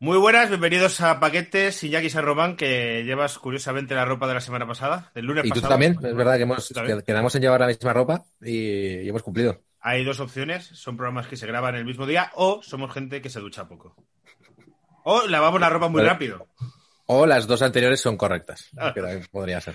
[0.00, 4.40] Muy buenas, bienvenidos a Paquetes, Iñaki San Román, que llevas curiosamente la ropa de la
[4.40, 5.70] semana pasada, del lunes Y tú pasado.
[5.70, 6.98] también, es verdad que hemos, ¿Tú también?
[6.98, 9.62] que- quedamos en llevar la misma ropa y, y hemos cumplido.
[9.80, 13.30] Hay dos opciones, son programas que se graban el mismo día o somos gente que
[13.30, 13.94] se ducha poco.
[15.04, 16.10] O lavamos la ropa muy Vale.
[16.10, 16.48] rápido.
[17.06, 18.92] O las dos anteriores son correctas, Ah.
[18.94, 19.74] que también podría ser.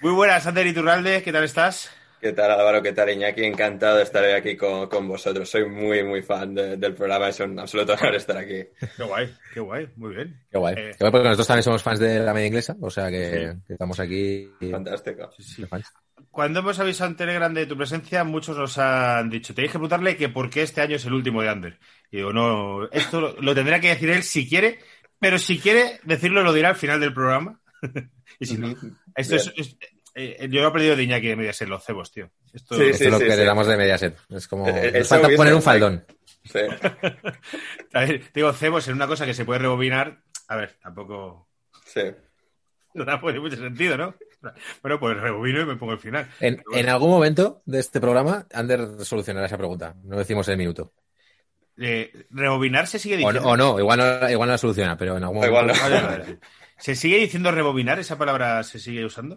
[0.00, 1.90] Muy buenas, Ander Iturralde, ¿qué tal estás?
[2.20, 2.82] ¿Qué tal Álvaro?
[2.82, 3.44] ¿Qué tal Iñaki?
[3.44, 5.48] Encantado de estar hoy aquí con, con vosotros.
[5.48, 7.28] Soy muy, muy fan de- del programa.
[7.28, 8.64] Es un absoluto honor estar aquí.
[8.96, 10.40] Qué guay, qué guay, muy bien.
[10.50, 10.74] Qué guay.
[10.76, 13.54] Eh, Qué guay porque nosotros también somos fans de la media inglesa, o sea que,
[13.66, 14.50] que estamos aquí.
[14.70, 15.30] Fantástico.
[16.30, 20.16] Cuando hemos avisado en Telegram de tu presencia, muchos nos han dicho, tenéis que preguntarle
[20.16, 21.78] que por qué este año es el último de Ander.
[22.10, 24.78] Y digo, no, esto lo, lo tendrá que decir él si quiere,
[25.18, 27.60] pero si quiere decirlo lo dirá al final del programa.
[28.40, 28.74] y si no,
[29.14, 29.76] esto es, es-
[30.18, 32.30] eh, yo he aprendido de Iñaki de Mediaset, los cebos, tío.
[32.52, 33.36] Esto, Sí, Esto es lo sí, que sí.
[33.36, 34.16] le damos de Mediaset.
[34.30, 34.66] Es como.
[34.66, 36.04] El- el nos falta poner un faldón.
[36.46, 36.60] Sí.
[37.92, 40.22] A ver, digo, cebos en una cosa que se puede rebobinar.
[40.48, 41.48] A ver, tampoco
[41.84, 42.00] sí.
[42.94, 44.14] no da pues, mucho sentido, ¿no?
[44.80, 46.30] Bueno, pues rebobino y me pongo el final.
[46.40, 49.96] En, en algún momento de este programa, Ander solucionará esa pregunta.
[50.04, 50.92] No decimos el minuto.
[51.78, 53.40] Eh, rebobinar se sigue O, diciendo.
[53.42, 55.48] no- o no, igual no, igual no la soluciona, pero en algún momento.
[55.60, 55.82] Igual no.
[55.82, 56.38] Vale, vale, vale.
[56.78, 57.98] ¿Se sigue diciendo rebobinar?
[57.98, 59.36] ¿Esa palabra se sigue usando?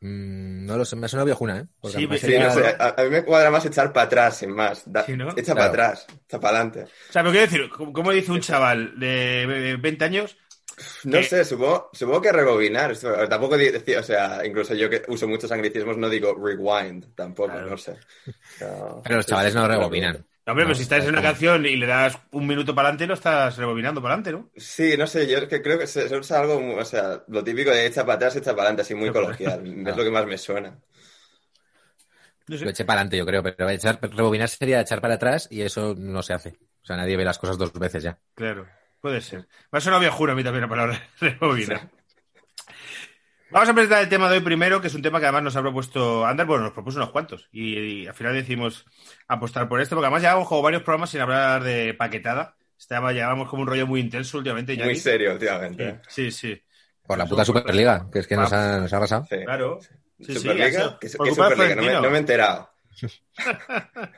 [0.00, 1.66] Mm, no lo sé, me suena viejuna, ¿eh?
[1.80, 4.82] Porque Sí, sí, no a, a mí me cuadra más echar para atrás, sin más.
[4.84, 5.30] Da- Sí, ¿no?
[5.30, 5.56] Echa Claro.
[5.56, 6.82] para atrás, echa para adelante.
[6.82, 10.36] O sea, pero quiero decir, ¿cómo dice un chaval de 20 años?
[11.04, 12.96] No sé, supongo, supongo que rebobinar.
[13.28, 17.70] Tampoco o sea, incluso yo que uso muchos anglicismos no digo rewind, tampoco, Claro.
[17.70, 17.96] no sé.
[18.60, 20.26] No, Pero los chavales no rebobinan.
[20.46, 22.88] No, hombre, No, pero si estás en una canción y le das un minuto para
[22.88, 24.50] adelante, no estás rebobinando para adelante, ¿no?
[24.56, 27.24] Sí, no sé, yo es que creo que se, se usa algo, muy- o sea,
[27.28, 29.64] lo típico de echa para atrás, echa para adelante, así muy coloquial.
[29.86, 30.78] Es lo que más me suena.
[32.48, 32.64] No sé.
[32.64, 35.94] Lo eché para adelante, yo creo, pero echar, rebobinar sería echar para atrás y eso
[35.96, 36.50] no se hace.
[36.82, 38.18] O sea, nadie ve las cosas dos veces ya.
[38.34, 38.68] Claro,
[39.00, 39.48] puede ser.
[39.70, 41.90] Me ha sonado viejura a mí también la palabra rebobinar.
[43.54, 45.54] Vamos a presentar el tema de hoy primero, que es un tema que además nos
[45.56, 47.48] ha propuesto Ander, bueno, nos propuso unos cuantos.
[47.52, 48.84] Y, y al final decidimos
[49.28, 52.56] apostar por esto, porque además llevamos como varios programas sin hablar de paquetada.
[52.76, 54.76] Estaba, llevamos como un rollo muy intenso últimamente.
[54.82, 56.00] Muy serio últimamente.
[56.08, 56.60] Sí, sí.
[57.06, 59.24] Por la puta Superliga, que es que nos ha, nos ha arrasado.
[59.30, 59.36] Sí.
[59.44, 59.78] Claro.
[59.80, 59.94] Sí,
[60.26, 61.36] sí, Superliga, ¿Qué, qué Superliga?
[61.36, 62.00] No me, Florentino.
[62.00, 62.70] no me he enterado.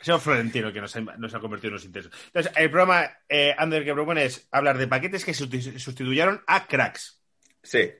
[0.00, 2.10] Ha sido Florentino que nos ha, nos ha convertido en unos intensos.
[2.28, 6.66] Entonces, el programa eh, Ander que propone es hablar de paquetes que susti- sustituyeron a
[6.66, 7.20] cracks.
[7.62, 7.90] Sí,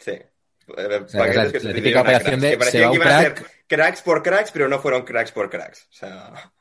[0.00, 0.12] sí.
[0.12, 2.98] Eh, sea, paquetes la- que la típica a operación de que se parecía va que
[2.98, 3.38] un iban a crack.
[3.38, 5.82] ser cracks por cracks, pero no fueron cracks por cracks.
[5.90, 6.52] O sea,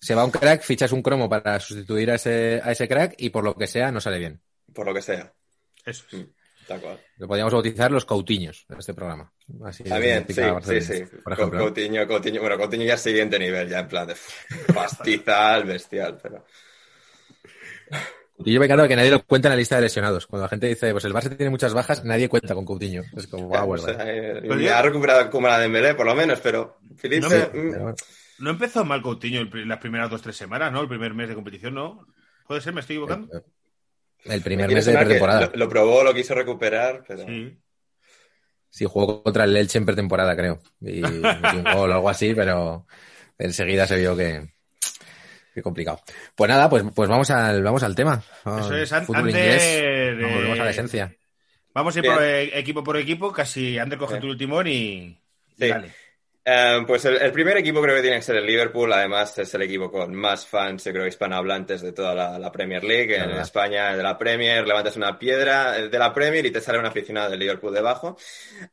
[0.00, 3.30] Se va un crack, fichas un cromo para sustituir a ese, a ese crack y
[3.30, 4.40] por lo que sea no sale bien.
[4.74, 5.32] por lo que sea.
[5.84, 6.26] Eso es.
[6.66, 6.98] Tal cual.
[7.18, 9.30] Lo podríamos bautizar los Coutinhos de este programa.
[9.64, 10.34] Así También, sí,
[10.64, 11.02] sí, sí.
[11.22, 11.58] Por ejemplo.
[11.58, 14.14] Coutinho, Coutinho, bueno, Coutinho ya es siguiente nivel, ya en plan de
[14.72, 16.44] pastizal, bestial, pero...
[18.44, 20.26] Y yo me encanta que nadie lo cuenta en la lista de lesionados.
[20.26, 23.02] Cuando la gente dice, pues el Barça tiene muchas bajas, nadie cuenta con Coutinho.
[23.16, 26.14] Es como, wow, o sea, eh, ya ha recuperado como la de Dembélé, por lo
[26.14, 27.20] menos, pero Felipe...
[27.22, 27.96] No me- mm, Pero bueno.
[28.38, 30.80] No empezó mal Coutinho el las primeras dos tres semanas, ¿no?
[30.80, 32.06] El primer mes de competición, ¿no?
[32.46, 32.72] ¿Puede ser?
[32.72, 33.28] ¿Me estoy equivocando?
[34.24, 35.50] El me primer mes de pretemporada.
[35.52, 37.24] Lo, lo probó, lo quiso recuperar, pero...
[37.26, 37.58] Sí.
[38.68, 40.58] Sí, jugó contra el Elche en pretemporada, creo.
[40.80, 42.86] Y metió un gol o algo así, pero
[43.38, 44.48] enseguida se vio que,
[45.54, 46.00] que complicado.
[46.34, 48.22] Pues nada, pues, pues vamos al, vamos al tema.
[48.44, 49.62] Eso es, antes inglés.
[49.62, 51.14] de- Vamos, volvemos a la esencia.
[51.74, 52.14] Vamos a ir Bien.
[52.14, 54.32] por, eh, equipo por equipo, casi Ander coge Bien.
[54.32, 54.72] tu timón y...
[54.72, 55.18] y
[55.58, 55.68] Sí.
[55.68, 55.92] dale.
[56.44, 59.54] Eh, pues el, el primer equipo creo que tiene que ser el Liverpool, además es
[59.54, 63.14] el equipo con más fans, yo creo, hispanohablantes de toda la, la Premier League.
[63.14, 63.42] En Verdad.
[63.42, 67.30] España, de la Premier, levantas una piedra de la Premier y te sale un aficionado
[67.30, 68.16] del Liverpool debajo.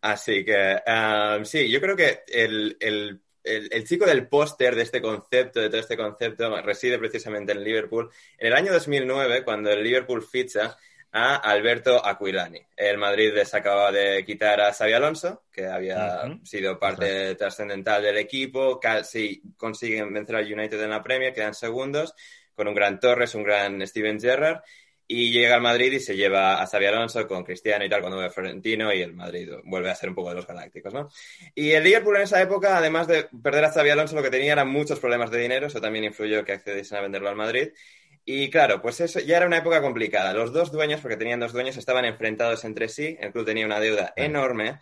[0.01, 4.83] Así que, eh, sí, yo creo que el, el, el, el chico del póster de
[4.83, 8.09] este concepto, de todo este concepto, reside precisamente en Liverpool.
[8.37, 10.77] En el año 2009, cuando el Liverpool ficha
[11.11, 12.61] a Alberto Aquilani.
[12.75, 18.17] El Madrid les acaba de quitar a Xavi Alonso, que había sido parte trascendental del
[18.17, 22.13] equipo, casi consiguen vencer al United en la Premier, quedan segundos,
[22.53, 24.61] con un gran Torres, un gran Steven Gerrard.
[25.11, 28.19] Y llega al Madrid y se lleva a Xavi Alonso con Cristiano y tal cuando
[28.19, 31.09] ve Florentino y el Madrid vuelve a ser un poco de los galácticos, ¿no?
[31.55, 34.53] Y el Liverpool en esa época, además de perder a Xavi Alonso, lo que tenía
[34.53, 37.69] eran muchos problemas de dinero, eso también influyó que accediesen a venderlo al Madrid.
[38.23, 40.31] Y claro, pues eso ya era una época complicada.
[40.33, 43.79] Los dos dueños, porque tenían dos dueños, estaban enfrentados entre sí, el club tenía una
[43.79, 44.77] deuda enorme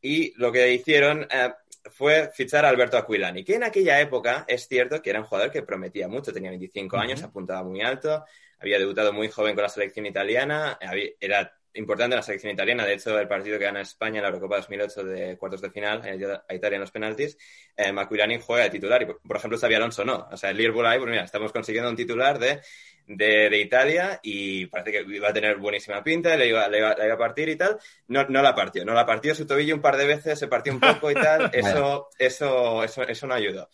[0.00, 1.50] y lo que hicieron eh,
[1.90, 5.50] fue fichar a Alberto Aquilani, que en aquella época es cierto que era un jugador
[5.50, 8.24] que prometía mucho, tenía 25 años, apuntaba muy alto,
[8.58, 10.78] había debutado muy joven con la selección italiana,
[11.20, 14.56] era importante la selección italiana, de hecho el partido que gana España en la Eurocopa
[14.56, 17.36] 2008 de cuartos de final, a Italia en los penaltis,
[17.76, 17.92] eh,
[18.40, 21.10] juega de titular y por, ejemplo Xavi Alonso no, o sea el Liverpool ahí, pues
[21.10, 22.60] mira, estamos consiguiendo un titular de,
[23.06, 27.18] de, Italia y parece que iba a tener buenísima pinta, le iba, le iba, a
[27.18, 27.78] partir y tal,
[28.08, 30.72] no, no la partió, no la partió su tobillo un par de veces, se partió
[30.72, 33.68] un poco y tal, eso, eso, eso, eso no ayudó,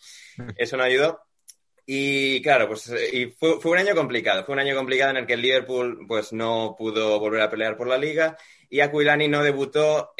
[0.57, 1.21] eso no ayudó
[1.85, 4.45] y claro, pues y fue, fue, un año complicado.
[4.45, 7.75] Fue un año complicado en el que el Liverpool pues, no pudo volver a pelear
[7.75, 8.37] por la liga
[8.73, 10.15] y Aquilani no debutó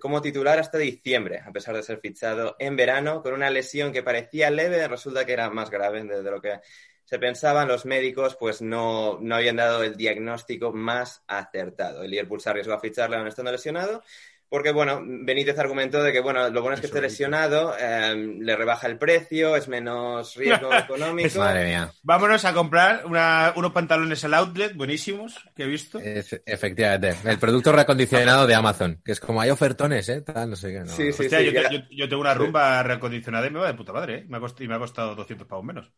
[0.00, 4.02] como titular hasta diciembre, a pesar de ser fichado en verano con una lesión que
[4.02, 6.58] parecía leve, resulta que era más grave de, lo que
[7.04, 7.64] se pensaba.
[7.64, 12.02] Los médicos pues no, no habían dado el diagnóstico más acertado.
[12.02, 14.02] El Liverpool se arriesgó a ficharle aún estando lesionado
[14.50, 18.56] porque, bueno, Benítez argumentó de que, bueno, lo bueno es que esté lesionado, em, le
[18.56, 21.38] rebaja el precio, es menos riesgo económico.
[21.38, 21.92] Madre mía.
[22.02, 26.00] Vámonos a comprar unos pantalones al outlet buenísimos que he visto.
[26.00, 27.14] efectivamente.
[27.24, 30.24] El producto reacondicionado de Amazon, que es como hay ofertones, ¿eh?
[30.26, 30.86] no sé qué.
[30.86, 31.52] Sí, sí, sí,
[31.92, 34.24] yo, tengo una rumba reacondicionada y me va de puta madre, ¿eh?
[34.28, 35.92] Me ha costado, y me ha costado 200 pavos menos.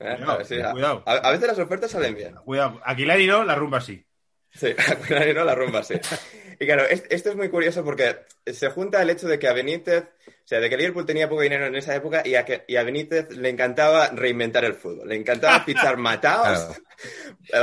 [0.00, 0.16] Eh,
[0.72, 2.34] cuidado, a, veces las ofertas salen bien.
[2.44, 2.80] Cuidado.
[2.84, 4.04] Aquí la no, la rumba sí.
[4.50, 4.68] Sí,
[5.14, 5.94] a no, la rumba sí.
[6.60, 8.16] Y claro, esto es muy curioso porque
[8.46, 11.42] se junta el hecho de que a Benítez, o sea, de que Liverpool tenía poco
[11.42, 15.08] dinero en esa época y a, que, y a Benítez le encantaba reinventar el fútbol,
[15.08, 16.76] le encantaba fichar mataos.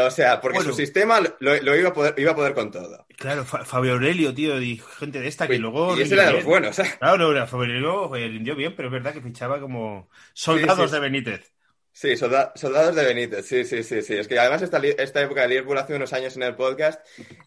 [0.06, 3.06] O sea, porque su sistema lo, iba, a poder, iba a poder con todo.
[3.18, 5.98] Claro, Fabio Aurelio, tío, y gente de esta que luego.
[5.98, 6.96] Y ese era de los buenos, ¿eh?
[7.00, 11.55] Claro, no, Fabio Aurelio rindió bien, pero es verdad que fichaba como soldados de Benítez.
[11.98, 14.16] Sí, soldados de Benítez, sí, sí, sí, sí.
[14.16, 17.00] Es que además esta, esta época de Liverpool hace unos años en el podcast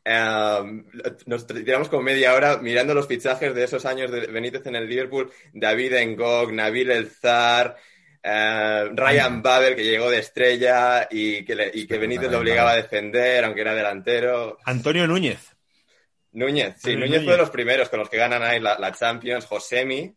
[0.03, 0.87] em,
[1.27, 4.89] nos tiramos como media hora mirando los fichajes de esos años de Benítez en el
[4.89, 5.31] Liverpool.
[5.53, 7.77] David Engog, Nabil El Zar,
[8.23, 12.77] em, Ryan Babel, que llegó de estrella y que, y que Benítez lo obligaba a
[12.77, 14.57] defender, aunque era delantero.
[14.65, 15.55] Antonio Núñez.
[16.33, 19.45] Núñez, sí, Núñez, fue de los primeros con los que ganan ahí la, la Champions.
[19.45, 20.17] Josemi,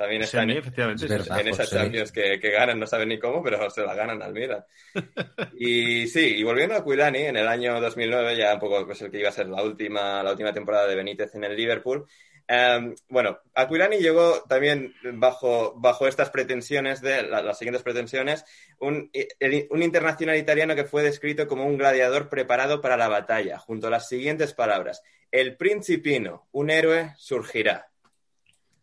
[0.00, 3.82] también están en, efectivamente, en esas Champions que, ganan, no saben ni cómo, pero se
[3.82, 4.64] la ganan al Milan.
[5.58, 9.10] y sí, y volviendo a Quilani, en el año 2009, ya un poco pues, el
[9.10, 12.06] que iba a ser la última, la última temporada de Benítez en el Liverpool,
[12.48, 18.46] em, bueno, Aquilani llegó también bajo, bajo estas pretensiones, de las siguientes pretensiones,
[18.78, 19.10] un,
[19.68, 23.90] un, internacional italiano que fue descrito como un gladiador preparado para la batalla, junto a
[23.90, 25.02] las siguientes palabras.
[25.30, 27.89] El principino, un héroe, surgirá.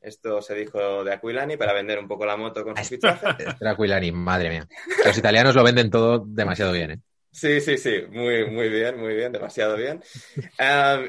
[0.01, 3.27] Esto se dijo de Aquilani para vender un poco la moto con su fichaje.
[3.59, 4.67] Era Aquilani, madre mía.
[5.05, 6.99] Los italianos lo venden todo demasiado bien, ¿eh?
[7.31, 10.01] Sí, sí, sí, muy, muy bien, muy bien, demasiado bien.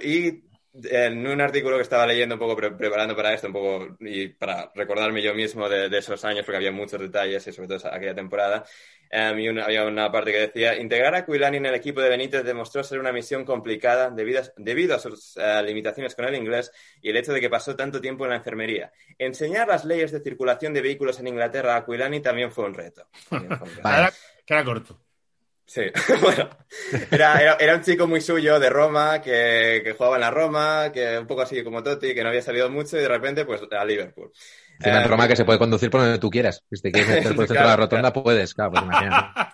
[0.02, 0.42] y
[0.74, 4.70] en un artículo que estaba leyendo un poco preparando para esto, un poco y para
[4.74, 8.64] recordarme yo mismo de, esos años, porque había muchos detalles y sobre todo aquella temporada,
[9.12, 12.84] um, había una parte que decía, integrar a Quilani en el equipo de Benítez demostró
[12.84, 17.10] ser una misión complicada debido a, debido a sus eh, limitaciones con el inglés y
[17.10, 18.92] el hecho de que pasó tanto tiempo en la enfermería.
[19.18, 23.08] Enseñar las leyes de circulación de vehículos en Inglaterra a Quilani también fue un reto.
[24.46, 25.07] Corto.
[25.68, 25.82] Sí,
[26.22, 26.48] bueno,
[27.10, 31.18] era, era, un chico muy suyo de Roma, que, que, jugaba en la Roma, que
[31.18, 33.84] un poco así como Totti, que no había salido mucho y de repente pues a
[33.84, 34.32] Liverpool.
[34.80, 36.64] En eh, Roma que se puede conducir por donde tú quieras.
[36.70, 39.28] Si te quieres meter por el centro de la rotonda, puedes, claro, pues imagínate.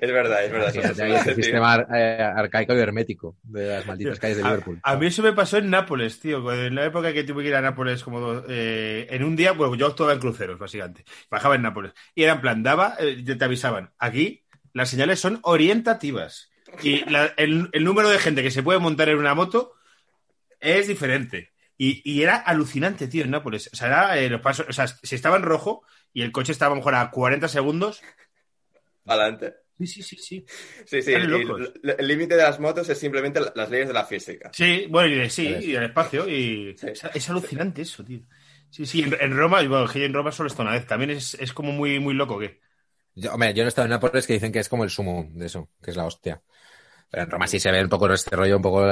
[0.00, 0.76] es verdad, es verdad.
[0.76, 4.80] es el sistema eh, arcaico y hermético de las malditas calles de Liverpool.
[4.82, 6.52] A, mí eso me pasó en Nápoles, tío.
[6.52, 9.74] En la época que tuve que ir a Nápoles, como eh, en un día, bueno,
[9.74, 11.04] yo actuaba en cruceros, básicamente.
[11.30, 11.92] Bajaba en Nápoles.
[12.14, 16.50] Y era en plan, daba, eh, te avisaban, aquí las señales son orientativas.
[16.82, 17.02] Y
[17.36, 19.72] el, número de gente que se puede montar en una moto
[20.60, 21.52] es diferente.
[21.80, 23.70] Y, era alucinante, tío, en Nápoles.
[23.72, 23.86] O sea,
[24.18, 26.80] era, los pasos, o sea, si estaba en rojo y el coche estaba a lo
[26.80, 28.02] mejor a 40 segundos.
[29.06, 29.54] Adelante.
[29.78, 30.46] Sí, sí, sí, sí.
[30.84, 31.12] Sí, sí.
[31.12, 34.50] El límite de las motos es simplemente las leyes de la física.
[34.52, 36.28] Sí, bueno, y sí, y el espacio.
[36.28, 38.22] Y es, alucinante eso, tío.
[38.70, 40.84] Sí, sí, en, Roma, bueno, en Roma solo está una vez.
[40.84, 42.60] También es, es como muy, muy loco, ¿qué?
[43.14, 45.28] Yo, hombre, yo no he estado en Nápoles que dicen que es como el sumo
[45.30, 46.42] de eso, que es la hostia.
[47.10, 48.82] Pero en Roma sí se ve un poco este rollo, un poco,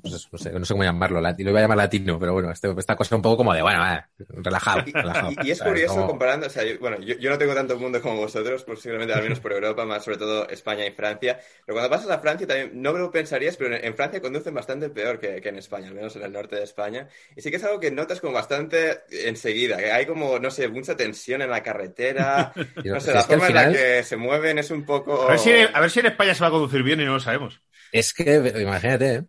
[0.00, 2.72] pues no, sé, no sé cómo llamarlo, lo iba a llamar latino, pero bueno, este,
[2.78, 5.32] esta cosa un poco como de, bueno, eh, relajado, relajado.
[5.42, 7.78] Y, y es curioso Como- comparando, o sea, yo, bueno, yo, yo no tengo tanto
[7.78, 11.76] mundo como vosotros, posiblemente al menos por Europa, más sobre todo España y Francia, pero
[11.76, 14.88] cuando pasas a Francia también, no me lo pensarías, pero en, en Francia conducen bastante
[14.88, 17.56] peor que, que en España, al menos en el norte de España, y sí que
[17.56, 21.50] es algo que notas como bastante enseguida, que hay como, no sé, mucha tensión en
[21.50, 22.52] la carretera,
[22.84, 25.22] no sé, si la forma en la que se mueven es un poco...
[25.22, 27.14] A ver, si, a ver si en España se va a conducir bien y no
[27.14, 27.57] lo sabemos.
[27.92, 29.24] Es que, imagínate, ¿eh?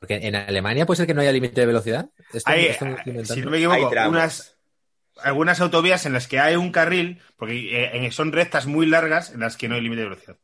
[0.00, 2.10] Porque en Alemania puede ser que no haya límite de velocidad.
[2.32, 3.34] Esto- Hay, esto inventando.
[3.34, 4.56] si no me equivoco, unas,
[5.22, 9.40] algunas autovías en las que hay un carril, porque eh, son rectas muy largas en
[9.40, 10.38] las que no hay límite de velocidad.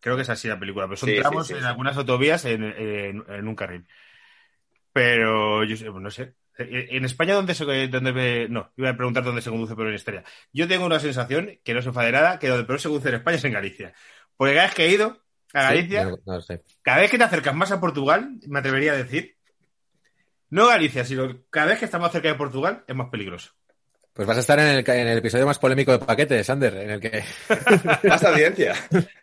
[0.00, 2.62] Creo que es así la película, pero son Sí, tramos sí, en algunas autovías en,
[2.64, 3.86] en- en un carril.
[4.92, 6.34] Pero yo sé- no sé.
[6.58, 9.94] Eh, En España, ¿dónde se dónde No, iba a preguntar dónde se conduce pero en
[9.94, 10.24] historia.
[10.52, 13.14] Yo tengo una sensación, que no se enfade nada, que donde peor se conduce en
[13.16, 13.94] España es en Galicia.
[14.36, 15.22] Porque cada vez que he ido
[15.54, 16.62] a Sí, Galicia, no, no lo sé.
[16.82, 19.36] cada vez que te acercas más a Portugal, me atrevería a decir,
[20.50, 23.52] no Galicia, sino cada vez que estamos cerca de Portugal es más peligroso.
[24.12, 26.90] Pues vas a estar en el, en el episodio más polémico de Paquete, Sander, en
[26.90, 27.22] el que,
[28.08, 28.74] Más audiencia.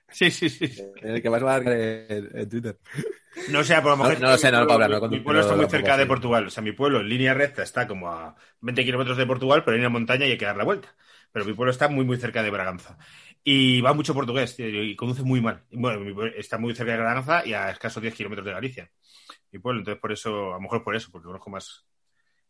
[0.09, 0.71] Sí, sí, sí.
[1.01, 2.77] en el que vas a dar en, en Twitter.
[3.49, 4.13] No sé, por lo mejor.
[4.13, 6.05] No- no lo sé, no lo puedo hablar, no Mi pueblo está muy cerca de.
[6.05, 6.47] Portugal.
[6.47, 9.75] O sea, mi pueblo en línea recta está como a 20 kilómetros de Portugal, pero
[9.75, 10.95] hay una montaña y hay que dar la vuelta.
[11.33, 12.97] Pero mi pueblo está muy, muy cerca de Braganza.
[13.47, 15.63] Y va mucho portugués y conduce muy mal.
[15.71, 18.91] Bueno, está muy cerca de Braganza y a escasos 10 kilómetros de Galicia.
[19.51, 21.85] Mi pueblo, entonces por eso, a lo mejor por eso, porque conozco más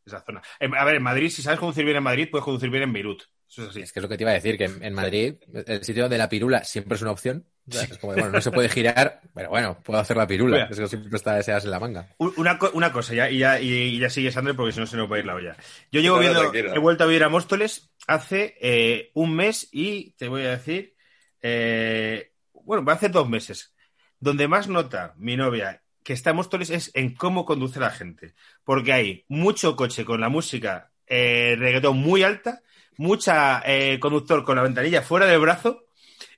[0.06, 0.42] esa zona.
[0.58, 2.94] En- a ver, en Madrid, si sabes conducir bien en Madrid, puedes conducir bien en
[2.94, 3.24] Beirut.
[3.48, 3.82] Eso es así.
[3.82, 5.36] Es que es lo que te iba a decir, que en Madrid
[5.68, 7.46] el sitio de la pirula siempre es una opción.
[7.68, 10.56] Es como, bueno, no se puede girar, pero bueno, puedo hacer la pirula.
[10.58, 10.68] Mira.
[10.70, 12.08] Es que siempre está ese as en la manga.
[12.18, 14.98] Un- Una, una cosa, ya, y ya, y, ya sigue Sandra porque si no se
[14.98, 15.58] nos va a ir la olla.
[15.92, 16.76] Yo llevo viendo, tranquilo.
[16.76, 20.96] he vuelto a ver a Móstoles hace eh, un mes y te voy a decir,
[21.42, 23.74] eh, bueno, va a hacer dos meses.
[24.20, 28.36] Donde más nota mi novia que está en Móstoles es en cómo conduce la gente.
[28.64, 32.62] Porque hay mucho coche con la música eh, reggaetón muy alta,
[32.98, 35.85] mucha eh, conductor con la ventanilla fuera del brazo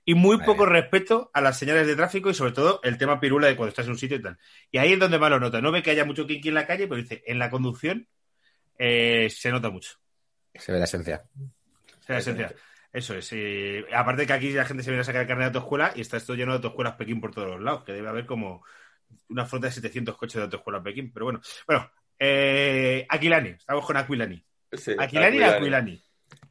[0.07, 0.45] y muy Vale.
[0.45, 3.71] poco respeto a las señales de tráfico y sobre todo el tema pirula de cuando
[3.71, 4.37] estás en un sitio y tal.
[4.71, 5.59] Y ahí es donde más lo nota.
[5.59, 8.07] No ve que haya mucho kinky en la calle, pero dice, en la conducción
[8.79, 9.97] eh, se nota mucho.
[10.55, 11.25] Se ve la esencia.
[11.35, 12.55] O sea, la esencia.
[12.93, 13.29] Eso es.
[13.33, 15.99] eh, aparte que aquí la gente se viene a sacar el carnet de autoescuela y
[15.99, 18.63] está esto lleno de autoescuelas Pekín por todos los lados, que debe haber como
[19.27, 21.11] una flota de 700 coches de autoescuela Pekín.
[21.11, 24.41] Pero bueno, bueno, eh, Aquilani, estamos con Aquilani.
[24.71, 25.57] Sí, Aquilani y Aquilani.
[25.57, 26.06] Aquilani.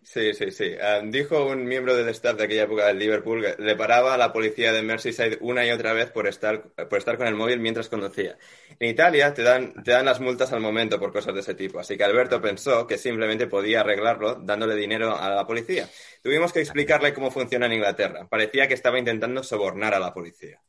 [0.09, 0.77] Sí, sí, sí.
[1.01, 4.17] Um, dijo un miembro del staff de aquella época del Liverpool que le paraba a
[4.17, 7.59] la policía de Merseyside una y otra vez por estar, por estar con el móvil
[7.59, 8.39] mientras conducía.
[8.79, 11.81] En Italia te dan, te dan las multas al momento por cosas de ese tipo,
[11.81, 15.89] así que Alberto pensó que simplemente podía arreglarlo dándole dinero a la policía.
[16.23, 18.29] Tuvimos que explicarle cómo funciona en Inglaterra.
[18.29, 20.63] Parecía que estaba intentando sobornar a la policía.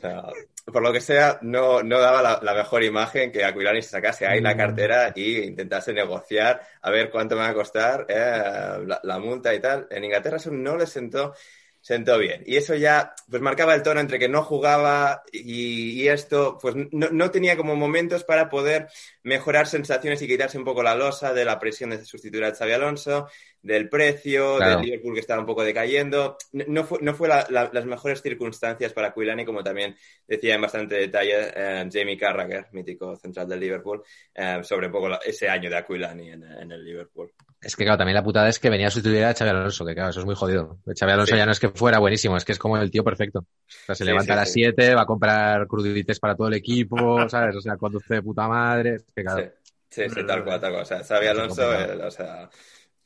[0.00, 0.22] Sea,
[0.64, 4.26] por lo que sea, no, no daba la, la mejor imagen que Aquilani se sacase
[4.26, 9.00] ahí la cartera y intentase negociar a ver cuánto me va a costar eh, la,
[9.02, 9.86] la multa y tal.
[9.90, 11.34] En Inglaterra eso no le sentó,
[11.80, 12.42] sentó bien.
[12.46, 16.74] Y eso ya pues marcaba el tono entre que no jugaba y, y esto, pues
[16.92, 18.88] no, no tenía como momentos para poder
[19.22, 22.72] mejorar sensaciones y quitarse un poco la losa de la presión de sustituir a Xavi
[22.72, 23.28] Alonso,
[23.62, 24.76] del precio, Claro.
[24.76, 26.36] del Liverpool que estaba un poco decayendo.
[26.52, 29.94] No, no fue, no fue la- la- las mejores circunstancias para Aquilani, como también
[30.26, 34.02] decía en bastante detalle eh, Jamie Carragher, mítico central del Liverpool,
[34.34, 37.30] eh, sobre un poco la- ese año de Aquilani en, en el Liverpool.
[37.60, 39.92] Es que, claro, también la putada es que venía a sustituir a Xavi Alonso, que
[39.94, 40.78] claro, eso es muy jodido.
[40.98, 41.36] Xavi Alonso Sí.
[41.38, 43.40] ya no es que fuera buenísimo, es que es como el tío perfecto.
[43.40, 43.46] O
[43.86, 44.60] sea, se Sí, levanta sí, a las sí.
[44.62, 47.54] 7, va a comprar crudites para todo el equipo, ¿sabes?
[47.56, 48.94] O sea, conduce de puta madre.
[48.94, 49.50] Es que, claro,
[49.90, 50.82] Sí, sí, sí, tal cual, tal cual.
[50.82, 51.68] O sea, Xavi Alonso,
[52.06, 52.48] o sea,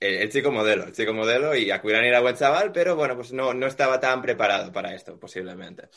[0.05, 3.55] el, chico modelo, el chico modelo, y Aquilani era buen chaval, pero bueno, pues no,
[3.55, 5.89] no estaba tan preparado para esto, posiblemente.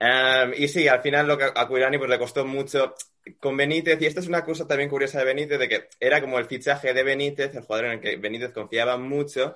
[0.00, 2.94] Um, y sí, al final lo que a pues le costó mucho
[3.38, 6.38] con Benítez, y esto es una cosa también curiosa de Benítez, de que era como
[6.38, 9.54] el fichaje de Benítez, el jugador en el que Benítez confiaba mucho,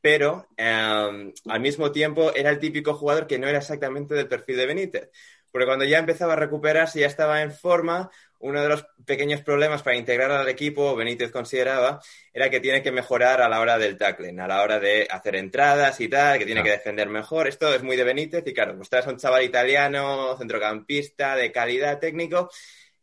[0.00, 4.56] pero um, al mismo tiempo era el típico jugador que no era exactamente del perfil
[4.56, 5.10] de Benítez.
[5.50, 9.82] Porque cuando ya empezaba a recuperarse, ya estaba en forma, uno de los pequeños problemas
[9.82, 12.00] para integrar al equipo, Benítez consideraba,
[12.32, 15.34] era que tiene que mejorar a la hora del tackling, a la hora de hacer
[15.36, 16.74] entradas y tal, que tiene Claro.
[16.74, 17.48] que defender mejor.
[17.48, 21.50] Esto es muy de Benítez y claro, pues traes a un chaval italiano, centrocampista, de
[21.50, 22.48] calidad técnico.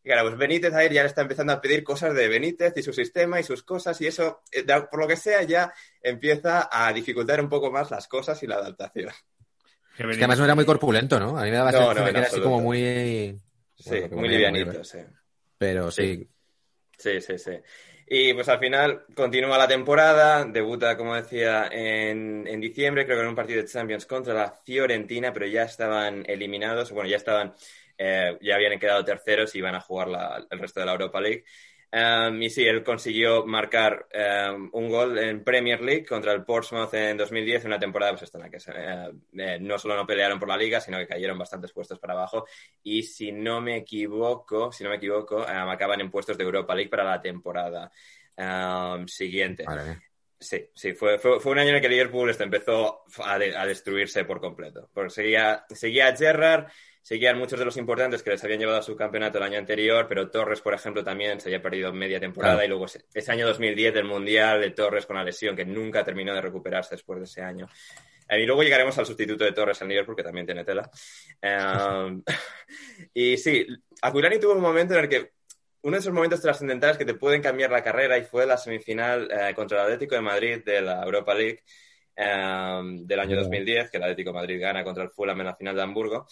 [0.03, 2.73] Y claro, pues Benítez a él ya le está empezando a pedir cosas de Benítez
[2.77, 6.69] y su sistema y sus cosas y eso, eh, por lo que sea, ya empieza
[6.71, 9.09] a dificultar un poco más las cosas y la adaptación.
[9.97, 11.37] Que Es venimos- que además no era muy corpulento, ¿no?
[11.37, 13.37] A mí me daba No, sensación no, que era así como muy...
[13.77, 14.99] Sí, bueno, muy livianito, sí.
[15.57, 16.27] Pero sí,
[16.97, 17.51] Sí, sí, sí.
[18.07, 23.23] Y pues al final continúa la temporada, debuta, como decía, en, en, diciembre, creo que
[23.23, 27.55] en un partido de Champions contra la Fiorentina, pero ya estaban eliminados, bueno, ya estaban,
[27.97, 31.19] eh, ya habían quedado terceros y iban a jugar la, el resto de la Europa
[31.19, 31.45] League.
[31.91, 34.07] Um, y sí, él consiguió marcar
[34.51, 38.41] um, un gol en Premier League contra el Portsmouth en 2010, una temporada pues, en
[38.41, 41.71] la que eh, eh, no solo no pelearon por la liga, sino que cayeron bastantes
[41.71, 42.45] puestos para abajo.
[42.83, 46.75] Y si no me equivoco, si no me equivoco, um, acaban en puestos de Europa
[46.75, 47.91] League para la temporada
[49.07, 49.63] siguiente.
[49.65, 50.01] Vale.
[50.37, 53.65] Sí, sí, fue, fue, fue, un año en el que Liverpool empezó a, de, a,
[53.65, 54.89] destruirse por completo.
[54.93, 56.67] Porque seguía, seguía a Gerrard,
[57.05, 60.07] seguían muchos de los importantes que les habían llevado a su campeonato el año anterior,
[60.09, 62.65] pero Torres, por ejemplo, también se había perdido media temporada claro.
[62.65, 66.33] y luego ese año 2010 del Mundial de Torres con la lesión, que nunca terminó
[66.33, 67.67] de recuperarse después de ese año.
[68.27, 70.89] Eh, y luego llegaremos al sustituto de Torres en Liverpool, que también tiene tela.
[71.43, 72.23] Um,
[73.13, 73.67] y sí,
[74.01, 75.33] Aquilani tuvo un momento en el que
[75.83, 79.29] uno de esos momentos trascendentales que te pueden cambiar la carrera y fue la semifinal
[79.29, 81.61] eh, contra el Atlético de Madrid de la Europa League
[82.15, 85.55] eh, del año 2010, que el Atlético de Madrid gana contra el Fulham en la
[85.55, 86.25] final de Hamburgo.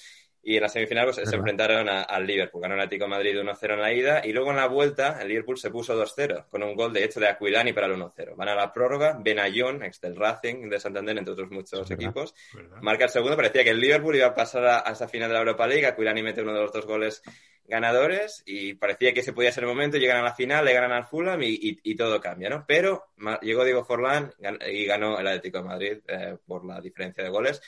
[0.45, 2.61] Y en la semifinal pues, se enfrentaron al Liverpool.
[2.61, 5.29] Ganó el Atlético de Madrid 1-0 en la ida y luego en la vuelta el
[5.29, 8.35] Liverpool se puso 2-0 con un gol de hecho de Aquilani para el 1-0.
[8.35, 12.77] Van a la prórroga, Benayon, ex del Racing de Santander, entre otros muchos equipos, ¿verdad?
[12.81, 13.37] marca el segundo.
[13.37, 15.85] Parecía que el Liverpool iba a pasar a, a esa final de la Europa League.
[15.85, 17.23] Aquilani mete uno de los dos goles
[17.65, 19.97] ganadores y parecía que ese podía ser el momento.
[19.97, 22.65] Llegan a la final, le ganan al Fulham y, y, y todo cambia, ¿no?
[22.67, 23.05] Pero
[23.41, 24.33] llegó Diego Forlán
[24.69, 27.61] y ganó el Atlético de Madrid eh, por la diferencia de goles.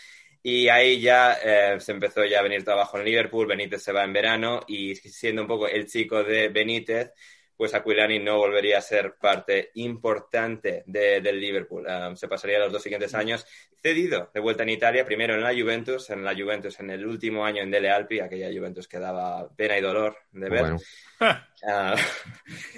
[0.47, 4.03] Y ahí ya eh, se empezó ya a venir trabajo en Liverpool, Benítez se va
[4.03, 7.11] en verano y siendo un poco el chico de Benítez,
[7.57, 11.85] pues Aquilani no volvería a ser parte importante de, del Liverpool.
[11.85, 13.45] Um, se pasaría los dos siguientes años
[13.81, 17.45] cedido de vuelta en Italia, primero en la Juventus, en la Juventus en el último
[17.45, 20.61] año en Dele Alpi, aquella Juventus que daba pena y dolor de ver.
[20.61, 20.79] Bueno.
[21.19, 21.95] Uh,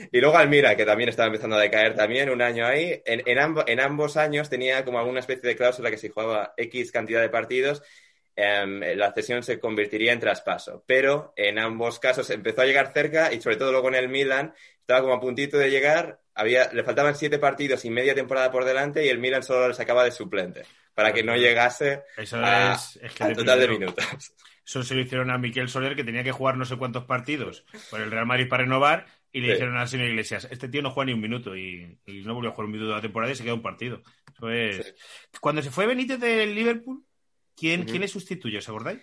[0.11, 3.01] y luego Almira, que también estaba empezando a decaer también, un año ahí.
[3.05, 6.53] En, en, amb en ambos años tenía como alguna especie de cláusula que si jugaba
[6.57, 7.81] X cantidad de partidos,
[8.37, 10.83] Um, la cesión se convertiría en traspaso.
[10.85, 14.53] Pero en ambos casos empezó a llegar cerca y sobre todo luego en el Milan
[14.79, 18.63] estaba como a puntito de llegar, había, le faltaban siete partidos y media temporada por
[18.63, 22.73] delante y el Milan solo le sacaba de suplente para que no llegase Eso a,
[22.73, 24.05] es, es que al total de minutos.
[24.65, 27.65] Eso se lo hicieron a Miquel Soler que tenía que jugar no sé cuántos partidos
[27.89, 29.53] por el Real Madrid para renovar y le sí.
[29.53, 32.51] dijeron al señor Iglesias, este tío no juega ni un minuto y, y, no volvió
[32.51, 34.03] a jugar un minuto de la temporada y se quedó un partido.
[34.31, 34.85] Eso es...
[34.85, 34.93] sí.
[35.41, 37.03] Cuando se fue Benítez del Liverpool,
[37.57, 37.89] ¿Quién, uh -huh.
[37.89, 38.59] ¿Quién le sustituyó?
[38.59, 39.01] ¿Os acordáis?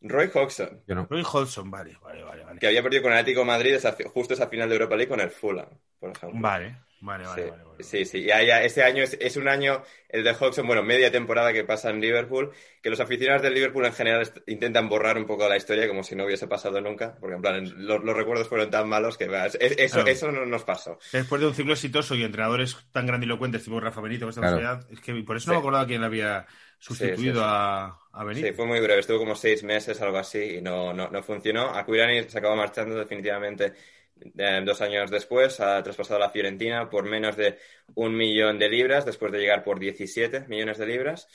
[0.00, 0.82] Roy Hodgson.
[0.86, 1.06] No.
[1.10, 2.60] Roy Hodgson, vale, vale, vale, vale.
[2.60, 5.08] Que había perdido con el Atlético de Madrid esa, justo esa final de Europa League
[5.08, 6.40] con el Fulham, por ejemplo.
[6.40, 7.42] Vale, vale, vale.
[7.42, 7.84] Sí, vale, vale.
[7.84, 8.18] sí, sí.
[8.18, 11.64] Y ya, ese año es, es, un año, el de Hodgson, bueno, media temporada que
[11.64, 15.56] pasa en Liverpool, que los aficionados del Liverpool en general intentan borrar un poco la
[15.56, 18.88] historia como si no hubiese pasado nunca, porque en plan, los, los recuerdos fueron tan
[18.88, 20.10] malos que es, eso, claro.
[20.10, 20.98] eso no nos pasó.
[21.10, 24.80] Después de un ciclo exitoso y entrenadores tan grandilocuentes tipo Rafa Benito, esta claro.
[24.90, 25.48] es que por eso sí.
[25.48, 26.46] no me acordaba quién había
[26.78, 28.50] sustituido sí, sí, a, a Benítez.
[28.50, 31.70] Sí, fue muy breve, estuvo como seis meses, algo así, y no, no, no funcionó.
[31.74, 33.72] Aquilani se acabó marchando definitivamente
[34.38, 37.58] eh, dos años después, ha traspasado a la Fiorentina por menos de
[37.94, 41.28] un millón de libras, después de llegar por 17 millones de libras,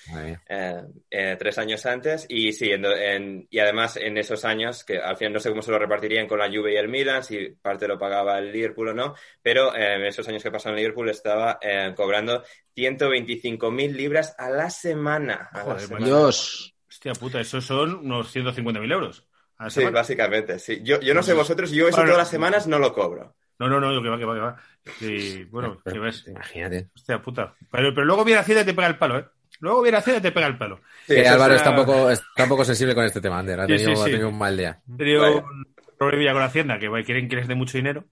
[0.50, 2.26] eh, eh, tres años antes.
[2.30, 5.62] Y sí, en, en, y además en esos años, que al final no sé cómo
[5.62, 8.90] se lo repartirían con la Juve y el Milan, si parte lo pagaba el Liverpool
[8.90, 12.44] o no, pero eh, en esos años que pasó en Liverpool estaba eh, cobrando
[12.76, 15.50] 125.000 libras a la semana.
[15.52, 16.06] A Joder, la semana.
[16.06, 16.76] Dios.
[16.90, 19.26] Hostia puta, esos son unos 150.000 euros.
[19.70, 20.82] Sí, básicamente, sí.
[20.84, 23.36] Yo, yo no sé vosotros, yo eso bueno, todas las semanas no lo cobro.
[23.60, 24.56] No, no, no, que va, que va, que va.
[24.98, 26.26] Sí, bueno, pero, ¿qué ves?
[26.28, 26.90] Imagínate.
[26.96, 27.54] Hostia puta.
[27.72, 29.26] Pero, pero luego viene Hacienda y te pega el palo, ¿eh?
[29.60, 30.82] Luego viene Hacienda y te pega el palo.
[31.06, 33.60] Sí, sí Álvaro está, un poco, está un poco sensible con este tema, Ander.
[33.60, 34.82] Ha, tenido, sí, ha tenido un mal día.
[34.92, 35.36] He tenido vale.
[35.36, 38.06] un problema con Hacienda, que quieren que les dé mucho dinero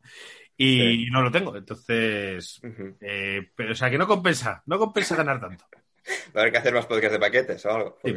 [0.55, 1.55] y no lo tengo.
[1.55, 2.95] Entonces, uh -huh.
[3.01, 5.65] eh, pero, o sea, que no compensa, no compensa ganar tanto.
[6.09, 7.97] Va a haber que hacer más podcasts de paquetes o algo.
[8.03, 8.15] Sí.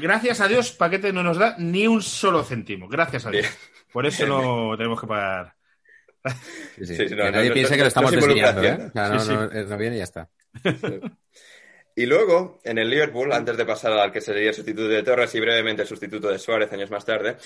[0.00, 2.88] Gracias a Dios, paquete no nos da ni un solo céntimo.
[2.88, 3.46] Gracias a Dios.
[3.92, 5.54] Por eso no tenemos que pagar.
[6.76, 6.96] Sí, sí.
[6.96, 8.78] sí no, que nadie no, piense que lo estamos desviando, ¿eh?
[8.88, 10.28] O sea, no, no, no, viene y ya está.
[11.96, 15.34] Y luego, en el Liverpool, antes de pasar al que sería el sustituto de Torres
[15.34, 17.36] y brevemente el sustituto de Suárez años más tarde,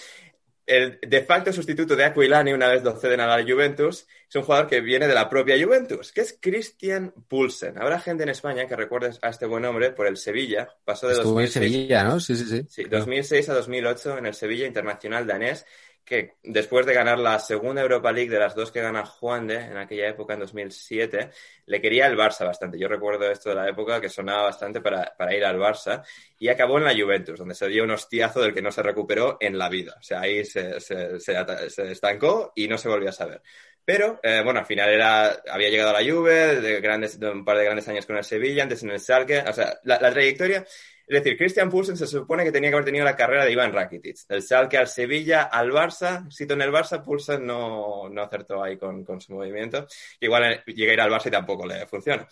[0.66, 4.42] el de facto sustituto de Aquilani, una vez lo ceden a la Juventus, es un
[4.42, 7.78] jugador que viene de la propia Juventus, que es Christian Poulsen.
[7.78, 10.68] Habrá gente en España que recuerde a este buen hombre por el Sevilla.
[10.84, 12.20] Pasó de Estuvo 2006, en Sevilla, ¿no?
[12.20, 12.66] Sí, sí, sí.
[12.68, 15.66] Sí, 2006 a 2008 en el Sevilla Internacional danés
[16.04, 19.56] que después de ganar la segunda Europa League de las dos que gana Juan de
[19.56, 21.30] en aquella época, en 2007,
[21.66, 22.78] le quería el Barça bastante.
[22.78, 26.04] Yo recuerdo esto de la época que sonaba bastante para, para, ir al Barça
[26.38, 29.38] y acabó en la Juventus, donde se dio un hostiazo del que no se recuperó
[29.40, 29.94] en la vida.
[29.98, 33.40] O sea, ahí se, se, se, estancó y no se volvió a saber.
[33.82, 37.44] Pero, eh, bueno, al final era, había llegado a la Juve, de, grandes, de un
[37.44, 39.44] par de grandes años con el Sevilla, antes en el Schalke.
[39.46, 40.66] O sea, la trayectoria
[41.06, 43.72] es decir, Christian Poulsen se supone que tenía que haber tenido la carrera de Iván
[43.72, 44.26] Rakitic.
[44.28, 48.78] Del Schalke al Sevilla, al Barça, sito en el Barça, Poulsen no, no acertó ahí
[48.78, 49.86] con, con, su movimiento.
[50.20, 52.26] Igual eh, llega a ir al Barça y tampoco le funciona.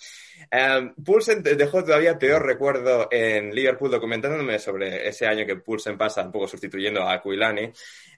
[0.50, 6.22] Um, Poulsen dejó todavía peor recuerdo en Liverpool documentándome sobre ese año que Poulsen pasa
[6.22, 7.70] un poco sustituyendo a Aquilani.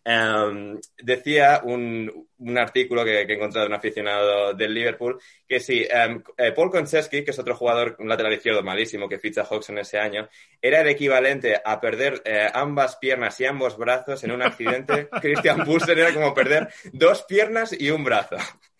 [0.06, 5.60] Um, decía un, un artículo que, que, he encontrado de un aficionado del Liverpool que
[5.60, 9.44] si um, eh, Paul Konchesky, que es otro jugador, un lateral izquierdo malísimo que ficha
[9.44, 10.28] Hawks en ese año,
[10.60, 15.08] era el equivalente a perder eh, ambas piernas y ambos brazos en un accidente.
[15.20, 18.36] Christian Poulsen era como perder dos piernas y un brazo.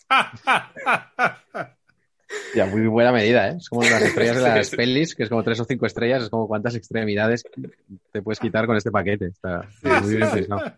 [2.54, 3.56] Ya, muy buena medida, ¿eh?
[3.58, 6.30] Es como las estrellas de las pelis, que es como tres o cinco estrellas, es
[6.30, 7.44] como cuántas extremidades
[8.12, 9.26] te puedes quitar con este paquete.
[9.26, 10.72] Está sí, muy bien pensado.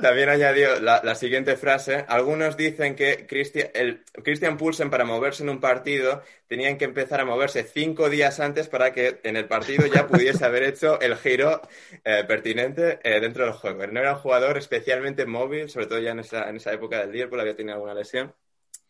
[0.00, 2.04] También añadió la, la, siguiente frase.
[2.08, 7.20] Algunos dicen que Christian, el, Christian Poulsen para moverse en un partido tenían que empezar
[7.20, 11.16] a moverse cinco días antes para que en el partido ya pudiese haber hecho el
[11.16, 11.60] giro
[12.04, 13.86] eh, pertinente eh, dentro del juego.
[13.88, 17.12] No era un jugador especialmente móvil, sobre todo ya en esa, en esa época del
[17.12, 18.32] Liverpool, había tenido alguna lesión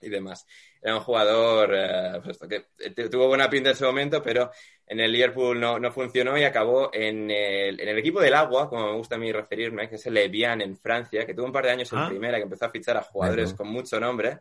[0.00, 0.46] y demás.
[0.86, 4.52] Era un jugador eh, pues esto, que tuvo buena pinta en ese momento, pero
[4.86, 8.68] en el Liverpool no, no funcionó y acabó en el, en el, equipo del agua,
[8.68, 11.52] como me gusta a mí referirme, que es el Evian en Francia, que tuvo un
[11.52, 12.08] par de años en ah.
[12.08, 13.56] primera, que empezó a fichar a jugadores bueno.
[13.56, 14.38] con mucho nombre.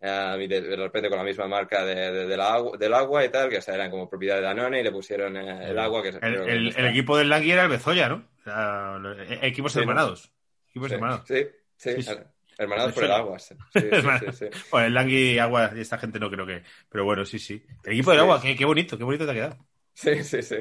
[0.00, 2.94] Uh, y de, de, repente con la misma marca de, de, de la agua, del
[2.94, 5.70] agua y tal, que o sea, eran como propiedad de Danone y le pusieron eh,
[5.70, 6.00] el agua.
[6.00, 8.28] Que el, el, el, equipo del Langui era el Bezoya, ¿no?
[8.44, 9.00] Sea,
[9.42, 10.30] equipos sí, hermanados.
[10.70, 10.92] Equipos
[11.26, 11.46] sí.
[11.76, 12.02] Sí, sí.
[12.02, 12.12] sí.
[12.58, 13.38] Hermanados por el agua.
[13.38, 13.80] Sí, sí,
[14.20, 14.46] sí, sí.
[14.70, 16.62] Bueno, el Langui, agua, y esta gente no creo que.
[16.88, 17.64] Pero bueno, sí, sí.
[17.84, 19.58] El equipo del agua, qué, qué, bonito, qué bonito te ha quedado.
[19.94, 20.56] Sí, sí, sí.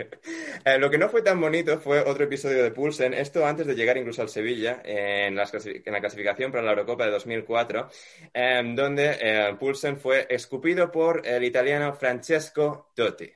[0.66, 3.76] Eh, lo que no fue tan bonito fue otro episodio de Pulsen, esto antes de
[3.76, 7.90] llegar incluso al Sevilla, en, las, en la clasificación para la Eurocopa de 2004,
[8.34, 13.32] eh, donde Pulsen fue escupido por el italiano Francesco Totti.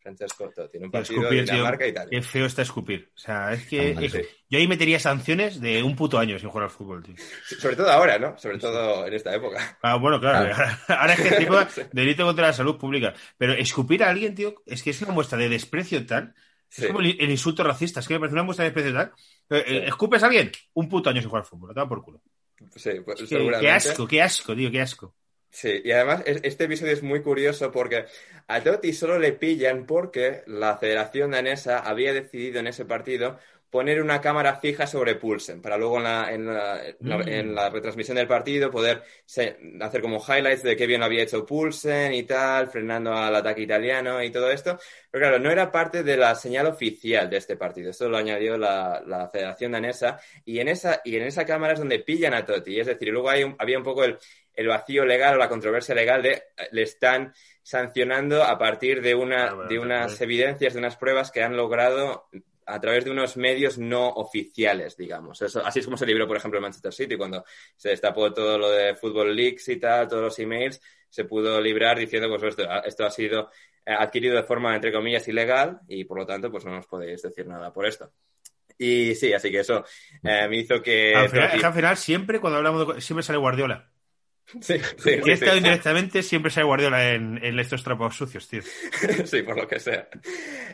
[0.00, 2.10] Francesco Totti, en un partido escupir, de Dinamarca tío, Italia.
[2.10, 3.10] Qué feo está escupir.
[3.14, 4.12] O sea, es que es,
[4.48, 7.14] yo ahí metería sanciones de un puto año sin jugar al fútbol, tío.
[7.58, 8.36] Sobre todo ahora, ¿no?
[8.38, 9.78] Sobre todo en esta época.
[9.82, 10.54] Ah, bueno, claro.
[10.54, 10.78] claro.
[10.88, 11.56] Ahora es que tipo
[11.92, 13.14] delito contra la salud pública.
[13.36, 16.34] Pero escupir a alguien, tío, es que es una muestra de desprecio tal.
[16.68, 16.82] Sí.
[16.82, 18.00] Es como el, el, insulto racista.
[18.00, 19.12] Es que me parece una muestra de desprecio tal.
[19.50, 19.76] Eh, sí.
[19.86, 20.50] ¿Escupes a alguien?
[20.74, 21.74] Un puto año sin jugar al fútbol.
[21.74, 22.22] Toma por culo.
[22.76, 25.14] Sí, pues, es que, qué asco, qué asco, tío, qué asco.
[25.52, 28.06] Sí, y además este episodio es muy curioso porque
[28.46, 33.38] a Totti solo le pillan porque la Federación Danesa había decidido en ese partido
[33.70, 37.28] poner una cámara fija sobre Pulsen para luego en la, en la, mm.
[37.28, 41.22] en la retransmisión del partido poder se, hacer como highlights de qué bien lo había
[41.22, 44.78] hecho Pulsen y tal, frenando al ataque italiano y todo esto.
[45.10, 47.90] Pero claro, no era parte de la señal oficial de este partido.
[47.90, 51.78] Esto lo añadió la, la Federación Danesa y en, esa, y en esa cámara es
[51.78, 52.80] donde pillan a Totti.
[52.80, 54.18] Es decir, luego hay un, había un poco el,
[54.52, 59.50] el vacío legal o la controversia legal de le están sancionando a partir de, una,
[59.50, 62.28] ah, de unas evidencias, de unas pruebas que han logrado
[62.70, 65.40] a través de unos medios no oficiales, digamos.
[65.42, 67.44] Eso, así es como se libró, por ejemplo, el Manchester City, cuando
[67.76, 71.98] se destapó todo lo de Football Leaks y tal, todos los emails, se pudo librar
[71.98, 73.50] diciendo, pues esto, esto ha sido
[73.84, 77.22] eh, adquirido de forma, entre comillas, ilegal y por lo tanto, pues no nos podéis
[77.22, 78.12] decir nada por esto.
[78.78, 79.84] Y sí, así que eso
[80.22, 81.14] eh, me hizo que...
[81.14, 83.00] Al final, es que al final siempre, cuando hablamos de...
[83.00, 83.90] siempre sale Guardiola.
[84.60, 85.56] Sí, sí, y sí, sí.
[85.56, 88.62] indirectamente siempre se ha Guardiola en, en, estos trapos sucios, tío.
[89.24, 90.08] sí, por lo que sea.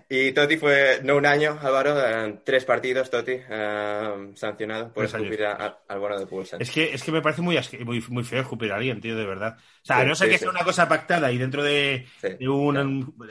[0.08, 5.44] Y Totti fue, no un año, Álvaro, en tres partidos, Totti, uh, sancionado por escupir
[5.44, 6.60] a, al bueno de Pulsen.
[6.60, 9.26] Es que, es que me parece muy, muy, muy feo escupir a alguien, tío, de
[9.26, 9.56] verdad.
[9.58, 12.76] O sea, sí, no sé que sea una cosa pactada y dentro de, de un,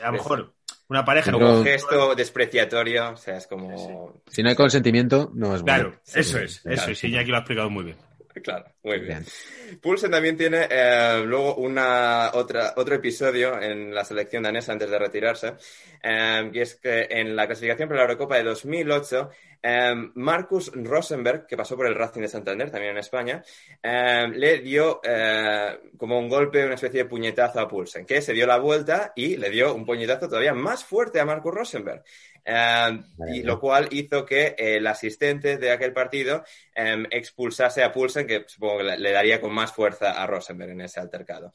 [0.01, 0.53] a lo mejor,
[0.87, 1.31] una pareja.
[1.31, 4.21] Como un gesto despreciatorio, o sea, es como...
[4.27, 5.89] Si no hay consentimiento, no es bueno.
[5.89, 6.91] Claro, eso es, eso claro.
[6.91, 7.97] es, y aquí lo ha explicado muy bien.
[8.43, 9.25] Claro, muy bien.
[9.25, 9.79] bien.
[9.81, 14.99] Pulsen también tiene eh, luego una, otra, otro episodio en la selección danesa antes de
[14.99, 15.53] retirarse,
[16.01, 19.29] eh, y es que en la clasificación para la Eurocopa de 2008,
[19.67, 23.43] eh, Marcus Rosenberg, que pasó por el Racing de Santander, también en España,
[23.81, 28.33] eh, le dio eh, como un golpe, una especie de puñetazo a Pulsen, que se
[28.33, 32.03] dio la vuelta y le dio un puñetazo todavía más fuerte a Marcus Rosenberg.
[32.47, 33.01] Uh,
[33.33, 36.43] y lo cual hizo que el asistente de aquel partido
[36.77, 40.81] um, expulsase a Pulsen, que supongo que le, daría con más fuerza a Rosenberg en
[40.81, 41.53] ese altercado.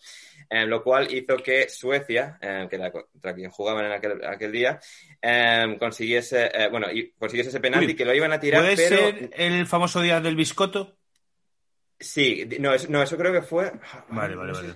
[0.51, 4.53] Um, lo cual hizo que Suecia, um, que era contra quien jugaban en aquel, aquel
[4.53, 4.81] día,
[5.79, 8.97] consiguiese, uh, bueno, consiguiese ese penalti Uy, que lo iban a tirar, ¿puede pero...
[8.97, 10.99] ser el famoso día del biscotto?
[11.99, 13.73] Sí, no, eso, no, eso creo que fue...
[14.09, 14.75] Vale, vale, vale.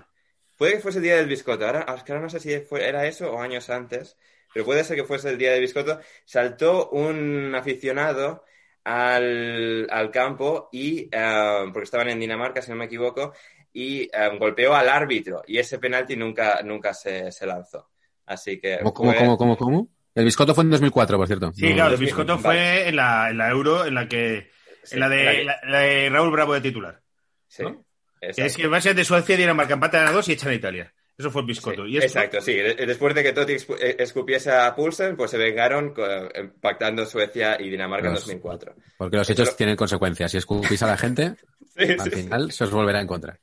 [0.59, 1.67] Puede que fuese el día del biscotto.
[1.67, 4.17] Ahora, ahora no sé si fue, era eso o años antes
[4.55, 8.45] pero puede ser que fuese el día de Biscotto, saltó un aficionado
[8.85, 13.33] al, al campo y, uh, porque estaban en Dinamarca, si no me equivoco,
[13.73, 17.91] y um, golpeó al árbitro y ese penalti nunca, nunca se, se lanzó.
[18.27, 18.79] Así que...
[18.79, 19.89] ¿Cómo, cómo, fue- cómo, cómo, cómo?
[20.15, 21.53] El biscotto fue en 2004, por cierto.
[21.53, 22.43] Sí, No, claro, el Biscotto vale.
[22.43, 24.49] fue en la, en la Euro, en la que.
[24.85, 27.01] Sí, en la de, la que- la- la de Raúl Bravo de titular.
[27.49, 27.85] Sí, ¿no?
[28.21, 28.37] exacto.
[28.37, 30.95] Que es que básicamente Suecia y Dinamarca empatan a dos y echan a Italia.
[31.17, 31.85] Eso fue el Biscotto.
[31.87, 32.55] Sí, y Exacto, sí.
[32.55, 37.57] De- Después de que Totti eh, escupiese a Poulsen, pues se vengaron eh, pactando Suecia
[37.61, 38.75] y Dinamarca en Los- 2004.
[38.99, 40.31] Porque los hechos Pero- tienen consecuencias.
[40.33, 41.35] Si escupís a la gente,
[41.77, 42.23] Sí, al sí, sí.
[42.23, 43.39] final se os volverá en contra.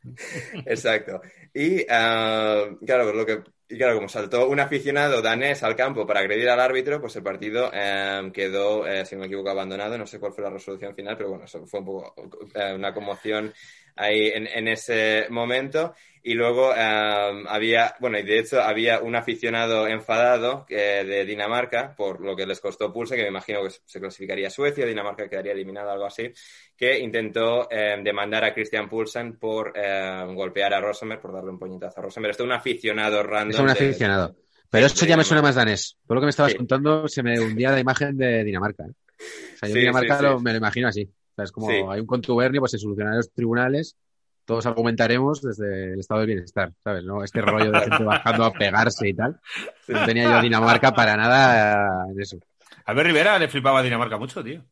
[0.66, 1.22] Exacto.
[1.54, 6.22] Y ah, claro, lo que, y claro, como saltó un aficionado danés al campo para
[6.22, 9.98] agredir al árbitro, pues el partido eh, quedó, eh, si no me equivoco, abandonado.
[9.98, 12.16] No sé cuál fue la resolución final, pero bueno, eso fue un poco
[12.56, 13.54] eh, una conmoción
[13.96, 15.94] ahí en, en ese momento.
[16.24, 21.96] Y luego eh, había, bueno, y de hecho había un aficionado enfadado eh, de Dinamarca
[21.96, 25.54] por lo que les costó pulse, que me imagino que se clasificaría Suecia, Dinamarca quedaría
[25.54, 26.32] eliminada, algo así,
[26.78, 31.58] que intentó eh, demandar a Christian Poulsen por eh, golpear a Rosenberg, por darle un
[31.60, 32.32] puñetazo a Rosenberg.
[32.32, 33.54] Esto es un aficionado random.
[33.56, 34.36] Es un de- aficionado.
[34.70, 35.98] Pero eso ya me suena más danés.
[36.06, 36.58] Todo lo que me estabas Sí.
[36.60, 38.84] contando se me hundía la imagen de Dinamarca.
[38.86, 38.92] ¿eh?
[38.92, 40.44] O sea, yo Sí, Dinamarca sí, lo- sí.
[40.46, 41.04] me lo imagino así.
[41.04, 43.98] O sea, es como hay un contubernio, pues se solucionará en los tribunales,
[44.46, 47.04] todos argumentaremos desde el estado del bienestar, ¿sabes?
[47.04, 47.24] ¿No?
[47.24, 49.40] Este rollo de gente bajando a pegarse y tal.
[49.88, 52.38] No tenía yo a Dinamarca para nada en eso.
[52.86, 54.64] A ver, Rivera le flipaba a Dinamarca mucho, tío.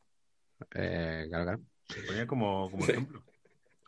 [0.74, 1.60] Eh, claro, claro.
[1.88, 2.92] Se ponía como, como Sí.
[2.92, 3.22] ejemplo.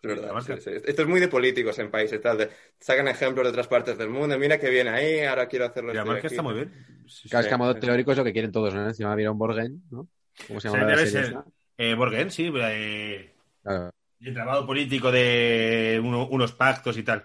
[0.04, 0.58] Es verdad, Dinamarca.
[0.58, 0.82] sí, sí.
[0.86, 4.10] Esto es muy de políticos en países, tal, de- sacan ejemplos de otras partes del
[4.10, 4.38] mundo.
[4.40, 5.92] Mira que viene ahí, ahora quiero hacerlo.
[5.92, 6.72] Dinamarca está muy bien.
[7.08, 7.30] Sí, sí.
[7.30, 7.80] Claro, es que a modo sí.
[7.80, 8.88] teórico es lo que quieren todos, ¿no?
[8.88, 10.08] Encima había un Borgen, ¿no?
[10.48, 11.46] ¿Cómo se O llama sea, la debe serie ser- esta?
[11.78, 13.92] Eh, Borgen, sí, eh, Claro.
[14.22, 17.24] El trabajo político de uno- unos pactos y tal.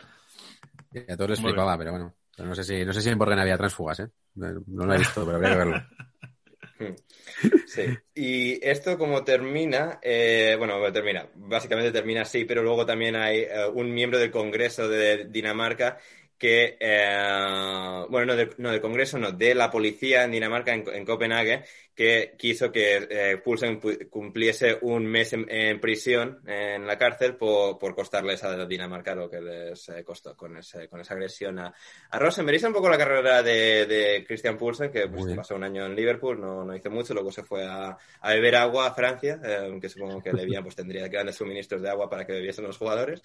[0.92, 2.14] Y a todos les Muy flipaba, pero bueno.
[2.36, 4.08] Pero no sé si, no sé si en Borgen había transfugas, ¿eh?
[4.34, 5.82] No, no lo he visto, pero habría que verlo.
[7.64, 7.98] Sí.
[8.14, 13.40] Y esto como termina, eh, bueno, bueno, termina, básicamente termina así, pero luego también hay
[13.40, 15.98] eh, un miembro del Congreso de Dinamarca
[16.38, 20.84] que, eh, bueno, no, del- no del Congreso, no, de la policía en Dinamarca, en,
[20.92, 21.64] en Copenhague,
[21.96, 23.80] que quiso que eh, Poulsen
[24.10, 29.30] cumpliese un mes en, en prisión, en la cárcel, por, por costarles a Dinamarca lo
[29.30, 31.72] que les eh, costó con, ese, con esa agresión a,
[32.10, 32.56] a Rosenberg.
[32.56, 35.96] Hizo un poco la carrera de, de Christian Poulsen, que pues, pasó un año en
[35.96, 39.78] Liverpool, no, no hizo mucho, luego se fue a, a beber agua a Francia, eh,
[39.80, 43.22] que supongo que Levian pues tendría grandes suministros de agua para que bebiesen los jugadores.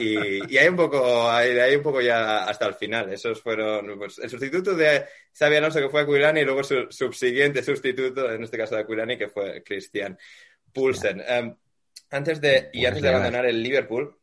[0.00, 3.12] Y, y hay un poco, hay, ahí un poco ya hasta el final.
[3.12, 5.04] Esos fueron pues, el sustituto de
[5.38, 9.16] Xabi Alonso que fue Aquilani y luego su subsiguiente sustituto, en este caso de Aquilani,
[9.16, 10.18] que fue Christian
[10.72, 11.20] Poulsen.
[11.20, 11.56] Um,
[12.10, 13.20] antes de, y antes de llegadas.
[13.26, 14.16] abandonar el Liverpool,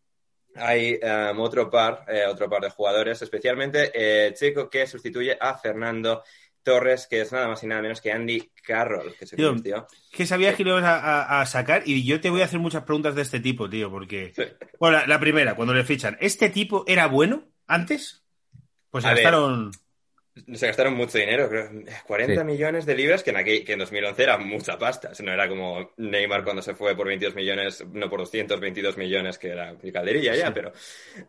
[0.56, 5.58] hay um, otro par, eh, otro par de jugadores, especialmente eh, Checo, que sustituye a
[5.58, 6.24] Fernando
[6.64, 9.88] Torres, que es nada más y nada menos que Andy Carroll, que se Tío.
[10.12, 12.60] Que sabía que lo ibas a, a- a sacar y yo te voy a hacer
[12.60, 14.34] muchas preguntas de este tipo, tío, porque...
[14.36, 14.44] Sí.
[14.80, 18.24] Bueno, la, la primera, cuando le fichan, ¿este tipo era bueno antes?
[18.90, 19.24] Pues se ver.
[20.54, 21.70] Se gastaron mucho dinero, creo,
[22.06, 22.46] 40 Sí.
[22.46, 25.10] millones de libras, que en, aquel, que en 2011 era mucha pasta.
[25.12, 28.98] O sea, no era como Neymar cuando se fue por 22 millones, no por 222
[28.98, 30.72] millones, que era calderilla ya, pero...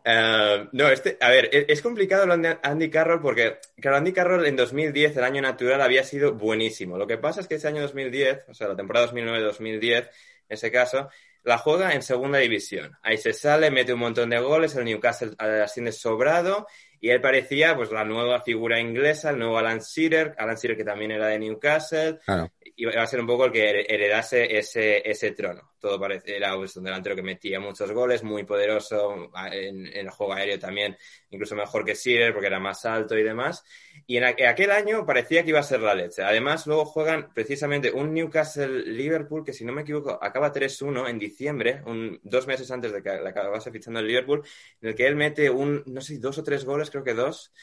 [0.05, 4.11] eh, no, este, a ver, es, es complicado lo de Andy Carroll porque, claro, Andy
[4.13, 6.97] Carroll en 2010, el año natural, había sido buenísimo.
[6.97, 10.09] Lo que pasa es que ese año 2010, o sea, la temporada 2009-2010, en
[10.49, 11.09] ese caso,
[11.43, 12.97] la juega en segunda división.
[13.01, 16.67] Ahí se sale, mete un montón de goles, el Newcastle eh, asciende sobrado
[17.01, 20.83] y él parecía pues la nueva figura inglesa, el nuevo Alan Shearer, Alan Shearer que
[20.83, 22.51] también era de Newcastle, Claro.
[22.75, 25.68] iba a ser un poco el que heredase ese, ese trono.
[25.79, 30.33] Todo parece, era pues, un delantero que metía muchos goles, muy poderoso en, el juego
[30.33, 30.97] aéreo también,
[31.29, 33.63] incluso mejor que Shearer porque era más alto y demás.
[34.07, 36.23] Y en, aqu- aquel año parecía que iba a ser la leche.
[36.23, 41.81] Además, luego juegan precisamente un Newcastle-Liverpool que, si no me equivoco, acaba 3-1 en diciembre,
[42.23, 44.43] dos meses antes de que le acabase fichando el Liverpool,
[44.81, 47.53] en el que él mete un, no sé, dos o tres goles, creo que dos.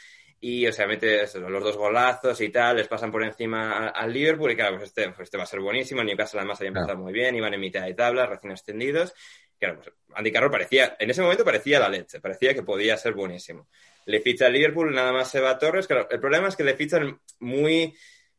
[0.41, 4.13] Y, o sea, mete eso, los dos golazos y tal, les pasan por encima al
[4.13, 4.53] Liverpool.
[4.53, 6.03] Y claro, pues este, pues este va a ser buenísimo.
[6.03, 9.15] El Newcastle además había empezado muy bien, iban en mitad de tabla, recién extendidos.
[9.59, 13.15] Claro, pues Andy Carroll parecía, en ese momento parecía la leche, parecía que podía ser
[13.15, 13.69] buenísimo.
[14.05, 15.87] Le ficha al Liverpool, nada más se va a Torres.
[15.87, 17.97] Claro, el problema es que le fichan muy,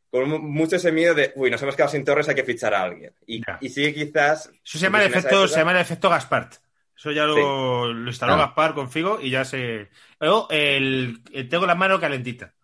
[0.08, 2.72] con mu- mucho ese miedo de, uy, nos hemos quedado sin Torres, hay que fichar
[2.72, 3.12] a alguien.
[3.26, 4.46] Y, y sí, quizás.
[4.46, 6.54] Eso se llama, el pues efecto, se llama el efecto Gaspart.
[6.98, 8.48] Eso ya lo, lo instaló Claro.
[8.48, 9.88] Gaspar con Figo y ya se...
[10.18, 12.54] Luego, el, el- tengo la mano calentita.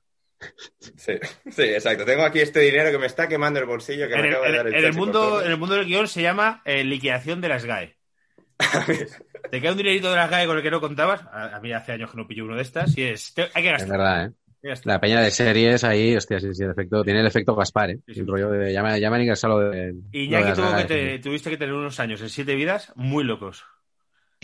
[0.96, 1.14] Sí,
[1.50, 2.04] sí, exacto.
[2.04, 4.46] Tengo aquí este dinero que me está quemando el bolsillo que En me el, acaba
[4.46, 6.84] de en- dar el en el mundo, en el mundo del guion se llama eh,
[6.84, 7.96] liquidación de las GAE.
[9.50, 11.22] Te queda un dinerito de las GAE con el que no contabas.
[11.32, 13.32] A, a mí hace años que no pillo uno de estas y es...
[13.34, 13.98] te- hay que Es gastar.
[13.98, 14.32] verdad, ¿eh?
[14.84, 17.98] La peña de series ahí, hostia, sí, sí, el efecto, tiene el efecto Gaspar, ¿eh?
[18.06, 18.20] Sí, sí.
[18.20, 19.94] El rollo de, ya me, ya me han ingresado lo de...
[20.12, 23.64] Iñaki tuvo que te- tuviste que tener unos años en siete vidas muy locos.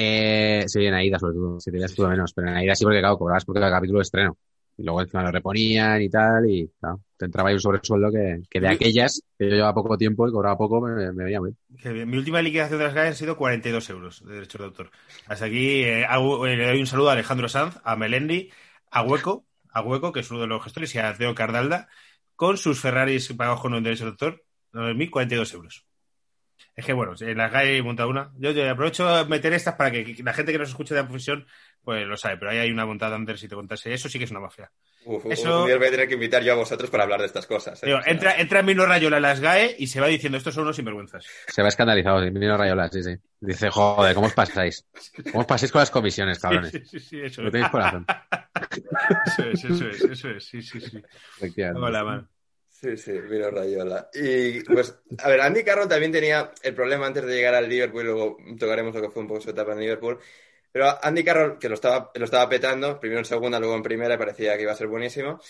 [0.02, 3.00] Eh, sí, en Aida sobre todo, si tenías tú menos, pero en Aida sí porque,
[3.00, 4.38] claro, cobrabas porque el capítulo de estreno.
[4.78, 8.40] Y luego encima lo reponían y tal, y claro, te entraba ahí un sobresueldo que,
[8.48, 11.52] que de aquellas, que yo llevaba poco tiempo y cobraba poco, me, me veía muy
[11.68, 12.08] bien.
[12.08, 14.90] Mi última liquidación de las GAE han sido 42 euros de derechos de autor.
[15.26, 18.50] Hasta aquí eh, hago, eh, le doy un saludo a Alejandro Sanz, a Melendi,
[18.90, 21.88] a Hueco, a Hueco, que es uno de los gestores, y a Teo Cardalda,
[22.34, 25.89] con sus Ferraris pagados con un derecho de autor, 9.042 euros.
[26.76, 28.30] Es que bueno, en la he montado una.
[28.38, 31.06] Yo, yo aprovecho de meter estas para que la gente que nos escuche de la
[31.06, 31.46] profesión
[31.83, 33.92] pues lo sabe, pero ahí hay una montada antes si te contase.
[33.92, 34.70] Eso sí que es una mafia.
[35.04, 37.20] Uf, Eso- un día os voy a tener que invitar yo a vosotros para hablar
[37.20, 37.83] de estas cosas.
[37.83, 37.87] ¿eh?
[37.87, 40.76] Digo, entra, entra Mino Rayola en las GAE y se va diciendo, estos son unos
[40.76, 41.24] sinvergüenzas.
[41.48, 43.14] Se va escandalizado, sí, Mino Rayola, sí, sí.
[43.40, 44.87] Dice, joder, ¿cómo os pasáis?
[45.33, 46.70] ¿Cómo os pasáis con las comisiones, cabrones?
[46.70, 47.52] Sí, sí, sí, eso No es.
[47.52, 48.06] tenéis corazón.
[49.26, 51.02] Eso es, eso es, eso es, sí, sí, sí.
[51.38, 51.80] Efectivamente.
[51.87, 52.26] Hola.
[52.81, 54.09] Sí, sí, vino Rayola.
[54.14, 58.05] Y pues, a ver, Andy Carroll también tenía el problema antes de llegar al Liverpool,
[58.05, 60.19] luego tocaremos lo que fue un poco su etapa en Liverpool.
[60.73, 64.14] Pero Andy Carroll, que lo estaba, lo estaba petando, primero en segunda, luego en primera,
[64.14, 65.40] y parecía que iba a ser buenísimo,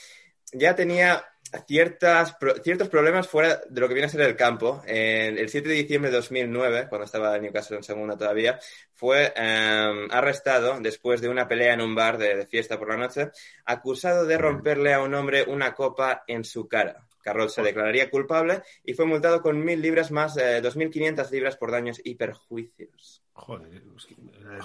[0.53, 1.25] ya tenía
[1.69, 4.83] ciertas, ciertos problemas fuera de lo que viene a ser el campo.
[4.85, 8.59] En el 7 de diciembre de 2009, cuando estaba en Newcastle en segunda todavía,
[8.93, 12.97] fue eh, arrestado después de una pelea en un bar de, de fiesta por la
[12.97, 13.31] noche,
[13.67, 17.07] acusado de romperle a un hombre una copa en su cara.
[17.23, 21.71] Carroll se declararía culpable y fue multado con mil libras más eh, 2.500 libras por
[21.71, 23.23] daños y perjuicios.
[23.33, 23.83] Joder, eh,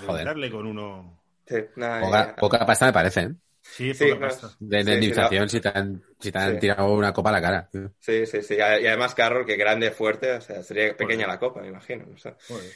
[0.06, 0.26] Joder.
[0.26, 1.20] darle con uno.
[1.48, 3.36] Sí, nada, Poca, ya- poca pasta me parece, ¿eh?
[3.62, 4.58] Sí, Sí, poca no, pasta.
[4.60, 6.60] De indemnización sí, si te han, si te han Sí.
[6.60, 7.70] tirado una copa a la cara.
[8.00, 8.56] Sí, sí, sí.
[8.56, 12.06] Y además Carroll, que grande, fuerte, o sea, sería pequeña la copa, me imagino.
[12.48, 12.76] Joder.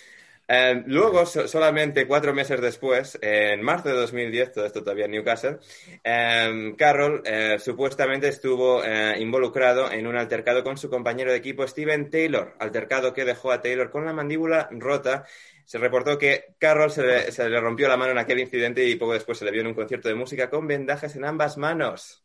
[0.51, 5.12] Eh, luego, so- solamente cuatro meses después, en marzo de 2010, todo esto todavía en
[5.12, 5.57] Newcastle,
[6.03, 11.67] eh, Carroll eh, supuestamente estuvo eh, involucrado en un altercado con su compañero de equipo
[11.67, 15.23] Steven Taylor, altercado que dejó a Taylor con la mandíbula rota.
[15.65, 18.95] Se reportó que Carroll se le, se le rompió la mano en aquel incidente y
[18.95, 22.23] poco después se le vio en un concierto de música con vendajes en ambas manos.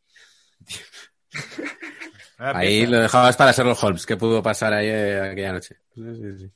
[2.37, 5.77] Ah, Ahí lo dejabas para Sherlock Holmes, que pudo pasar ahí eh, aquella noche.
[5.95, 6.51] Sí, sí, sí.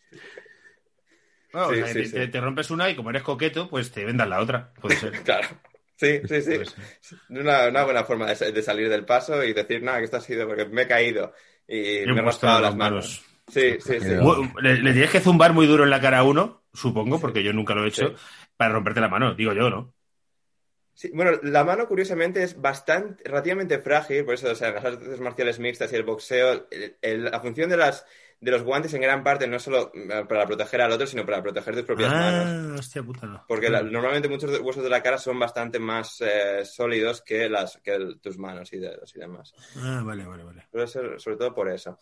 [1.53, 2.13] Bueno, o Sí, sea, sí, te, sí.
[2.13, 4.73] te- te rompes una y como eres coqueto, pues te vendas la otra.
[4.81, 5.13] Puede ser.
[5.25, 5.49] Claro.
[5.97, 7.17] Sí, sí, sí.
[7.31, 10.19] Una, una buena forma de, sa- de salir del paso y decir, nada, que esto
[10.19, 11.33] ha sido porque me he caído
[11.67, 13.25] y me he raspado las manos.
[13.49, 14.11] Sí, sí, sí.
[14.61, 17.53] Le, le tienes que zumbar muy duro en la cara a uno, supongo, porque yo
[17.53, 18.15] nunca lo he hecho, Sí.
[18.57, 19.95] para romperte la mano, digo yo, ¿no?
[20.95, 24.85] Sí, bueno, la mano curiosamente es bastante, relativamente frágil, por eso, o sea, en las
[24.85, 28.05] artes marciales mixtas y el boxeo, el- el- la función de las
[28.41, 29.91] de los guantes en gran parte no solo
[30.29, 32.45] para proteger al otro, sino para proteger tus propias manos.
[32.47, 33.27] Ah, hostia puta.
[33.27, 33.45] no.
[33.49, 37.49] Porque la- normalmente muchos de- huesos de la cara son bastante más eh, sólidos que
[37.49, 39.53] las que el- tus manos y dedos y demás.
[39.77, 40.67] Ah, vale, vale, vale.
[40.71, 41.99] Puede ser, sobre todo por eso.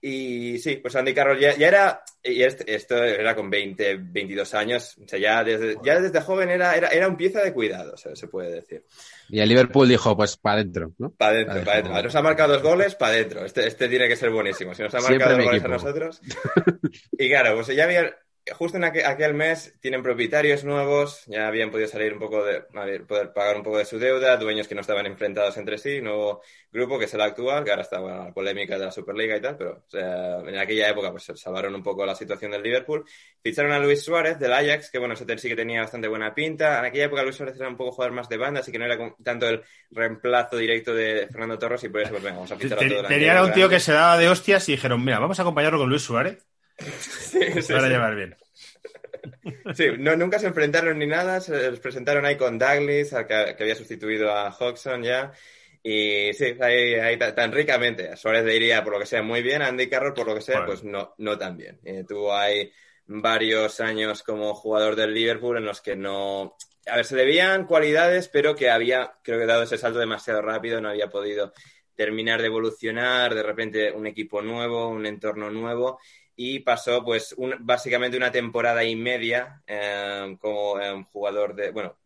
[0.00, 4.54] Y sí, pues Andy Carroll ya, ya era, y este- esto era con 20, 22
[4.54, 7.94] años, o sea, ya desde, ya desde joven era, era, era un pieza de cuidado,
[7.94, 8.84] o sea, se puede decir.
[9.28, 11.10] Y el Liverpool dijo, pues para adentro, ¿no?
[11.10, 11.92] Para adentro, para adentro.
[11.92, 12.04] joder.
[12.04, 13.44] Nos ha marcado dos goles, para adentro.
[13.44, 14.74] Este, este tiene que ser buenísimo.
[14.74, 15.62] Si nos ha marcado dos goles.
[15.72, 16.20] Nosotros.
[17.18, 18.14] Y claro, pues ya había,
[18.50, 22.64] justo en aquel, aquel mes tienen propietarios nuevos, ya habían podido salir un poco de,
[22.74, 25.78] a ver, poder pagar un poco de su deuda, dueños que no estaban enfrentados entre
[25.78, 28.90] sí, nuevo grupo que es el actual, que ahora está bueno, la polémica de la
[28.90, 32.50] Superliga y tal, pero o sea, en aquella época pues salvaron un poco la situación
[32.50, 33.04] del Liverpool.
[33.42, 36.80] Ficharon a Luis Suárez del Ajax, que bueno, ese sí que tenía bastante buena pinta.
[36.80, 38.86] En aquella época Luis Suárez era un poco jugador más de banda, así que no
[38.86, 42.56] era tanto el reemplazo directo de Fernando Torres y por eso pues venga, vamos a
[42.56, 45.20] fichar a todo Tenían a un tío que se daba de hostias y dijeron, mira,
[45.20, 47.88] vamos a acompañarlo con Luis Suárez Sí, sí, para sí.
[47.88, 48.36] llevar bien.
[49.74, 53.54] Sí, no, nunca se enfrentaron ni nada, se les presentaron ahí con Douglas, al que,
[53.56, 55.32] que había sustituido a Hodgson ya.
[55.82, 58.08] Y sí, ahí, ahí ta- tan ricamente.
[58.10, 60.34] A Suárez le iría por lo que sea muy bien, a Andy Carroll por lo
[60.34, 60.66] que sea, Bueno.
[60.66, 61.80] pues no, no tan bien.
[61.84, 62.70] Eh, tuvo ahí
[63.06, 66.56] varios años como jugador del Liverpool en los que no...
[66.86, 70.42] A ver, se le veían cualidades, pero que había, creo que dado ese salto demasiado
[70.42, 71.52] rápido, no había podido
[71.94, 75.98] terminar de evolucionar, de repente un equipo nuevo, un entorno nuevo,
[76.36, 81.96] y pasó pues un- básicamente una temporada y media eh, como eh, jugador de, bueno,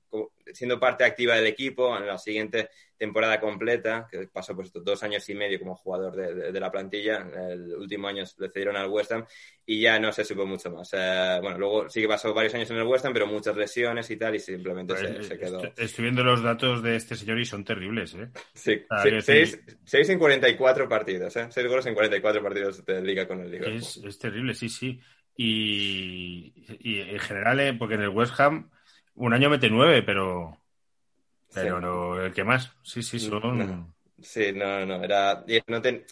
[0.52, 5.28] siendo parte activa del equipo en la siguiente temporada completa, que pasó pues dos años
[5.28, 8.88] y medio como jugador de, de- de la plantilla, el último año le cedieron al
[8.88, 9.26] West Ham
[9.66, 10.88] y ya no se supo mucho más.
[10.94, 14.10] Eh, bueno, luego sí que pasó varios años en el West Ham, pero muchas lesiones
[14.10, 15.60] y tal, y simplemente Pues, se, se quedó.
[15.76, 18.30] estoy, viendo los datos de este señor y son terribles, ¿eh?
[18.54, 21.48] Sí, Ah, sí, en 44 partidos, ¿eh?
[21.50, 23.82] Seis goles en 44 partidos de liga con el Liverpool.
[23.82, 25.00] Es, es terrible, sí, sí.
[25.36, 28.70] Y, y en general, eh, porque en el West Ham
[29.16, 30.58] un año mete nueve, pero,
[31.52, 31.82] pero Sí.
[31.82, 32.72] no, el que más.
[32.82, 33.58] Sí, sí, son...
[33.58, 33.94] No.
[34.22, 35.44] Sí, no, no, era.
[35.66, 36.04] No ten-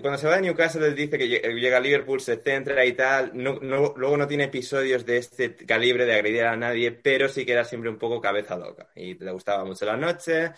[0.00, 2.92] cuando se va de Newcastle, él dice que lle- llega a Liverpool, se centra y
[2.92, 3.32] tal.
[3.34, 7.44] No, no- luego no tiene episodios de este calibre de agredir a nadie, pero sí
[7.44, 8.88] que era siempre un poco cabeza loca.
[8.94, 10.52] Y le gustaba mucho la noche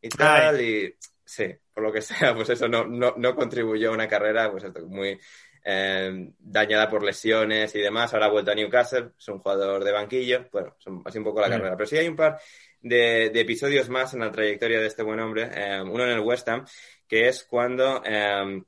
[0.00, 0.60] y tal.
[0.60, 2.00] Y sí, por lo que
[2.32, 5.18] sea, pues eso no, no, no contribuyó a una carrera pues esto, muy
[5.64, 8.12] eh, dañada por lesiones y demás.
[8.14, 10.48] Ahora ha vuelto a Newcastle, es un jugador de banquillo.
[10.52, 11.52] Bueno, son así un poco la Sí.
[11.52, 11.76] carrera.
[11.76, 12.38] Pero sí hay un par
[12.80, 15.50] de, de episodios más en la trayectoria de este buen hombre.
[15.54, 16.64] Eh, uno en el West Ham,
[17.06, 18.62] que es cuando eh,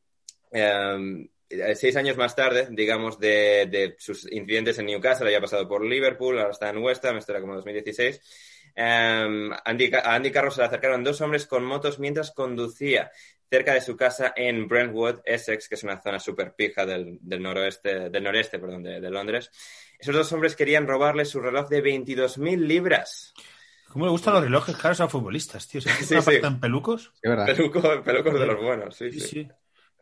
[0.51, 5.85] eh, seis años más tarde, digamos, de, de sus incidentes en Newcastle, había pasado por
[5.85, 8.21] Liverpool, ahora está en West Ham, esto era como 2016.
[8.75, 13.11] eh, Andy, a Andy Carroll se le acercaron dos hombres con motos mientras conducía
[13.53, 17.43] cerca de su casa en Brentwood, Essex, que es una zona súper pija del, del
[17.43, 19.51] noroeste, del noreste, perdón, de, de Londres.
[19.99, 23.35] Esos dos hombres querían robarle su reloj de 22.000 libras.
[23.89, 25.81] ¿Cómo le gustan los relojes caros a futbolistas, tío?
[25.83, 26.41] ¿Se Sí, sí, sí.
[26.61, 27.13] pelucos?
[27.21, 27.47] Es verdad.
[27.47, 29.29] Pelucos, pelucos de los buenos, sí, Sí, sí.
[29.29, 29.49] sí.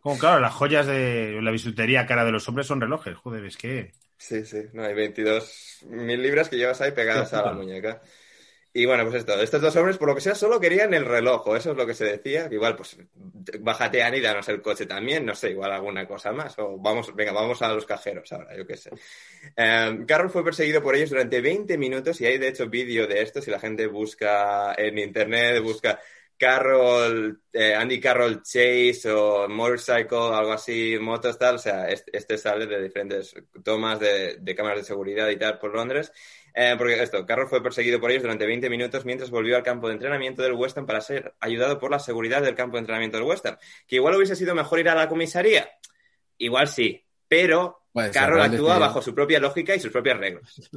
[0.00, 3.16] Como claro, las joyas de la bisutería cara de los hombres son relojes.
[3.16, 3.92] Joder, es que...
[4.18, 8.02] Sí, sí, no, hay 22.000 libras que llevas ahí pegadas a la muñeca.
[8.72, 11.56] Y bueno, pues esto, estos dos hombres, por lo que sea, solo querían el reloj,
[11.56, 12.48] eso es lo que se decía.
[12.50, 12.96] Igual, pues,
[13.58, 16.56] bajatean y danos el coche también, no sé, igual alguna cosa más.
[16.58, 18.90] O vamos, venga, vamos a los cajeros ahora, yo qué sé.
[20.06, 23.42] Carroll fue perseguido por ellos durante 20 minutos y hay, de hecho, vídeo de esto.
[23.42, 25.98] Si la gente busca en internet, busca
[26.40, 31.56] Carroll, eh, Andy Carroll Chase o Motorcycle, algo así, motos, tal.
[31.56, 35.58] O sea, este, este sale de diferentes tomas de, de cámaras de seguridad y tal
[35.58, 36.10] por Londres.
[36.54, 39.88] Eh, porque esto, Carroll fue perseguido por ellos durante 20 minutos mientras volvió al campo
[39.88, 43.18] de entrenamiento del West Ham para ser ayudado por la seguridad del campo de entrenamiento
[43.18, 43.58] del West Ham.
[43.86, 45.70] Que igual hubiese sido mejor ir a la comisaría.
[46.38, 47.82] Igual sí, pero
[48.14, 50.70] Carroll actúa bajo su propia lógica y sus propias reglas.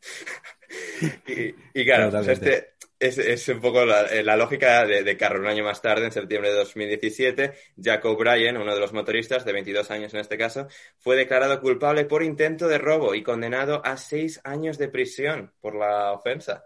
[1.26, 2.72] y, y claro, pues este
[3.02, 5.42] es, es un poco la, eh, la lógica de, de Carroll.
[5.42, 9.52] Un año más tarde, en septiembre de 2017, Jack O'Brien, uno de los motoristas, de
[9.52, 13.96] 22 años en este caso, fue declarado culpable por intento de robo y condenado a
[13.96, 16.64] seis años de prisión por la ofensa.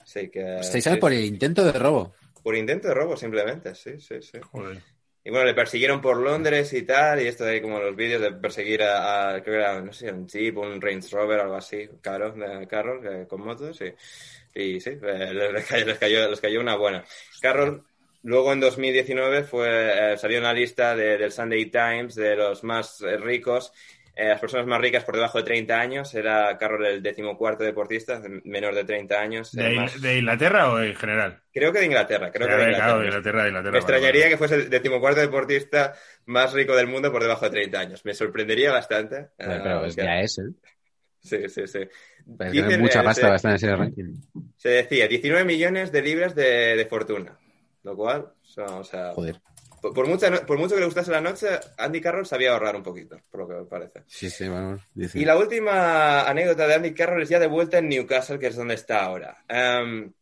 [0.00, 0.62] Así que...
[0.62, 2.14] Sí, por el intento de robo.
[2.42, 4.38] por intento de robo, simplemente, sí, sí, sí.
[4.40, 4.80] Joder.
[5.26, 8.30] Y bueno, le persiguieron por Londres y tal, y esto de como los vídeos de
[8.32, 12.30] perseguir a, creo que era, no sé, un Jeep, un Range Rover, algo así, caro,
[12.32, 13.92] de Carroll, eh, con motos, y,
[14.54, 17.04] y sí, eh, les, les cayó, les, cayó, les cayó una buena.
[17.40, 17.84] Carroll,
[18.22, 22.62] luego en 2019 fue, eh, salió en la lista de- del Sunday Times de los
[22.62, 23.72] más eh, ricos,
[24.16, 28.20] eh, las personas más ricas por debajo de 30 años, era Carroll el decimocuarto deportista,
[28.44, 29.52] menor de 30 años.
[29.52, 31.40] ¿De, más- de Inglaterra o en general?
[31.52, 32.86] creo que de Inglaterra, creo que A de ver, Inglaterra.
[32.88, 33.72] claro, de Inglaterra, de Inglaterra.
[33.72, 35.94] Me extrañaría que fuese el decimocuarto deportista
[36.26, 38.04] más rico del mundo por debajo de 30 años.
[38.04, 39.16] Me sorprendería bastante.
[39.16, 40.42] Eh, pero es- que- ya es, ¿eh?
[41.20, 41.80] Sí, sí, sí.
[42.38, 44.14] Pero Dicen, tiene mucha eh, pasta se- estar en ese ranking.
[44.56, 47.36] Se decía 19 millones de libras de, de fortuna.
[47.82, 49.36] Lo cual, son, o sea, Joder.
[49.80, 51.46] Por, por mucha por mucho que le gustase la noche,
[51.76, 54.02] Andy Carroll sabía ahorrar un poquito, por lo que me parece.
[54.06, 54.82] Sí, sí, vamos.
[54.94, 55.18] dice.
[55.18, 58.56] Y la última anécdota de Andy Carroll es ya de vuelta en Newcastle, que es
[58.56, 59.44] donde está ahora.
[59.48, 60.12] Em,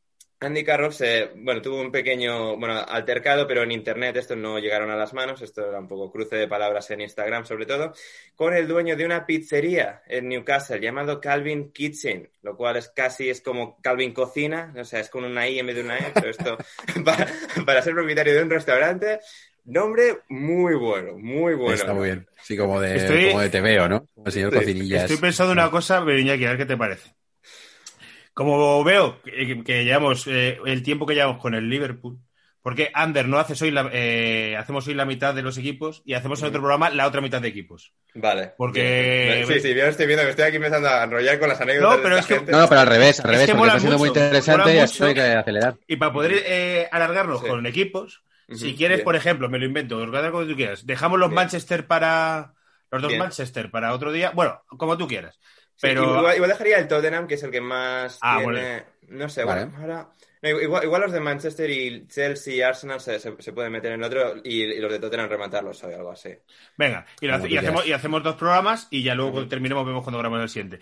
[0.45, 4.90] Andy Carroll se, bueno, tuvo un pequeño, bueno, altercado, pero en internet esto no llegaron
[4.90, 7.92] a las manos, esto era un poco cruce de palabras en Instagram sobre todo,
[8.36, 13.28] con el dueño de una pizzería en Newcastle llamado Calvin Kitchen, lo cual es casi
[13.30, 16.12] es como Calvin Cocina, o sea, es con una I en vez de una E,
[16.14, 16.57] pero esto
[17.05, 17.26] para,
[17.64, 19.20] para ser propietario de un restaurante,
[19.64, 21.74] nombre muy bueno, muy bueno.
[21.74, 22.26] Está muy bien.
[22.42, 24.07] Sí, como de, Estoy- como de TVO, ¿no?
[24.14, 25.03] Como el señor Cocinillas.
[25.05, 27.14] Estoy pensando una cosa, pero Iñaki, a ver qué te parece.
[28.35, 32.18] Como veo que, que llevamos eh, el tiempo que llevamos con el Liverpool,
[32.62, 36.14] porque Ander no haces hoy la, eh, hacemos hoy la mitad de los equipos y
[36.14, 37.93] hacemos en otro programa la otra mitad de equipos.
[38.14, 38.53] Vale.
[38.57, 39.47] Porque- Bien.
[39.47, 42.03] Sí, sí, yo estoy viendo que estoy aquí empezando a enrollar con las anécdotas No,
[42.03, 42.53] pero de es que- gente.
[42.53, 44.70] No, no, pero al revés, al Es revés, que porque mola está siendo muy interesante
[44.70, 44.85] y mucho.
[44.85, 45.74] esto hay que acelerar.
[45.87, 47.47] Y para poder eh, alargarlo Sí.
[47.47, 48.22] con equipos,
[48.53, 49.05] si quieres, bien.
[49.05, 50.85] por ejemplo, me lo invento, organiza como tú quieras.
[50.87, 51.37] Dejamos los Bien.
[51.37, 52.55] Manchester para.
[52.91, 53.18] Los dos Bien.
[53.20, 54.30] Manchester para otro día.
[54.35, 55.39] Bueno, como tú quieras.
[55.77, 56.18] Sí, Pero.
[56.18, 58.85] igual, igual dejaría el Tottenham, que es el que más Ah, tiene...
[59.09, 59.66] No sé, Vale.
[59.66, 60.09] bueno, ahora...
[60.43, 63.93] no, igual, igual los de Manchester y Chelsea y Arsenal se, se- se pueden meter
[63.93, 66.31] en el otro y, y los de Tottenham rematarlos o algo así.
[66.79, 69.47] Venga, y, lo Como hace- tú y hacemos, y hacemos dos programas y ya luego
[69.47, 70.81] terminemos, vemos cuando grabamos el siguiente.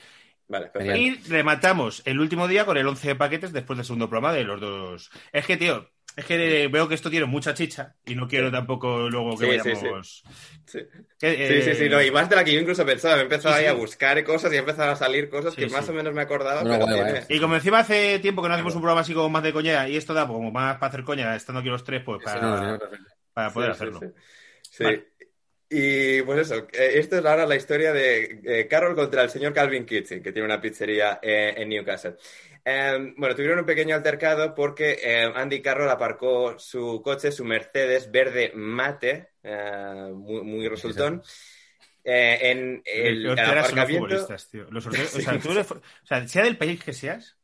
[0.49, 0.97] Vale, perfecto.
[0.97, 4.45] Y rematamos el último día con el 11 de paquetes después del segundo programa de
[4.45, 5.11] los dos.
[5.33, 9.09] Es que, tío, es que veo que esto tiene mucha chicha y no quiero tampoco
[9.09, 10.25] luego que Sí, sí, vayamos.
[10.67, 10.79] Sí.
[11.19, 13.19] Que, Sí, sí, sí, eh, no, y más de la que yo incluso pensaba.
[13.19, 13.71] He empezado Sí, ahí sí.
[13.71, 16.23] a buscar cosas y he empezado a salir cosas Sí, que más o menos me
[16.23, 17.37] acordaba, Bueno, pero guay, tiene- guay.
[17.37, 19.89] Y como encima hace tiempo que no hacemos un programa así como más de coña
[19.89, 22.57] y esto da como más para hacer coña, estando aquí los tres, pues para, no,
[22.57, 22.79] no, no, no.
[23.33, 24.01] para poder hacerlo.
[24.01, 24.07] sí.
[24.71, 24.85] Sí.
[24.85, 25.09] Vale.
[25.75, 29.55] Y pues eso, eh, esto es ahora la historia de eh, Carroll contra el señor
[29.55, 32.17] Calvin Kitchen, que tiene una pizzería eh, en Newcastle.
[32.65, 38.11] Eh, bueno, tuvieron un pequeño altercado porque eh, Andy Carroll aparcó su coche, su Mercedes
[38.11, 41.23] verde mate, eh, muy, muy resultón,
[42.05, 44.07] eh, en el, el los aparcamiento.
[44.07, 44.67] futbolistas, tío.
[44.71, 47.37] Los horteras- o, sea, tú eres- o sea, sea del país que seas,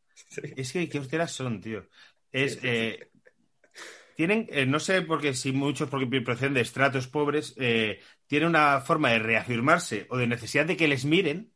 [0.56, 1.84] es que qué horteras son, tío.
[2.30, 3.10] Es, eh,
[4.14, 7.54] tienen, eh, no sé porque si muchos porque proceden de estratos pobres,
[8.26, 11.52] tienen una forma de reafirmarse o de necesidad de que les miren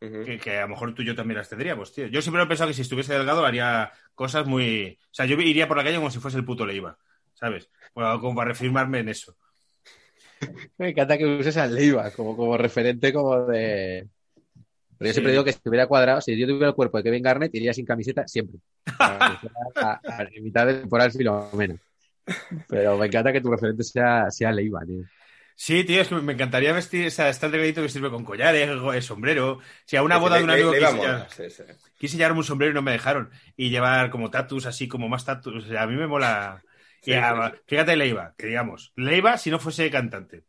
[0.00, 2.06] Que, que a lo mejor tú y yo también las tendríamos, tío.
[2.06, 4.98] Yo siempre he pensado que si estuviese delgado haría cosas muy...
[5.04, 6.96] O sea, yo iría por la calle como si fuese el puto Leiva,
[7.34, 7.68] ¿sabes?
[7.94, 9.36] Bueno, como para reafirmarme en eso.
[10.76, 14.06] Me encanta que uses a Leiva como, como referente como de...
[14.98, 17.22] Pero yo siempre digo que si hubiera cuadrado, si yo tuviera el cuerpo de Kevin
[17.22, 18.58] Garnett, iría sin camiseta siempre.
[18.98, 19.38] A,
[19.76, 21.76] a- a- mitad de temporada Filomena.
[22.68, 25.04] Pero me encanta que tu referente sea, sea Leiva, tío.
[25.60, 28.24] Sí, tío, es que me encantaría vestir, o sea, está el delgadito que sirve con
[28.24, 29.58] collares, eh, sombrero.
[29.86, 31.30] Si a una Sí, boda le- de un le- amigo le iba quise, moda, llevar-
[31.32, 31.62] sí, sí.
[31.98, 33.30] quise llevarme un sombrero y no me dejaron.
[33.56, 35.64] Y llevar como tatus, así como más tatus.
[35.64, 36.62] O sea, a mí me mola.
[37.02, 37.52] Sí, a-.
[37.66, 40.44] Fíjate Leiva, que digamos, Leiva si no fuese cantante,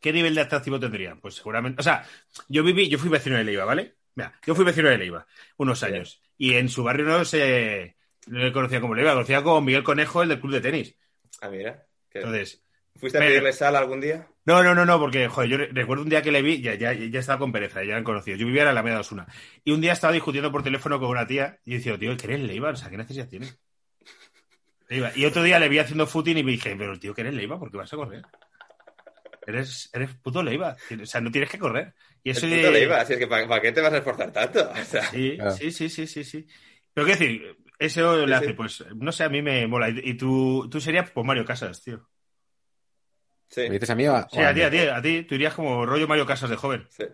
[0.00, 1.14] ¿qué nivel de atractivo tendría?
[1.14, 2.04] Pues seguramente, o sea,
[2.48, 3.94] yo viví, yo fui vecino de Leiva, ¿vale?
[4.16, 5.26] Mira, yo fui vecino de Leiva
[5.58, 6.20] unos años.
[6.36, 7.94] Y en su barrio no se
[8.26, 10.96] no le conocía como Leiva, conocía como Miguel Conejo, el del club de tenis.
[11.40, 11.86] Ah, mira.
[12.12, 12.63] Entonces,
[12.98, 14.28] ¿Fuiste a pero- pedirle sal algún día?
[14.46, 16.74] no, no, no, no, porque, joder, yo re- recuerdo un día que le vi, ya,
[16.74, 18.38] ya, ya estaba con pereza, ya eran conocidos.
[18.38, 19.26] Yo vivía en la Alameda de Osuna.
[19.64, 22.40] Y un día estaba discutiendo por teléfono con una tía y decía, tío, ¿qué eres
[22.40, 22.70] Leiva?
[22.70, 23.58] O sea, ¿qué necesidad tienes?
[24.88, 25.10] Leiva.
[25.16, 27.58] Y otro día le vi haciendo footing y me dije, pero tío, ¿qué eres Leiva?
[27.58, 28.22] ¿Por qué vas a correr?
[29.46, 30.76] Eres, eres puto Leiva.
[31.02, 31.94] O sea, no tienes que correr.
[32.22, 34.70] Y eso puto de- Leiva, así es que ¿para qué te vas a esforzar tanto?
[34.80, 35.50] O sea, Sí, Claro.
[35.52, 36.46] sí, sí, sí, sí, sí.
[36.92, 38.52] Pero qué decir, eso le hace, sí.
[38.52, 39.88] pues, no sé, a mí me mola.
[39.90, 42.08] Y y tú, tú serías pues Mario Casas, tío.
[43.48, 45.02] Sí, ¿Me dices a mí o a- Sí, o a a ti, a ti, a
[45.02, 46.86] ti, tú irías como rollo Mario Casas de joven.
[46.90, 47.04] sí.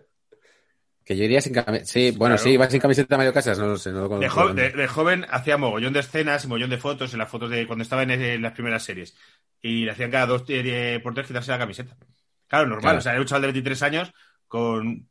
[1.03, 1.85] Que yo iría sin camiseta.
[1.91, 2.43] Sí, bueno, Claro.
[2.43, 4.41] sí, iba sin camiseta Mario Casas, no lo sé, no lo De, conozco.
[4.49, 7.65] jo- de- de joven hacía mogollón de escenas, mogollón de fotos, en las fotos de
[7.65, 9.17] cuando estaba en, en las primeras series.
[9.61, 11.97] Y le hacían cada dos eh, por tres quitarse la camiseta.
[12.47, 12.81] Claro, normal.
[12.81, 12.97] Claro.
[12.99, 14.13] O sea, era un chaval de 23 años
[14.47, 15.07] con.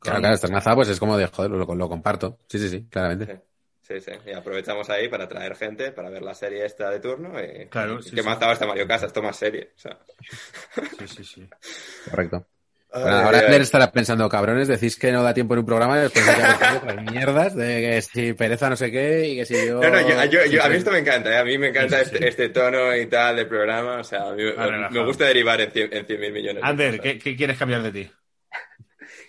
[0.00, 2.40] Claro, con- claro, estás nazado, pues es como de, joder, lo, lo comparto.
[2.48, 3.42] Sí, sí, sí, claramente.
[3.88, 4.10] Sí, sí.
[4.26, 7.32] Y aprovechamos ahí para traer gente para ver la serie esta de turno.
[7.42, 8.28] Y, Claro, y sí, ¿Qué sí.
[8.28, 9.12] más daba esta Mario Casas?
[9.12, 9.70] Toma serie.
[9.74, 9.98] O sea.
[10.98, 11.48] Sí, sí, sí.
[12.10, 12.46] Correcto.
[12.90, 13.62] Bueno, ahora ay, Ander ay.
[13.62, 16.30] estará pensando, cabrones, decís que no da tiempo en un programa y después que
[16.76, 19.80] otras mierdas de que si pereza no sé qué y que si yo...
[19.80, 21.36] No, no, yo, yo- yo- a mí Sí, esto me encanta, ¿eh?
[21.38, 22.14] a mí me encanta Sí, sí, sí.
[22.16, 25.60] Este, este tono y tal del programa, o sea, a mí me- Ah, gusta derivar
[25.60, 26.62] en 100 en 100.000 millones.
[26.62, 27.02] de Ander, cosas.
[27.12, 28.10] ¿qué, qué quieres cambiar de ti?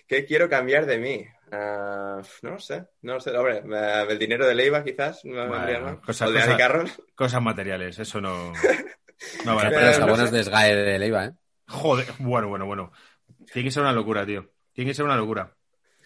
[0.08, 1.26] ¿Qué quiero cambiar de mí?
[1.52, 5.32] Ah, no lo sé, no lo sé, hombre, eh, el dinero de Leiva quizás, no
[5.32, 6.00] me Bueno, vendría mal.
[6.00, 6.90] cosa- o el de cosa- Carroll.
[7.14, 8.52] Cosas materiales, eso no.
[9.44, 9.70] No vale.
[9.70, 10.36] Pero los no abonos sé.
[10.36, 11.32] de SGAE de Leiva, ¿eh?
[11.68, 12.92] Joder, bueno, bueno, bueno.
[13.52, 14.50] Tiene que ser una locura, tío.
[14.72, 15.52] Tiene que ser una locura.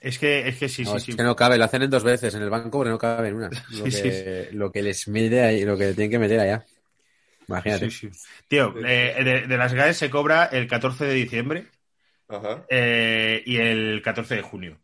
[0.00, 1.16] Es que, es que sí, No, sí, es sí.
[1.16, 3.36] que no cabe, lo hacen en dos veces en el banco, pero no cabe en
[3.36, 3.50] una.
[3.70, 6.64] Lo, Sí, que, sí, lo que les mide ahí, lo que tienen que meter allá.
[7.48, 7.90] Imagínate.
[7.90, 8.20] Sí, sí.
[8.48, 11.66] Tío, eh, de, de las GAES se cobra el 14 de diciembre
[12.28, 14.78] Ajá, eh, y el 14 de junio.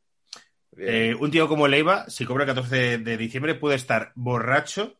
[0.80, 0.94] Bien.
[1.12, 4.96] Eh, un tío como Leiva, si cobra el 14 de, diciembre, puede estar borracho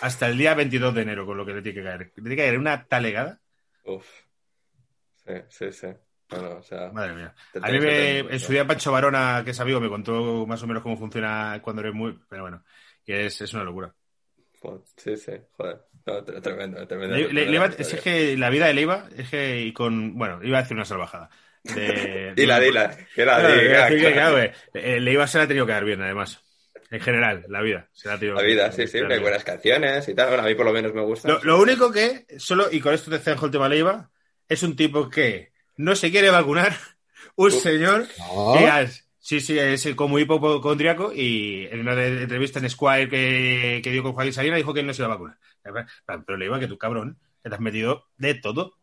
[0.00, 2.00] hasta el día 22 de enero, con lo que le tiene que caer.
[2.00, 3.40] Le tiene que caer una talegada.
[3.84, 4.06] Uf.
[5.26, 5.86] Sí, sí, sí.
[6.28, 7.34] Bueno, o sea, Madre mía.
[7.62, 10.66] A mí me, en su día Pancho Varona, que es amigo, me contó más o
[10.66, 12.18] menos cómo funciona cuando eres muy...
[12.28, 12.64] Pero bueno,
[13.04, 13.94] que es, es una locura.
[14.96, 15.82] Sí, sí, joder.
[16.06, 17.14] No, tre- tremendo, tremendo.
[17.16, 17.94] Le- le- tremenda Leiva- historia.
[17.96, 20.16] es que la vida de Leiva es que y con...
[20.16, 21.28] Bueno, iba a decir una salvajada.
[21.64, 23.90] De, Dila, dila, que la Claro, diga.
[23.90, 24.38] iba que, claro.
[24.74, 26.40] eh, se la ha tenido que dar bien, además.
[26.90, 27.88] En general, la vida.
[27.92, 30.28] Se la ha tenido La vida, sí, sí, hay buenas canciones y tal.
[30.28, 31.26] Bueno, a mí por lo menos me gusta.
[31.28, 34.10] Lo, lo único que, solo, y con esto te zanjo el tema Leiva,
[34.48, 36.76] es un tipo que no se quiere vacunar,
[37.36, 37.50] un Uh.
[37.50, 38.54] señor No.
[38.58, 43.80] que es- sí, sí, es como hipocondriaco y en una de- entrevista en Squire que,
[43.82, 45.38] que dio con Joaquín Salina dijo que no se iba a vacunar.
[46.26, 48.74] Pero Leiva, que tú cabrón, que te has metido de todo.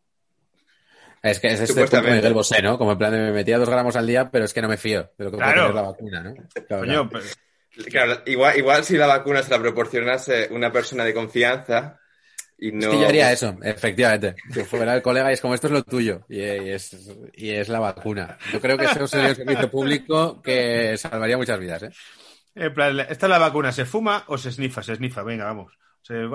[1.22, 2.76] Es que es este punto Miguel Bosé, ¿no?
[2.78, 4.76] Como en plan de me metía dos gramos al día, pero es que no me
[4.76, 5.60] fío de lo que puede Claro.
[5.68, 6.34] tener la vacuna, ¿no?
[6.34, 7.10] Claro, Coño, claro.
[7.10, 7.38] pues,
[7.90, 11.98] Claro, igual, igual si la vacuna se la proporcionase una persona de confianza
[12.58, 12.80] y no...
[12.80, 14.34] Es que yo haría eso, efectivamente.
[14.52, 16.94] Que fuera el colega y es como esto es lo tuyo y, y es,
[17.34, 18.36] y es la vacuna.
[18.52, 21.90] Yo creo que eso sería un servicio público que salvaría muchas vidas, ¿eh?
[22.54, 23.72] en plan, ¿esta es la vacuna?
[23.72, 24.82] ¿Se fuma o se snifa?
[24.82, 25.72] Se snifa, venga, vamos.
[26.02, 26.28] Se-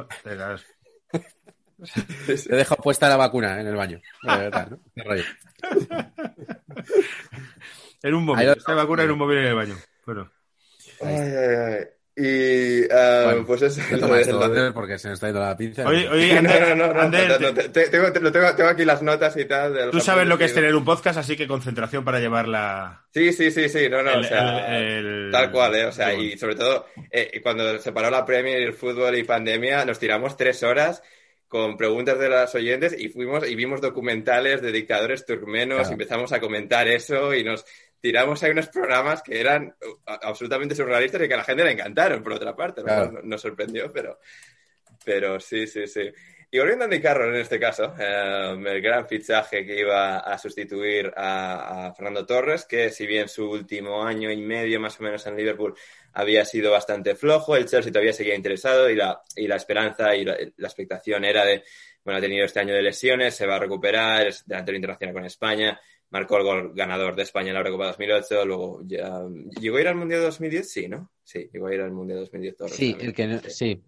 [2.25, 4.01] Te he dejado puesta la vacuna en el baño.
[4.23, 4.79] De verdad, ¿no?
[8.03, 8.49] En un móvil.
[8.49, 9.75] Esta vacuna en un móvil en el baño.
[10.05, 10.31] Bueno.
[11.01, 11.83] Ay, ay, ay.
[12.19, 15.85] Y uh, Bueno, pues esto, Ander, porque se nos está yendo la pizza.
[15.87, 18.55] Oye, oye, No, Ander, no, no, no, Ander, no, te- te- tengo, te- lo tengo,
[18.55, 19.91] tengo aquí las notas y tal.
[19.91, 23.05] tú sabes lo que es tener un podcast, así que concentración para llevarla.
[23.13, 25.85] Sí, sí, sí, sí, no, no, El- o sea, el- el- tal cual, ¿eh?
[25.85, 29.15] O sea, el- y sobre todo, eh, cuando se paró la Premier y el fútbol
[29.15, 31.03] y pandemia, nos tiramos tres horas
[31.47, 35.89] con preguntas de las oyentes y fuimos y vimos documentales de dictadores turcmenos, Claro.
[35.89, 37.65] y empezamos a comentar eso y nos
[38.01, 41.71] tiramos ahí unos programas que eran uh, absolutamente surrealistas y que a la gente le
[41.71, 43.21] encantaron, por otra parte, Claro.
[43.23, 44.19] nos sorprendió, pero,
[45.05, 46.11] pero sí, sí, sí.
[46.49, 50.37] Y volviendo a Andy Carroll en este caso, eh, el gran fichaje que iba a
[50.37, 55.03] sustituir a, a Fernando Torres, que si bien su último año y medio más o
[55.03, 55.75] menos en Liverpool
[56.13, 60.23] había sido bastante flojo, el Chelsea todavía seguía interesado y la, y la esperanza y
[60.23, 61.63] la, la expectación era de,
[62.05, 65.25] bueno, ha tenido este año de lesiones, se va a recuperar, es delantero internacional con
[65.25, 65.77] España,
[66.11, 69.21] marcó el gol ganador de España en la Eurocopa 2008, luego ya,
[69.59, 70.71] ¿llegó a ir al Mundial 2010?
[70.71, 71.11] Sí, ¿no?
[71.25, 73.83] Sí, llegó a ir al Mundial 2010 Torres Sí, el que no- Sí.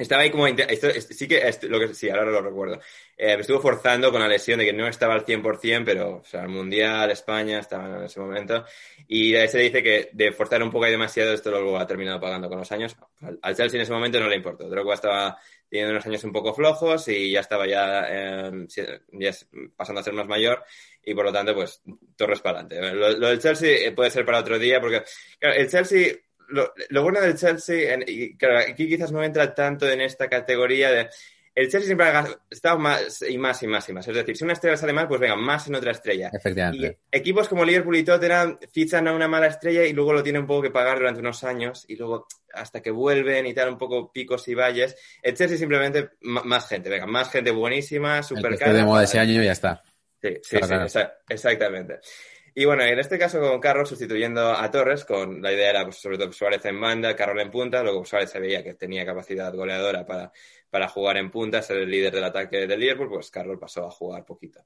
[0.00, 0.46] Estaba ahí como...
[0.46, 1.46] esto- sí que...
[1.46, 2.80] esto- lo que sí, ahora lo recuerdo.
[3.16, 6.24] Eh, me estuvo forzando con la lesión de que no estaba al 100%, pero, o
[6.24, 8.64] sea, el Mundial, España, estaba en ese momento.
[9.06, 12.48] Y se dice que de forzar un poco y demasiado, esto luego ha terminado pagando
[12.48, 12.96] con los años.
[13.20, 14.68] Al, al Chelsea en ese momento no le importó.
[14.68, 15.38] Drogba estaba
[15.68, 18.66] teniendo unos años un poco flojos y ya estaba ya, eh,
[19.12, 19.30] ya
[19.76, 20.64] pasando a ser más mayor.
[21.02, 21.82] Y por lo tanto, pues,
[22.16, 22.94] Torres para adelante.
[22.96, 25.02] Lo, lo del Chelsea eh, puede ser para otro día, porque
[25.38, 26.14] claro, el Chelsea
[26.50, 30.28] lo, lo bueno del Chelsea, en- y claro, aquí quizás no entra tanto en esta
[30.28, 31.08] categoría de.
[31.52, 34.06] El Chelsea siempre ha estado más y más y más y más.
[34.06, 36.30] Es decir, si una estrella sale mal, pues venga, más en otra estrella.
[36.32, 36.98] Y Efectivamente.
[37.10, 40.46] equipos como Liverpool y Tottenham fichan a una mala estrella y luego lo tienen un
[40.46, 44.12] poco que pagar durante unos años y luego hasta que vuelven y tal, un poco
[44.12, 44.96] picos y valles.
[45.22, 49.42] El Chelsea simplemente más gente, venga, más gente buenísima, que esté de moda ese año
[49.42, 49.82] y ya está.
[50.22, 51.10] Sí, sí, Claro, sí, claro.
[51.28, 51.98] exactamente.
[52.54, 55.96] Y bueno, en este caso con Carroll sustituyendo a Torres, con la idea era pues,
[55.96, 59.54] sobre todo Suárez en banda, Carroll en punta, luego Suárez se veía que tenía capacidad
[59.54, 60.32] goleadora para,
[60.70, 63.90] para jugar en punta, ser el líder del ataque del Liverpool, pues Carroll pasó a
[63.90, 64.60] jugar poquito.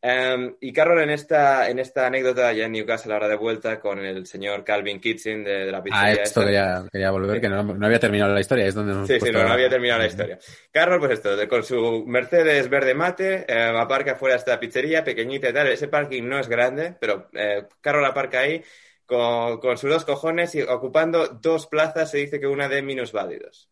[0.00, 3.98] Em, y Carroll en esta, en esta anécdota ya en Newcastle ahora de vuelta con
[4.04, 6.44] el señor Calvin Kitchen de, de la pizzería esto esta.
[6.44, 8.66] quería, quería volver, que no, no había terminado la historia.
[8.66, 10.38] Es donde nos Sí, sí, no, no había terminado la historia.
[10.70, 15.02] Carroll, pues esto, de- con su Mercedes verde mate, eh, aparca fuera de esta pizzería,
[15.04, 15.66] pequeñita y tal.
[15.68, 18.62] Ese parking no es grande, pero eh, Carroll aparca ahí
[19.06, 23.70] con, con sus dos cojones y ocupando dos plazas, se dice que una de minusválidos.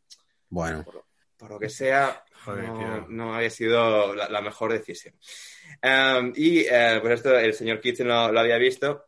[0.48, 1.04] Bueno, Por
[1.40, 5.14] lo que sea, Joder, no, no había sido la, la mejor decisión.
[5.82, 9.06] Um, y pues esto el señor Kitchen lo, lo había visto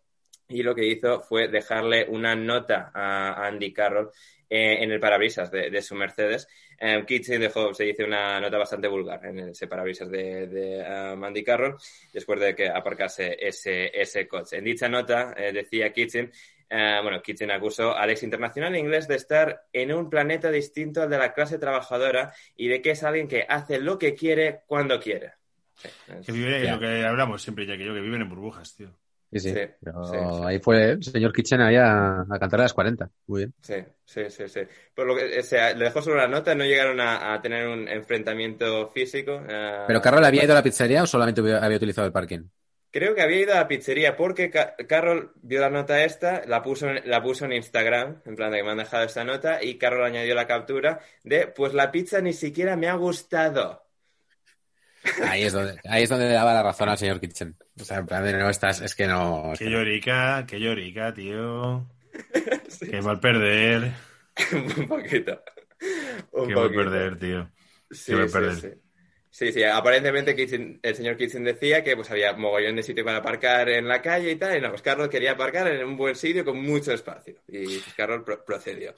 [0.48, 4.10] y lo que hizo fue dejarle una nota a Andy Carroll
[4.50, 6.48] eh, en el parabrisas de, de su Mercedes.
[6.80, 11.24] Um, Kitchen dejó, se dice, una nota bastante vulgar en ese parabrisas de, de um,
[11.24, 11.76] Andy Carroll
[12.12, 14.58] después de que aparcase ese, ese coche.
[14.58, 16.30] En dicha nota eh, decía Kitchen
[16.70, 21.10] eh, bueno, Kitchen acusó al ex internacional inglés de estar en un planeta distinto al
[21.10, 25.00] de la clase trabajadora y de que es alguien que hace lo que quiere cuando
[25.00, 25.32] quiere.
[25.74, 25.88] Sí,
[26.18, 26.74] es- Que vive, Ya.
[26.74, 28.90] lo que hablamos siempre, ya que yo, que viven en burbujas, tío.
[29.30, 29.52] sí, sí.
[29.54, 30.44] Sí, Pero sí, sí.
[30.44, 33.10] ahí fue el señor Kitchen ahí a, a cantar a las 40.
[33.26, 33.54] Muy bien.
[33.60, 34.60] Sí, sí, sí, sí.
[34.94, 37.66] Por lo que, o sea, le dejó solo la nota, no llegaron a, a tener
[37.68, 39.42] un enfrentamiento físico.
[39.48, 42.44] eh, ¿Pero Carroll había ido a la pizzería o solamente había había utilizado el parking?
[42.90, 46.62] Creo que había ido a la pizzería porque Ca- Carol vio la nota esta, la
[46.62, 49.62] puso, en, la puso en Instagram, en plan de que me han dejado esta nota,
[49.62, 53.84] y Carol añadió la captura de, pues la pizza ni siquiera me ha gustado.
[55.22, 57.56] Ahí es donde, ahí es donde le daba la razón al señor Kitchen.
[57.80, 59.52] O sea, en plan de no estás, es que no.
[59.52, 61.86] es Qué que- llorica, qué llorica, tío.
[62.90, 63.92] Qué mal perder.
[64.52, 65.42] un poquito.
[66.32, 66.82] Un Qué mal poquito.
[66.84, 67.50] perder, tío.
[67.90, 68.78] Sí, Qué mal sí, perder.
[69.38, 69.52] Sí.
[69.52, 73.68] Sí, aparentemente Kitchen- el señor Kitchen decía que pues había mogollón de sitio para aparcar
[73.68, 76.44] en la calle y tal, y no, pues Carlos quería aparcar en un buen sitio
[76.44, 77.34] con mucho espacio.
[77.48, 78.94] Y pues, Carlos pro- procedió.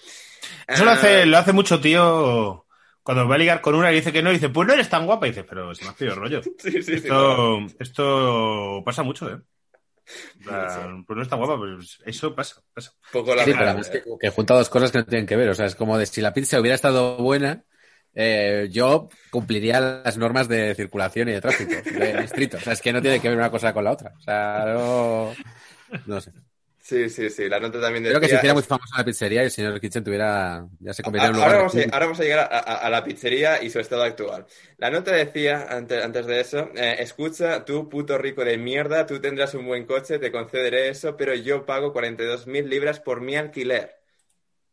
[0.66, 2.66] Eso lo Ah, hace, lo hace mucho, tío.
[3.02, 4.88] Cuando va a ligar con una y dice que no, y dice, pues no eres
[4.88, 5.26] tan guapa.
[5.26, 6.40] Y dice, pero se me ha pedido rollo.
[6.58, 6.94] Sí, sí, sí.
[6.96, 9.38] Esto, esto pasa mucho, ¿eh?
[10.44, 12.92] Pues no es tan guapa, pues eso pasa, pasa.
[13.12, 15.48] poco la Sí, pero que, que junta dos cosas que no tienen que ver.
[15.50, 17.64] O sea, es como de si la pizza hubiera estado buena,
[18.14, 22.58] eh, yo cumpliría las normas de circulación y de tráfico del distrito.
[22.58, 24.14] O sea, es que no tiene que ver una cosa con la otra.
[24.18, 25.38] O sea, no.
[26.04, 26.32] No sé.
[26.78, 27.48] Sí, sí, sí.
[27.48, 28.18] La nota también decía...
[28.18, 30.66] Creo que si hiciera muy famosa la pizzería y el señor Kitchen tuviera.
[30.80, 31.58] Ya se convirtiera en un Ahora lugar.
[31.58, 34.46] vamos, a, ahora vamos a llegar a, a- a la pizzería y su estado actual.
[34.78, 39.20] La nota decía, antes, antes de eso, eh, escucha, tú puto rico de mierda, tú
[39.20, 43.99] tendrás un buen coche, te concederé eso, pero yo pago 42.000 libras por mi alquiler.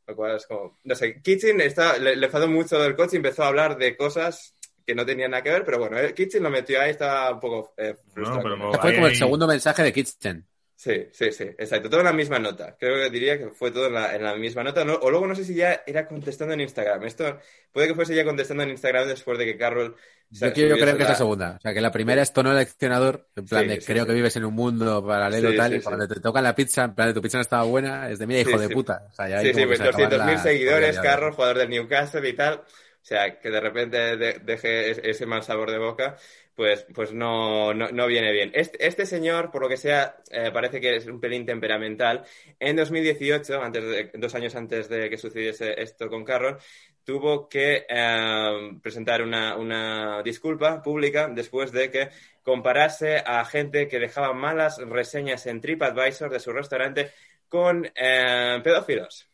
[0.08, 3.18] Lo cual es como, no sé, Kitchen está, le, le enfadó mucho del coche y
[3.18, 4.56] empezó a hablar de cosas
[4.86, 7.42] que no tenían nada que ver, pero bueno, eh, Kitchen lo metió ahí, estaba un
[7.42, 8.38] poco eh, frustrado.
[8.38, 8.74] No, pero no-.
[8.74, 10.48] Fue como el segundo mensaje de Kitchen.
[10.78, 11.90] Sí, sí, sí, exacto.
[11.90, 12.78] Todo en la misma nota.
[12.80, 14.86] Creo que diría que fue todo en la, en la misma nota.
[14.86, 17.04] No, o luego no sé si ya era contestando en Instagram.
[17.04, 17.40] Esto
[17.72, 19.96] puede que fuese ya contestando en Instagram después de que Carroll.
[20.30, 21.56] Yo, quiero, creo que es la segunda.
[21.58, 24.46] O sea, que la primera es tono eleccionador, en plan de creo que vives en
[24.46, 27.40] un mundo paralelo tal, y cuando te tocan la pizza, en plan de tu pizza
[27.40, 29.08] no estaba buena, es de mira, hijo de puta.
[29.10, 32.54] O sea, ya sí, sí, pues 200.000 seguidores, Carroll, jugador del Newcastle y tal.
[32.54, 32.66] O
[33.02, 36.18] sea, que de repente deje ese mal sabor de boca
[36.58, 38.50] pues, pues no, no, viene bien.
[38.56, 42.26] Este, este, señor, por lo que sea, eh, parece que es un pelín temperamental.
[42.60, 46.58] En 2018, antes de, dos años antes de que sucediese esto con Carroll,
[47.04, 52.10] tuvo que eh, presentar una, disculpa pública después de que
[52.42, 57.12] comparase a gente que dejaba malas reseñas en TripAdvisor de su restaurante
[57.48, 59.28] con eh, pedófilos.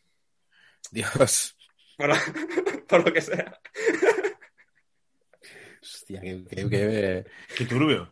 [0.90, 1.56] Dios.
[1.96, 3.58] por lo que sea.
[5.84, 7.24] Hostia, qué, qué,
[7.56, 8.10] qué, turbio.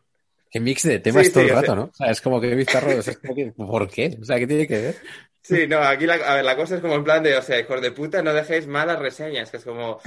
[0.51, 1.85] Qué mix de temas todo el rato, ¿no?
[1.85, 2.91] O sea, es como que bizarro.
[3.23, 4.19] Como que, ¿Por qué?
[4.21, 4.97] O sea, ¿qué tiene que ver?
[5.41, 7.59] Sí, no, aquí la, a ver, la cosa es como en plan de, o sea,
[7.59, 10.01] hijos de puta, no dejéis malas reseñas, que es como,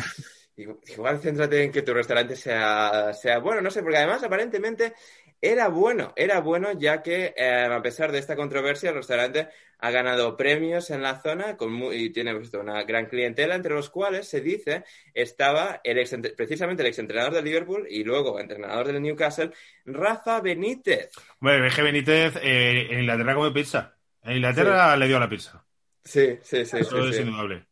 [0.56, 4.94] igual céntrate en que tu restaurante sea, sea bueno, no sé, porque además aparentemente
[5.42, 9.92] era bueno, era bueno ya que eh, a pesar de esta controversia el restaurante ha
[9.92, 14.28] ganado premios en la zona con y tiene pues, una gran clientela, entre los cuales
[14.28, 14.84] se dice
[15.14, 15.98] estaba el
[16.36, 19.52] precisamente el exentrenador de Liverpool y luego entrenador del Newcastle,
[19.86, 21.12] Rafa Benítez.
[21.40, 23.96] Bueno, que Benítez eh, en Inglaterra come pizza.
[24.24, 25.64] En Inglaterra le dio la pizza.
[26.04, 26.78] Sí, sí, sí.
[26.78, 27.66] Eso es indudable.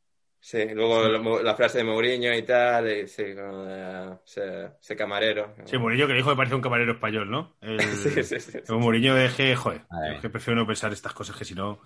[0.43, 1.07] Sí, luego
[1.41, 5.55] la, frase de Mourinho y tal, y, sí, ese, camarero.
[5.63, 7.55] Sí, Mourinho que dijo que parece un camarero español, ¿no?
[8.03, 8.59] sí, sí, sí.
[8.67, 9.83] Mourinho es que, joder,
[10.13, 11.79] es que prefiero no pensar estas cosas que si no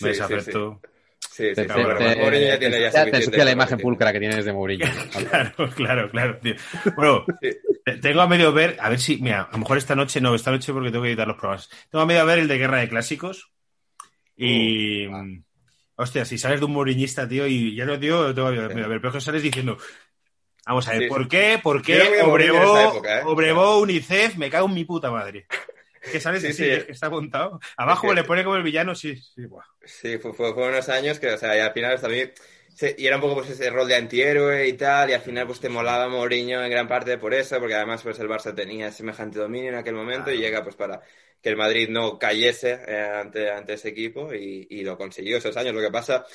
[0.00, 0.80] me desafecto.
[1.18, 4.52] Sí, sí, sí, Mourinho ya tiene ya Te ensucia la imagen pulcra que tienes de
[4.52, 4.86] Mourinho.
[5.28, 6.54] claro, claro, claro, tío.
[6.94, 7.26] Bueno,
[8.00, 10.52] tengo a medio ver, a ver si, mira, a lo mejor esta noche no, esta
[10.52, 11.68] noche porque tengo que editar los programas.
[11.90, 13.50] Tengo a medio ver el de Guerra de Clásicos
[14.36, 15.08] y...
[15.08, 15.45] Uh,
[15.96, 18.70] Hostia, si sales de un moriñista, tío, y ya no, tío, tengo a ver,
[19.00, 19.78] pero es que sales diciendo,
[20.66, 21.58] vamos a ver, ¿por qué?
[21.62, 22.22] ¿Por qué?
[22.22, 23.22] Obrevó, ¿eh?
[23.24, 25.46] Obrevó, UNICEF, me cago en mi puta madre.
[26.12, 27.58] Que sales sí, sí, que está apuntado.
[27.76, 29.64] Abajo le pone como el villano, sí, sí, buah.
[29.84, 32.32] Sí, fue, fue, unos años que, o sea, y al final también
[32.96, 35.60] y era un poco pues ese rol de antihéroe y tal, y al final pues
[35.60, 39.38] te molaba Mourinho en gran parte por eso, porque además pues el Barça tenía semejante
[39.38, 41.00] dominio en aquel momento y llega pues para
[41.46, 45.56] que el Madrid no cayese eh, ante, ante ese equipo y, y, lo consiguió esos
[45.56, 45.76] años.
[45.76, 46.26] Lo que pasa,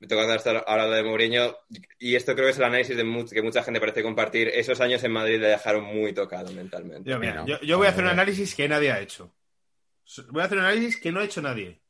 [0.00, 1.56] me toca estar hablando de Mourinho
[1.98, 4.48] y esto creo que es el análisis de que mucha gente parece compartir.
[4.48, 7.08] Esos años en Madrid le dejaron muy tocado mentalmente.
[7.08, 9.32] Yo, yo voy a hacer un análisis que nadie ha hecho.
[10.28, 11.80] Voy a hacer un análisis que no ha hecho nadie.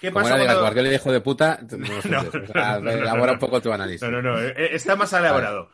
[0.00, 0.60] ¿Qué pasa Como cuando...
[0.62, 4.00] Guardiola hijo de puta, no, elabora un poco tu análisis.
[4.00, 5.68] No, no, no, eh, eh, está más elaborado.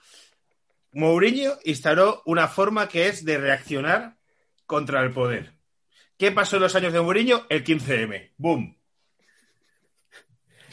[0.90, 4.16] Mourinho instaló una forma que es de reaccionar
[4.72, 5.52] contra el poder.
[6.16, 7.44] ¿Qué pasó en los años de Mourinho?
[7.50, 8.30] El 15M.
[8.38, 8.78] ¡Boom!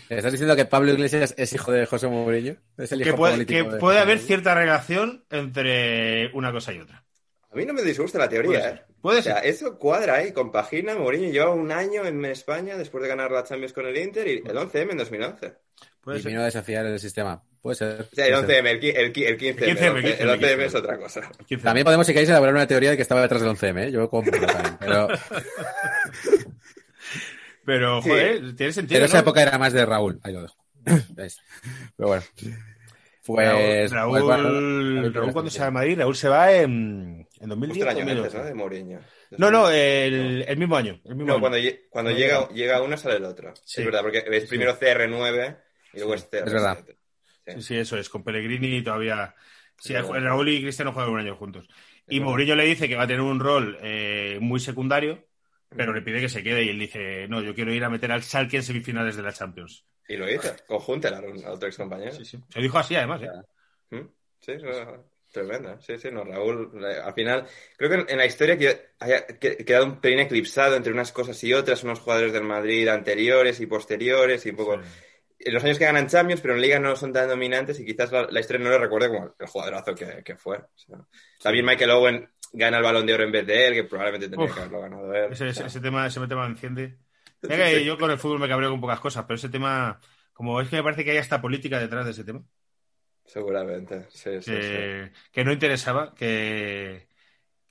[0.08, 2.56] ¿Estás diciendo que Pablo Iglesias es hijo de José Mourinho?
[2.78, 7.04] ¿Es el hijo que puede, que puede haber cierta relación entre una cosa y otra.
[7.52, 8.82] A mí no me disgusta la teoría, ¿eh?
[9.02, 9.36] Puede ser.
[9.43, 10.95] eso cuadra ahí, compagina.
[10.95, 14.38] Mourinho lleva un año en España después de ganar la Champions con el Inter y
[14.38, 15.56] el 11M en 2011.
[16.10, 17.43] Puede y vino a desafiar el sistema.
[17.62, 18.10] Puede ser.
[18.14, 20.20] Sea, el 11M, el, el, 15M.
[20.20, 21.22] El, 11M es otra cosa.
[21.62, 23.91] También podemos, si queréis, elaborar una teoría de que estaba detrás del 11M, ¿eh?
[23.91, 25.07] Yo compro también, pero...
[27.66, 30.20] pero, joder, tiene sentido, Pero esa época era más de Raúl.
[30.24, 30.55] Ahí lo dejo.
[31.95, 32.24] pero bueno.
[33.24, 37.88] Pues, Raúl, pues, Raúl, cuando se va a Madrid, Raúl se va en, en 2010.
[37.88, 38.43] año antes, ¿no?
[38.45, 38.99] De Mourinho.
[39.38, 40.99] No, no, el, el, mismo año.
[41.05, 41.41] El mismo no, año.
[41.41, 41.57] cuando,
[41.91, 43.53] cuando llega, llega uno sale el otro.
[43.64, 43.82] Sí.
[43.82, 46.46] Es verdad, porque es primero CR9 y luego es CR7.
[46.46, 46.86] Es verdad.
[47.48, 47.62] Sí.
[47.62, 48.10] sí, eso es.
[48.10, 49.36] Con Pellegrini todavía.
[49.78, 51.68] Sí, Raúl y Cristiano juegan un año juntos.
[52.08, 55.28] Y Mourinho le dice que va a tener un rol eh, muy secundario,
[55.70, 58.12] pero le pide que se quede y él dice, no, yo quiero ir a meter
[58.12, 59.86] al Schalke en semifinales de la Champions.
[60.08, 62.12] Y lo hizo, con a otro ex compañero.
[62.12, 62.40] Sí, sí.
[62.50, 64.04] Se dijo así además, ¿eh?
[64.40, 64.54] Sí,
[65.32, 65.80] tremenda.
[65.80, 67.46] Sí, sí, no, Raúl, al final,
[67.78, 71.54] creo que en la historia que haya quedado un pelín eclipsado entre unas cosas y
[71.54, 74.82] otras, unos jugadores del Madrid anteriores y posteriores y un poco...
[75.46, 78.40] los años que ganan Champions, pero en Liga no son tan dominantes y quizás la,
[78.40, 80.60] historia no le recuerde como el jugadorazo que, que fue.
[81.42, 84.54] También Michael Owen gana el balón de oro en vez de él, que probablemente tendría
[84.54, 85.32] que haberlo ganado él.
[85.32, 86.98] Ese, ese, tema, ese tema me enciende.
[87.48, 90.00] que yo con el fútbol me cabreo con pocas cosas, pero ese tema,
[90.34, 92.44] como es que me parece que hay hasta política detrás de ese tema.
[93.26, 97.08] Seguramente, sí, sí, que, que no interesaba, que,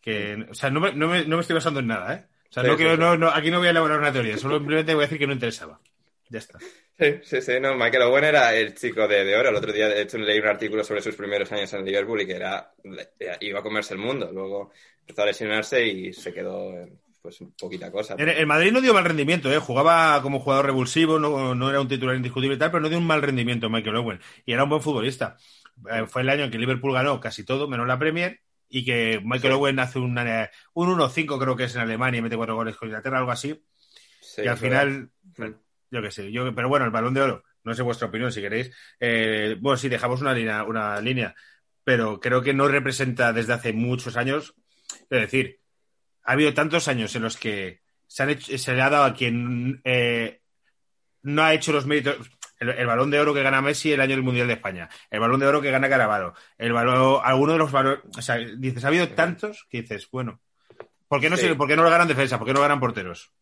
[0.00, 2.26] que o sea, no me, no, me, no me, estoy basando en nada, ¿eh?
[2.48, 5.02] O sea, no quiero, no, no, aquí no voy a elaborar una teoría, simplemente voy
[5.02, 5.80] a decir que no interesaba.
[6.28, 6.58] Ya está.
[6.98, 9.50] Sí, sí, sí, no, Michael Owen era el chico de, de, oro.
[9.50, 12.26] El otro día, de hecho, leí un artículo sobre sus primeros años en Liverpool y
[12.26, 12.72] que era,
[13.40, 14.30] iba a comerse el mundo.
[14.32, 16.74] Luego empezó a lesionarse y se quedó
[17.22, 18.16] pues poquita cosa.
[18.18, 19.58] El, Madrid no dio mal rendimiento, ¿eh?
[19.58, 22.98] jugaba como jugador revulsivo, no, no, era un titular indiscutible y tal, pero no dio
[22.98, 24.20] un mal rendimiento Michael Owen.
[24.44, 25.36] Y era un buen futbolista.
[25.90, 29.20] Eh, fue el año en que Liverpool ganó casi todo, menos la Premier, y que
[29.22, 32.88] Michael Owen hace un 1-5, creo que es en Alemania, y mete cuatro goles con
[32.88, 33.62] Inglaterra, algo así.
[34.36, 35.10] y al final,
[35.90, 38.40] yo qué sé, yo, pero bueno, el balón de oro, no sé vuestra opinión si
[38.40, 38.70] queréis.
[39.00, 41.34] Eh, bueno, sí, dejamos una línea, una línea,
[41.84, 44.54] pero creo que no representa desde hace muchos años.
[45.10, 45.60] Es decir,
[46.24, 50.40] ha habido tantos años en los que se, se le ha dado a quien eh,
[51.22, 52.30] no ha hecho los méritos
[52.60, 55.40] el, balón de oro que gana Messi el año del Mundial de España, el balón
[55.40, 58.88] de oro que gana Carabado, el balón, alguno de los valores, o sea, dices, ha
[58.88, 60.40] habido tantos que dices, bueno,
[61.06, 62.38] ¿por qué no, se, ¿por qué no lo ganan defensa?
[62.38, 63.32] ¿Por qué no lo ganan porteros?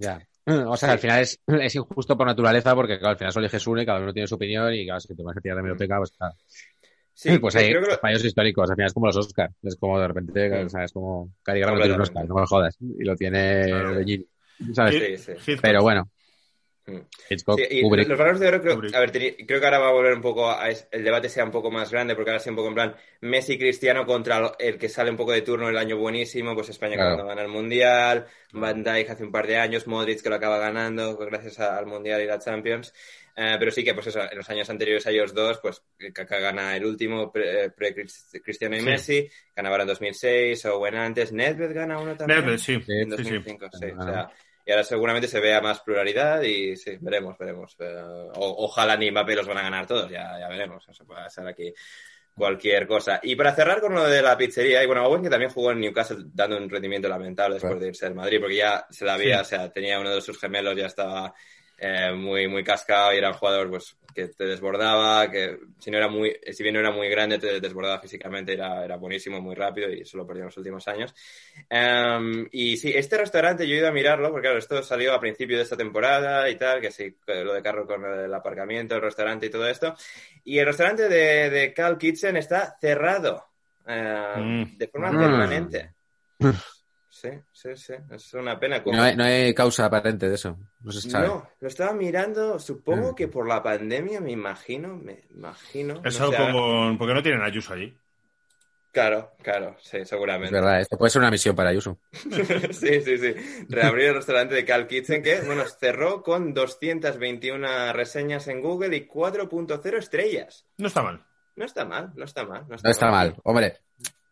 [0.00, 0.20] Ya.
[0.66, 3.66] O sea, al final es, es, injusto por naturaleza porque, claro, al final solo eliges
[3.66, 5.62] uno y cada uno tiene su opinión y, claro, si te vas a tirar de
[5.62, 6.34] meroteca, pues claro.
[7.12, 10.64] Sí, pues hay fallos históricos, al final es como los Oscars, es como de repente,
[10.64, 13.64] o sea, es como Cari no tiene un Oscar, no me jodas, y lo tiene
[13.66, 14.00] claro.
[14.72, 15.22] ¿sabes?
[15.22, 15.52] Sí, sí.
[15.60, 16.08] Pero bueno,
[16.86, 16.98] Mm.
[18.08, 20.50] los valores de oro, creo, a ver, creo que ahora va a volver un poco
[20.50, 22.96] a el debate sea un poco más grande, porque ahora sea un poco en plan
[23.20, 26.96] Messi Cristiano contra el que sale un poco de turno el año buenísimo, pues España
[26.96, 30.58] cuando gana el Mundial, Van Dijk hace un par de años, Modric que lo acaba
[30.58, 32.92] ganando gracias al Mundial y la Champions.
[33.36, 36.40] Eh, pero sí que, pues eso, en los años anteriores a ellos dos, pues Kaká
[36.40, 42.16] gana el último pre-Cristiano y Messi, ganaba en 2006, o bueno antes, Nedved gana uno
[42.16, 42.40] también.
[42.40, 42.78] Nedved, sí.
[42.88, 43.78] En 2005, sí.
[43.80, 43.92] sí.
[43.96, 44.30] O sea,
[44.70, 47.76] y ahora seguramente se vea más pluralidad y sí, veremos, veremos.
[48.36, 50.88] ojalá ni Mbappé los van a ganar todos, ya, ya veremos.
[50.88, 51.74] Eso puede ser aquí
[52.32, 53.18] cualquier cosa.
[53.20, 55.80] Y para cerrar con lo de la pizzería, y bueno, Owen que también jugó en
[55.80, 59.40] Newcastle dando un rendimiento lamentable después de irse al Madrid, porque ya se la había,
[59.40, 61.34] o sea, tenía uno de sus gemelos, ya estaba
[61.82, 65.96] eh, muy, muy cascado y era un jugador pues, que te desbordaba, que si, no
[65.96, 69.54] era muy, si bien no era muy grande, te desbordaba físicamente, era, era buenísimo, muy
[69.54, 71.14] rápido y eso lo perdió en los últimos años.
[71.70, 75.20] Um, y sí, este restaurante yo he ido a mirarlo, porque claro, esto salió a
[75.20, 79.02] principio de esta temporada y tal, que sí, lo de carro con el aparcamiento, el
[79.02, 79.94] restaurante y todo esto.
[80.44, 83.46] Y el restaurante de, de Cal Kitchen está cerrado
[83.86, 85.18] uh, de forma mm.
[85.18, 85.94] permanente.
[87.20, 87.92] Sí, sí, sí.
[88.10, 88.82] Es una pena.
[88.86, 90.56] No, hay, no, hay, causa aparente de eso.
[90.80, 91.26] No se sabe.
[91.26, 92.58] No, lo estaba mirando.
[92.58, 93.14] Supongo mm.
[93.14, 94.96] que por la pandemia, me imagino.
[94.96, 96.00] Me imagino.
[96.02, 96.96] Eso como.
[96.96, 97.94] Porque no tienen Ayuso allí.
[98.90, 100.46] Claro, claro, sí, seguramente.
[100.46, 101.98] Es verdad, esto puede ser una misión para Ayuso.
[102.12, 103.34] sí, sí, sí.
[103.68, 109.06] Reabrir el restaurante de Cal Kitchen, que, bueno, cerró con 221 reseñas en Google y
[109.06, 110.66] 4.0 estrellas.
[110.78, 111.22] No está mal.
[111.54, 112.64] No está mal, no está mal.
[112.66, 113.36] No está, no está mal.
[113.44, 113.78] Hombre,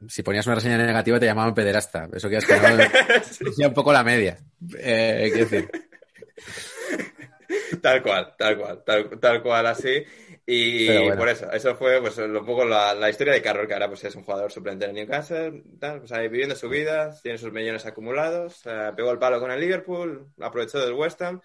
[0.06, 2.08] si ponías una reseña negativa te llamaban pederasta.
[2.12, 4.38] Eso que es que no, un poco la media.
[4.78, 5.70] Eh, decir.
[7.82, 8.82] Tal cual, tal cual,
[9.20, 10.04] tal, cual así.
[10.44, 14.04] Y por eso, eso fue pues un poco la, historia de Carroll, que ahora pues
[14.04, 17.86] es un jugador suplente en Newcastle, tal, pues ahí viviendo su vida, tiene sus millones
[17.86, 21.40] acumulados, eh, pegó el palo con el Liverpool, aprovechó del West Ham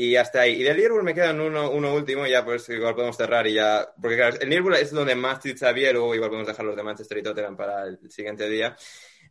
[0.00, 0.60] y hasta ahí.
[0.60, 3.92] Y del Liverpool me quedan uno, uno último, ya pues igual podemos cerrar y ya.
[4.00, 6.84] Porque claro, el Liverpool es donde más tweets había, luego igual podemos dejar los de
[6.84, 8.76] Manchester y Tottenham para el siguiente día.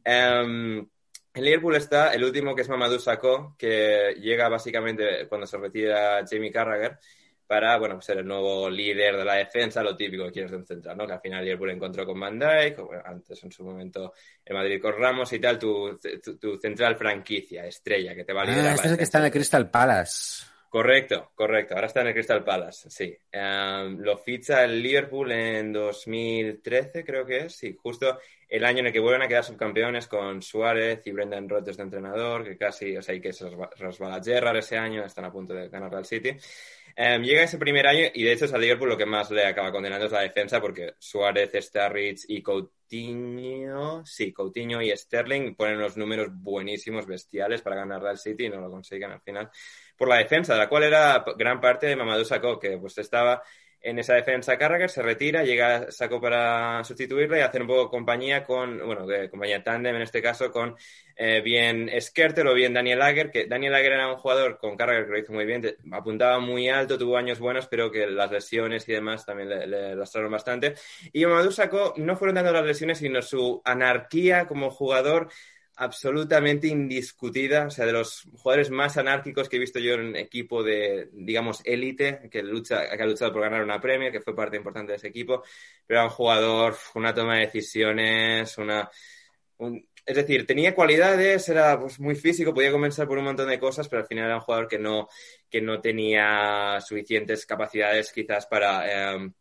[0.06, 0.86] Um,
[1.34, 6.26] en Liverpool está el último que es Mamadou Sakho, que llega básicamente cuando se retira
[6.30, 6.98] Jamie Carragher
[7.48, 10.66] para, bueno, ser el nuevo líder de la defensa, lo típico que quieres de un
[10.66, 11.08] central, ¿no?
[11.08, 14.12] Que al final Liverpool encontró con Van Dijk, antes en su momento
[14.44, 15.98] el Madrid con Ramos y tal, tu,
[16.42, 18.72] tu, central franquicia, estrella, que te va a liderar.
[18.72, 20.57] Ah, este es el que está en el Crystal Palace.
[20.70, 21.76] Correcto, correcto.
[21.76, 23.18] Ahora está en el Crystal Palace, sí.
[23.32, 27.56] Em, lo ficha el Liverpool en 2013, creo que es.
[27.56, 31.48] Sí, justo el año en el que vuelven a quedar subcampeones con Suárez y Brendan
[31.48, 35.26] Rodgers de entrenador, que casi, o sea, y que se resbala Gerrard ese año, están
[35.26, 36.36] a punto de ganar al City.
[36.96, 39.46] Em, llega ese primer año y de hecho es al Liverpool lo que más le
[39.46, 45.78] acaba condenando es la defensa porque Suárez, Starrich y Coutinho, sí, Coutinho y Sterling ponen
[45.78, 49.50] unos números buenísimos, bestiales para ganar al City y no lo consiguen al final
[49.98, 53.42] por la defensa, de la cual era gran parte de Mamadou Sakho, que pues estaba
[53.82, 58.44] en esa defensa Carragher, se retira, llega Sakho para sustituirle y hacer un poco compañía
[58.44, 60.76] con, bueno, compañía tandem en este caso, con
[61.16, 65.06] eh, bien Skertel o bien Daniel Lager, que Daniel Lager era un jugador con Carragher
[65.06, 68.88] que lo hizo muy bien, apuntaba muy alto, tuvo años buenos, pero que las lesiones
[68.90, 70.74] y demás también le, le lastraron bastante.
[71.14, 75.30] Y Mamadou Sakho no fueron tanto las lesiones, sino su anarquía como jugador
[75.78, 80.64] absolutamente indiscutida, o sea, de los jugadores más anárquicos que he visto yo en equipo
[80.64, 84.58] de, digamos, élite, que, lucha, que ha luchado por ganar una premia, que fue parte
[84.58, 85.44] importante de ese equipo,
[85.86, 88.90] pero era un jugador, una toma de decisiones, una...
[90.06, 93.88] es decir, tenía cualidades, era pues, muy físico, podía comenzar por un montón de cosas,
[93.88, 95.08] pero al final era un jugador que no,
[95.48, 99.16] que no tenía suficientes capacidades quizás para...
[99.16, 99.32] Eh,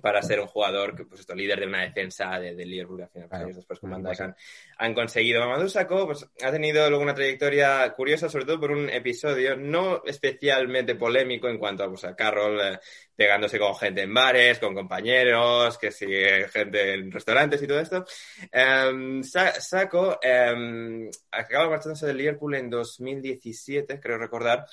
[0.00, 3.08] para ser un jugador que, pues esto, líder de una defensa de, de Liverpool, al
[3.08, 3.46] final, Claro.
[3.54, 4.36] después con Pues Dijk han,
[4.78, 5.40] han conseguido.
[5.40, 10.02] Mamadou Sakho pues, ha tenido luego una trayectoria curiosa, sobre todo por un episodio no
[10.04, 12.78] especialmente polémico en cuanto a, pues, a Carroll eh,
[13.18, 18.04] pegándose con gente en bares, con compañeros, que sigue gente en restaurantes y todo esto.
[18.52, 24.66] Em, Sa- Sakho em, acaba marchándose del Liverpool en 2017, creo recordar,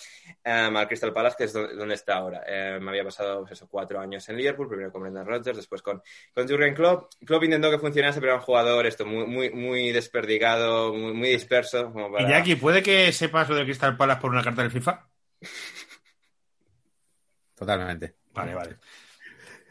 [0.43, 2.43] em, al Crystal Palace, que es do- donde está ahora.
[2.46, 6.04] Em, había pasado pues eso, cuatro años en Liverpool, primero con Brendan Rodgers, después con,
[6.32, 7.14] con Jurgen Klopp.
[7.26, 11.30] Klopp intentó que funcionase, pero era un jugador esto muy, muy, muy desperdigado, muy, muy
[11.30, 11.91] disperso.
[11.91, 12.28] Como para...
[12.28, 15.08] Iñaki, ¿puede que sepas lo de Crystal Palace por una carta del FIFA?
[17.56, 18.16] Totalmente.
[18.36, 18.76] Vale, vale.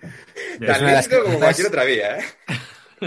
[0.01, 2.25] Tan de las lícito como cualquier otra vía, ¿eh?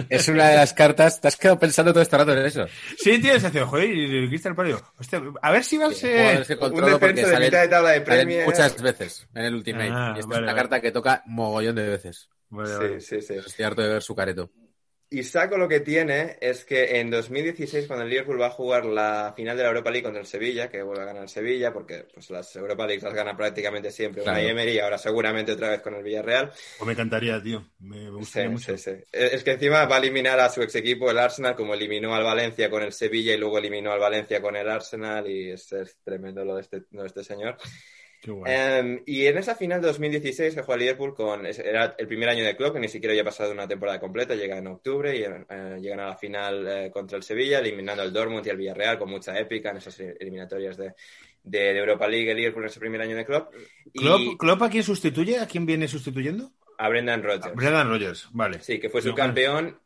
[0.09, 1.19] Es una de las cartas.
[1.21, 2.65] Te has quedado pensando todo este rato en eso.
[2.97, 4.83] Sí, tío, se hace, joder, y el Crystal Palace.
[4.99, 6.45] Hostia, a ver si va a ser.
[6.59, 8.45] Un defensa de salen- mitad de tabla de Premier.
[8.45, 9.89] muchas veces en el Ultimate.
[9.91, 10.55] Ah, y esta vale, es una vale.
[10.55, 12.29] carta que toca mogollón de veces.
[12.49, 13.01] Vale, Sí, vale.
[13.01, 13.33] sí, sí.
[13.35, 14.51] Estoy harto de ver su careto.
[15.09, 18.85] Y Saco lo que tiene es que en 2016, cuando el Liverpool va a jugar
[18.85, 21.71] la final de la Europa League contra el Sevilla, que vuelve a ganar el Sevilla,
[21.71, 24.39] porque pues, las Europa Leagues las gana prácticamente siempre Claro.
[24.41, 26.51] una Emery, ahora seguramente otra vez con el Villarreal.
[26.77, 27.65] Pues me encantaría, tío.
[27.79, 28.77] Me, me gustaría Sí, mucho.
[28.77, 28.91] sí, sí.
[29.11, 32.13] Es es que encima va a eliminar a su ex equipo, el Arsenal, como eliminó
[32.13, 35.71] al Valencia con el Sevilla y luego eliminó al Valencia con el Arsenal, y es,
[35.71, 37.57] es tremendo lo de este, lo de este señor.
[38.45, 42.43] Em, y en esa final de 2016 que juega Liverpool con era el primer año
[42.43, 45.77] de club que ni siquiera había pasado una temporada completa, llega en octubre y eh,
[45.79, 49.09] llegan a la final eh, contra el Sevilla, eliminando al Dortmund y al Villarreal con
[49.09, 50.93] mucha épica en esas eliminatorias de,
[51.43, 53.47] de, de Europa League, el Liverpool en ese primer año de club.
[53.93, 55.39] Y ¿Klopp, a quién sustituye?
[55.39, 56.51] ¿A quién viene sustituyendo?
[56.79, 57.55] a Brendan Rodgers.
[57.55, 58.59] Brendan Rodgers, vale.
[58.61, 59.79] Sí, que fue Yo, subcampeón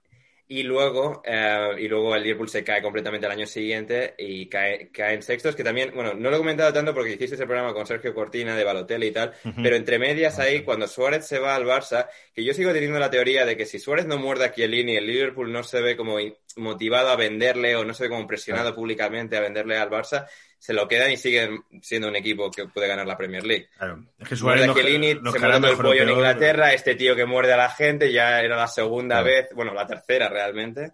[0.51, 4.89] y luego, eh, y luego el Liverpool se cae completamente el año siguiente y cae,
[4.91, 7.73] cae en sextos, que también, bueno, no lo he comentado tanto porque hiciste ese programa
[7.73, 9.31] con Sergio Cortina de Balotelli y tal,
[9.63, 13.09] pero entre medias ahí, cuando Suárez se va al Barça, que yo sigo teniendo la
[13.09, 16.19] teoría de que si Suárez no muerde a Chiellini, el Liverpool no se ve como
[16.57, 20.25] motivado a venderle o no se ve como presionado públicamente a venderle al Barça,
[20.57, 23.69] se lo quedan y siguen siendo un equipo que puede ganar la Premier League.
[23.77, 24.05] Claro.
[24.19, 27.57] Es que Suárez Chiellini, se muerde el pollo en Inglaterra, este tío que muerde a
[27.57, 29.25] la gente, ya era la segunda Claro.
[29.25, 30.91] vez, bueno, la tercera realmente.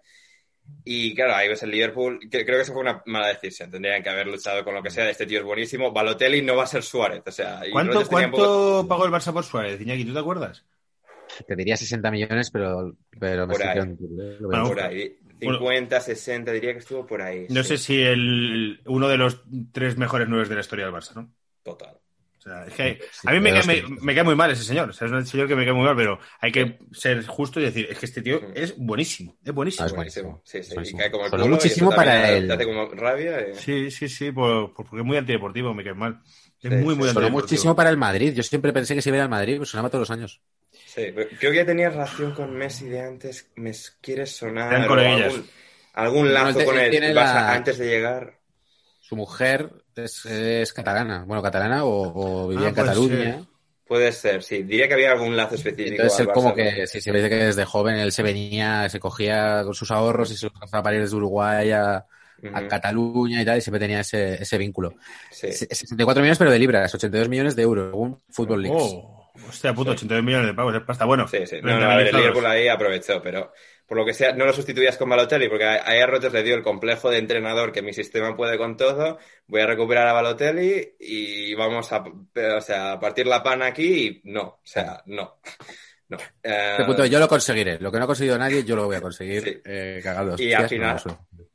[0.83, 4.03] Y claro, ahí ves el Liverpool, que creo que eso fue una mala decisión, tendrían
[4.03, 6.67] que haber luchado con lo que sea, este tío es buenísimo, Balotelli no va a
[6.67, 7.65] ser Suárez, o sea...
[7.65, 10.03] y ¿Cuánto, Rodgers tenía un ¿cuánto poco- pagó el Barça por Suárez, Iñaki?
[10.05, 10.65] ¿Tú te acuerdas?
[11.45, 13.73] Te diría 60 millones, pero, pero me Por estoy ahí.
[13.75, 14.37] quedando- lo veo.
[14.49, 17.47] Bueno, por ahí, 50, 60, diría que estuvo por ahí.
[17.49, 20.93] No sí, sé si el, uno de los tres mejores nueve de la historia del
[20.93, 21.31] Barça, ¿no?
[21.63, 21.97] Total.
[22.37, 24.63] O sea, es que Sí, a mí me cae, me, me cae muy mal ese
[24.63, 24.89] señor.
[24.89, 27.59] O sea, es un señor que me cae muy mal, pero hay que ser justo
[27.59, 29.35] y decir, es que este tío es buenísimo.
[29.43, 29.83] Es buenísimo.
[29.83, 30.41] Ah, es Buenísimo.
[30.45, 30.99] Sí, sí, y buenísimo.
[30.99, 32.51] cae como el Sonó culo y muchísimo para te él.
[32.51, 33.49] hace como rabia.
[33.49, 36.21] y- Sí, sí, sí, por- por- porque es muy antideportivo, me cae mal.
[36.61, 36.99] Es Sí, muy, sí.
[36.99, 37.29] muy antideportivo.
[37.31, 38.33] muchísimo para el Madrid.
[38.33, 40.41] Yo siempre pensé que se iba a ir al Madrid, pues sonaba todos los años.
[40.97, 43.47] Sí, creo que ya tenía relación con Messi de antes.
[43.55, 43.71] Me
[44.01, 44.73] quiere sonar.
[44.73, 45.33] Eran o coleguillas.
[45.33, 45.49] algún,
[45.93, 48.33] algún No, lazo te- con él la- antes de llegar.
[48.99, 51.23] Su mujer es, es catalana.
[51.25, 53.23] Bueno, catalana o, o vivía Ah, en Cataluña.
[53.35, 53.43] ser.
[53.87, 54.63] Puede ser, sí.
[54.63, 55.91] Diría que había algún lazo específico.
[56.01, 59.61] Entonces él como que, si se ve que desde joven él se venía, se cogía
[59.63, 62.05] con sus ahorros y se los gastaba para ir desde Uruguay a,
[62.69, 64.93] Cataluña y tal, y siempre tenía ese, ese vínculo.
[65.31, 65.51] sí.
[65.53, 68.83] Se- 64 millones, pero de libras, 82 millones de euros, según Football Leagues.
[68.83, 69.16] Oh,
[69.47, 71.05] hostia, puto, 82 millones de pavos, es pasta.
[71.05, 71.57] Bueno, Sí, sí.
[71.61, 72.15] No, no, a ver, el.
[72.15, 73.51] Liverpool ahí aprovechó, pero
[73.87, 76.55] por lo que sea, no lo sustituías con Balotelli, porque ahí a Rodgers le dio
[76.55, 79.17] el complejo de entrenador que mi sistema puede con todo,
[79.47, 84.21] voy a recuperar a Balotelli y vamos a, o sea, a partir la pana aquí
[84.23, 85.39] y no, o sea, no.
[86.09, 86.17] No.
[86.43, 87.79] Eh, Este punto yo lo conseguiré.
[87.79, 89.43] Lo que no ha conseguido nadie, yo lo voy a conseguir.
[89.43, 89.57] Sí.
[89.65, 91.01] Eh, cagado de Y al final-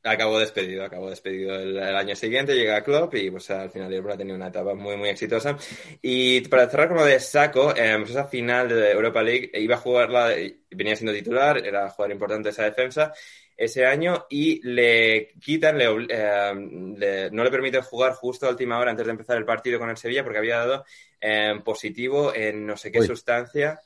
[0.04, 3.88] acabó despedido, acabó despedido el, el año siguiente, llega a Klopp y pues al final
[3.88, 5.56] Liverpool ha tenido una etapa muy muy exitosa.
[6.02, 9.76] Y para cerrar con lo de Saco, eh, pues esa final de Europa League iba
[9.76, 10.34] a jugarla,
[10.70, 13.12] venía siendo titular, era jugador importante esa defensa
[13.56, 16.52] ese año y le quitan, le, eh,
[16.96, 19.88] le- no le permiten jugar justo a última hora antes de empezar el partido con
[19.88, 20.84] el Sevilla porque había dado
[21.20, 23.06] eh, positivo en no sé qué Uy.
[23.06, 23.80] sustancia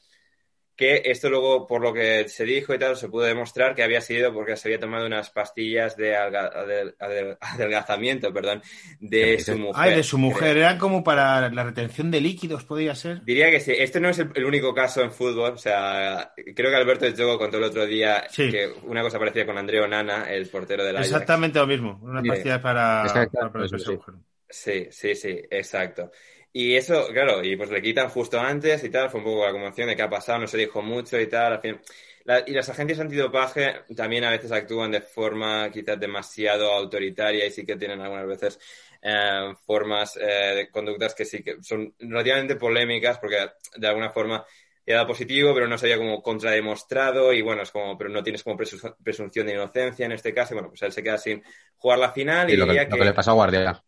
[0.77, 4.01] que esto luego, por lo que se dijo y tal, se pudo demostrar que había
[4.03, 8.63] sido porque se había tomado unas pastillas de alga- adel- adel- adelgazamiento, perdón,
[9.01, 9.75] de ¿Qué su mujer.
[9.83, 10.53] Ay, de su mujer.
[10.53, 10.65] creo.
[10.65, 13.23] Eran como para la retención de líquidos, podría ser.
[13.25, 13.73] Diría que sí.
[13.77, 15.53] Este no es el, el único caso en fútbol.
[15.55, 18.51] O sea, creo que Alberto Jogo contó el otro día Sí.
[18.51, 21.09] que una cosa parecía con Andreo Nana, el portero del Ajax.
[21.11, 21.99] Exactamente lo mismo.
[22.03, 22.29] Una Sí.
[22.29, 23.97] pastilla para, para proteger a eso su sí.
[23.97, 24.15] mujer.
[24.49, 26.11] Sí, sí, sí, exacto.
[26.59, 29.53] Y eso, claro, y pues le quitan justo antes y tal, fue un poco la
[29.53, 31.53] conmoción de qué ha pasado, no se dijo mucho y tal.
[31.53, 31.79] Al fin,
[32.25, 37.51] la- y las agencias antidopaje también a veces actúan de forma quizás demasiado autoritaria y
[37.51, 38.59] sí que tienen algunas veces
[39.03, 44.43] eh, formas eh, de conductas que sí que son relativamente polémicas porque de alguna forma
[44.87, 48.23] y dado positivo, pero no se había como contrademostrado y bueno, es como, pero no
[48.23, 51.43] tienes como presunción de inocencia en este caso, y bueno, pues él se queda sin
[51.77, 53.05] jugar la final y, lo, que, que...
[53.05, 53.85] le pasó a Guardiola.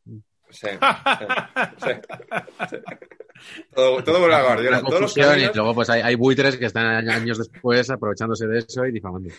[0.51, 0.69] Sí,
[3.73, 4.81] Todo, todo vuelve a Guardiola.
[4.81, 8.93] Todos Y luego pues hay, hay, buitres que están años después aprovechándose de eso y
[8.93, 9.31] difamando.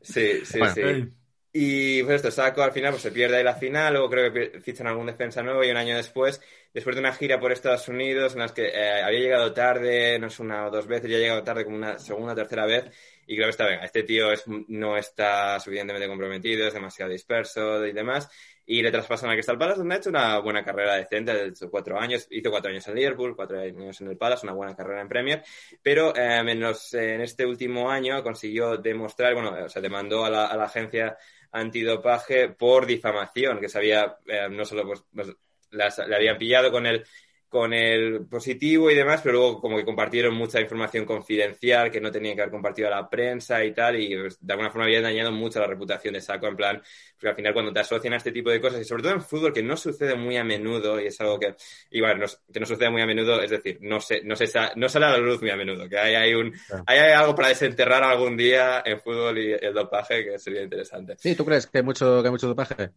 [0.00, 1.10] Sí, sí, sí.
[1.52, 4.60] Y pues esto, Saco al final pues se pierde ahí la final, luego creo que
[4.60, 6.40] fichan algún defensa nuevo y un año después,
[6.72, 10.28] después de una gira por Estados Unidos en las que eh, había llegado tarde, no
[10.28, 12.84] es una o dos veces, ya ha llegado tarde como una segunda o tercera vez
[13.26, 17.84] y creo que está, venga, este tío es, no está suficientemente comprometido, es demasiado disperso
[17.84, 18.28] y demás
[18.70, 21.98] y le traspasan a Crystal Palace, donde ha hecho una buena carrera decente, de cuatro
[21.98, 25.08] años, hizo cuatro años en Liverpool, cuatro años en el Palace, una buena carrera en
[25.08, 25.42] Premier,
[25.82, 30.46] pero eh, en, en, este último año consiguió demostrar, bueno, o sea, demandó a la,
[30.46, 31.16] a la agencia
[31.50, 35.32] antidopaje por difamación, que se había, eh, no solo pues, pues
[35.72, 37.04] las, le habían pillado con el
[37.50, 42.12] con el positivo y demás, pero luego como que compartieron mucha información confidencial que no
[42.12, 45.02] tenían que haber compartido a la prensa y tal, y pues, de alguna forma había
[45.02, 46.80] dañado mucho la reputación de Saco, en plan,
[47.14, 49.20] porque al final cuando te asocian a este tipo de cosas, y sobre todo en
[49.20, 51.56] fútbol, que no sucede muy a menudo, y es algo que,
[51.90, 54.46] igual, no, que no sucede muy a menudo, es decir, no, se, no, se,
[54.76, 56.54] no sale a la luz muy a menudo, que hay, hay, un,
[56.86, 61.16] hay, algo para desenterrar algún día en fútbol y el dopaje que sería interesante.
[61.18, 62.90] Sí, ¿tú crees que hay mucho, que hay mucho dopaje?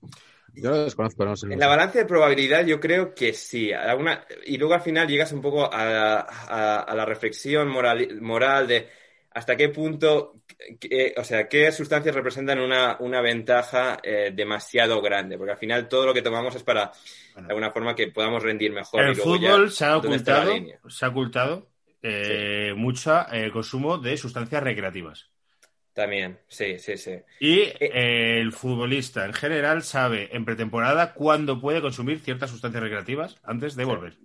[0.56, 1.48] Yo lo desconozco, no sé.
[1.52, 3.74] En la balanza de probabilidad yo creo que sí.
[3.74, 8.88] Alguna, y luego al final llegas un poco a, la reflexión moral, moral de
[9.32, 10.42] hasta qué punto,
[11.18, 16.06] o sea, qué sustancias representan una, una ventaja eh, demasiado grande, porque al final todo
[16.06, 16.92] lo que tomamos es para,
[17.36, 19.02] de alguna forma, que podamos rendir mejor.
[19.02, 20.54] En el fútbol se ha ocultado,
[20.88, 21.68] se ha ocultado
[22.04, 25.30] eh, mucho el eh, consumo de sustancias recreativas.
[25.94, 27.14] También, sí, sí, sí.
[27.40, 33.38] Y eh, el futbolista en general sabe en pretemporada cuándo puede consumir ciertas sustancias recreativas
[33.44, 34.18] antes de volver.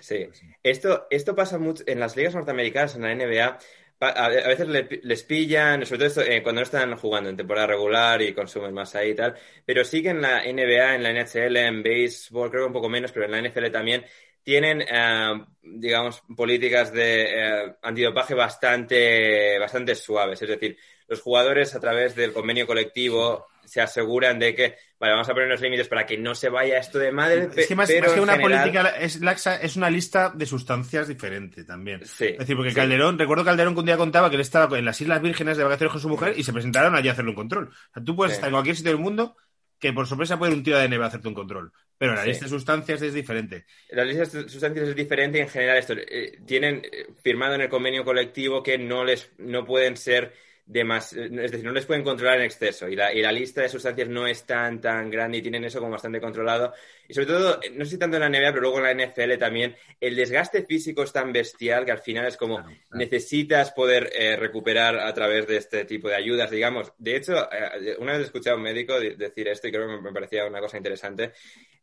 [0.00, 0.26] Sí,
[0.62, 3.58] esto, esto pasa mucho en las ligas norteamericanas, en la NBA.
[4.00, 4.66] A veces
[5.02, 8.94] les pillan, sobre todo eh, cuando no están jugando en temporada regular y consumen más
[8.94, 9.34] ahí y tal,
[9.66, 12.88] pero sí que en la NBA, en la NHL, en béisbol, creo que un poco
[12.88, 14.02] menos, pero en la NFL también,
[14.42, 20.40] tienen, eh, digamos, políticas de antidopaje bastante, bastante suaves.
[20.40, 25.28] Es decir, los jugadores a través del convenio colectivo se aseguran de que, vale, vamos
[25.28, 27.48] a poner unos límites para que no se vaya esto de madre.
[27.54, 32.04] Es que más, que una política es laxa, es una lista de sustancias diferente también.
[32.04, 34.84] Sí, es decir, porque Calderón, recuerdo Calderón que un día contaba que él estaba en
[34.84, 37.36] las Islas Vírgenes de vacaciones con su mujer y se presentaron allí a hacerle un
[37.36, 37.68] control.
[37.68, 39.36] O sea, tú puedes estar en cualquier sitio del mundo
[39.78, 41.72] que por sorpresa puede un tío de neve hacerte un control.
[41.96, 43.66] Pero la lista de sustancias es diferente.
[43.90, 47.60] La lista de sustancias es diferente y en general esto eh, tienen eh, firmado en
[47.60, 50.34] el convenio colectivo que no les no pueden ser
[50.72, 54.08] es decir, no les pueden controlar en exceso y la, y la, lista de sustancias
[54.08, 56.72] no es tan, tan grande y tienen eso como bastante controlado.
[57.08, 59.36] Y sobre todo, no sé si tanto en la NBA, pero luego en la NFL
[59.38, 64.36] también, el desgaste físico es tan bestial que al final es como necesitas poder eh,
[64.36, 66.92] recuperar a través de este tipo de ayudas, digamos.
[66.98, 70.12] De hecho, eh, una vez escuché a un médico decir esto y creo que me
[70.12, 71.32] parecía una cosa interesante.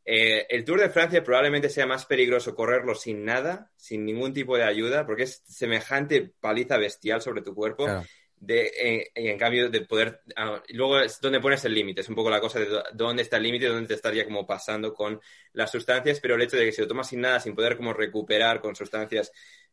[0.10, 4.56] Eh, el Tour de Francia probablemente sea más peligroso correrlo sin nada, sin ningún tipo
[4.56, 7.88] de ayuda, porque es semejante paliza bestial sobre tu cuerpo
[8.40, 12.10] de, eh, y en cambio de poder, ah, luego es donde pones el límite, es
[12.10, 15.20] un poco la cosa de dónde está el límite, dónde te estaría como pasando con
[15.54, 17.94] las sustancias, pero el hecho de que si lo tomas sin nada, sin poder como
[17.94, 19.32] recuperar con sustancias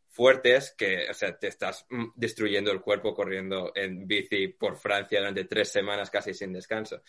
[0.08, 5.18] fuertes, que, o sea, te estás mm, destruyendo el cuerpo corriendo en bici por Francia
[5.18, 7.02] durante tres semanas casi sin descanso.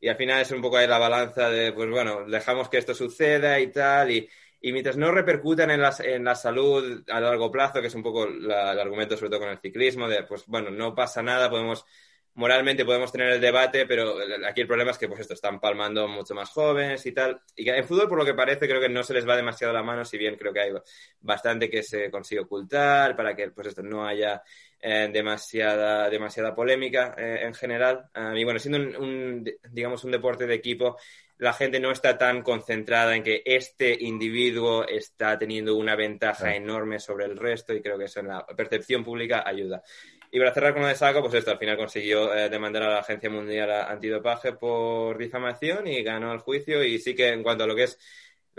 [0.00, 2.94] Y al final es un poco ahí la balanza de, pues bueno, dejamos que esto
[2.94, 4.28] suceda y tal, y
[4.60, 8.02] y mientras no repercutan en la, en la salud a largo plazo, que es un
[8.02, 11.86] poco el argumento sobre todo con el ciclismo, de pues bueno, no pasa nada, podemos
[12.34, 14.14] moralmente podemos tener el debate, pero
[14.46, 17.40] aquí el problema es que pues esto están palmando mucho más jóvenes y tal.
[17.56, 19.82] Y en fútbol, por lo que parece, creo que no se les va demasiado la
[19.82, 20.72] mano, si bien creo que hay
[21.20, 24.42] bastante que se consigue ocultar para que pues esto no haya
[24.80, 28.10] eh, demasiada, demasiada polémica eh, en general.
[28.34, 30.96] y bueno, siendo un, digamos, un deporte de equipo,
[31.40, 36.98] la gente no está tan concentrada en que este individuo está teniendo una ventaja enorme
[37.00, 39.82] sobre el resto y creo que eso en la percepción pública ayuda.
[40.30, 42.90] Y para cerrar con lo de Saco, pues esto, al final consiguió eh, demandar a
[42.90, 47.64] la Agencia Mundial Antidopaje por difamación y ganó el juicio y sí que en cuanto
[47.64, 47.98] a lo que es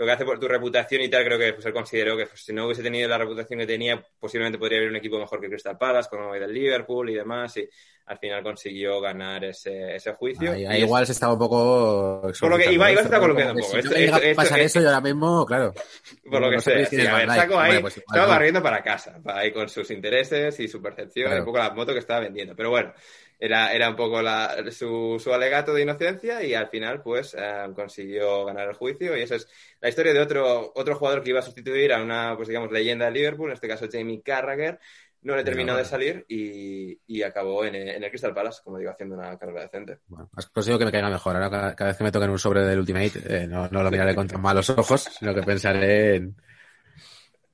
[0.02, 2.42] lo que hace por tu reputación y tal, creo que pues, él consideró que pues,
[2.42, 5.48] si no hubiese tenido la reputación que tenía, posiblemente podría haber un equipo mejor que
[5.48, 7.68] Crystal Palace, como el Liverpool y demás, y
[8.06, 10.54] al final consiguió ganar ese, ese juicio.
[10.54, 12.30] igual se estaba un poco...
[12.40, 13.82] Por lo que igual, se está colocando un poco.
[13.82, 15.72] Si esto, pasar eso y ahora mismo, claro.
[16.30, 19.52] Por lo que sí, a ver, saco ahí, pues estaba barriendo para casa, para ahí
[19.52, 22.92] con sus intereses y su percepción, un poco la moto que estaba vendiendo, pero bueno
[23.42, 27.66] era, era un poco la, su, su, alegato de inocencia y al final pues eh,
[27.74, 29.48] consiguió ganar el juicio y esa es
[29.80, 33.06] la historia de otro, otro jugador que iba a sustituir a una, pues digamos, leyenda
[33.06, 34.78] de Liverpool, en este caso Jamie Carragher,
[35.22, 38.90] no le terminó de salir y, y acabó en, en, el Crystal Palace, como digo,
[38.90, 39.98] haciendo una carrera decente.
[40.08, 41.36] Bueno, has conseguido que me caiga mejor.
[41.36, 43.90] Ahora cada, cada vez que me toquen un sobre del Ultimate, eh, no, no, lo
[43.90, 46.36] miraré con tan malos ojos, sino que pensaré en,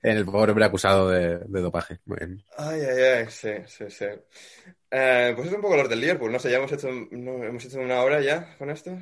[0.02, 1.98] en el pobre hombre acusado de, de, dopaje.
[2.06, 2.44] Muy bien.
[2.56, 4.06] Ay, ay, ay, sí, sí, sí.
[4.90, 7.64] Eh, pues es un poco los del Liverpool, no sé, ya hemos hecho, no, hemos
[7.64, 8.98] hecho una hora ya con esto.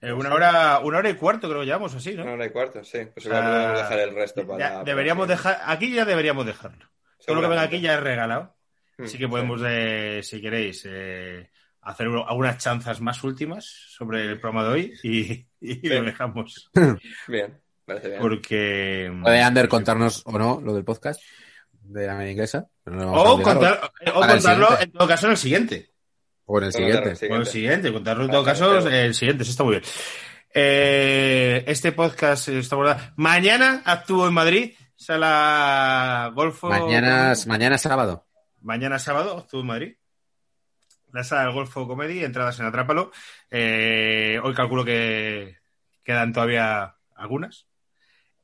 [0.00, 2.22] Eh, una hora, una hora y cuarto creo que llevamos así, ¿no?
[2.22, 3.00] Una hora y cuarto, sí.
[3.12, 4.58] Pues igual podemos dejar el resto para.
[4.58, 5.36] Ya, deberíamos para...
[5.36, 6.86] dejar, aquí ya deberíamos dejarlo.
[7.26, 8.56] Todo lo que venga aquí ya es regalado.
[8.96, 11.50] Hmm, Así que podemos, eh, si queréis, eh,
[11.82, 16.70] hacer algunas chanzas más últimas sobre el programa de hoy y, y lo dejamos.
[17.28, 18.20] Bien, parece bien.
[18.20, 19.12] Porque.
[19.22, 21.20] Puede Ander contarnos o no lo del podcast
[21.82, 22.68] de la media inglesa.
[22.86, 25.90] No o, contar, o contarlo en todo caso en el siguiente.
[26.44, 27.28] O en el siguiente.
[27.28, 29.84] O en el siguiente, contarlo en todo caso en el siguiente, eso está muy bien.
[30.54, 32.96] Eh, este podcast está bueno.
[33.16, 36.68] Mañana actúo en Madrid, sala Golfo.
[36.68, 38.26] Mañana, mañana sábado.
[38.60, 39.96] Mañana sábado en Madrid.
[41.12, 43.12] La sala del Golfo Comedy, entradas en Atrápalo.
[43.50, 45.56] Eh, hoy calculo que
[46.02, 47.66] quedan todavía algunas.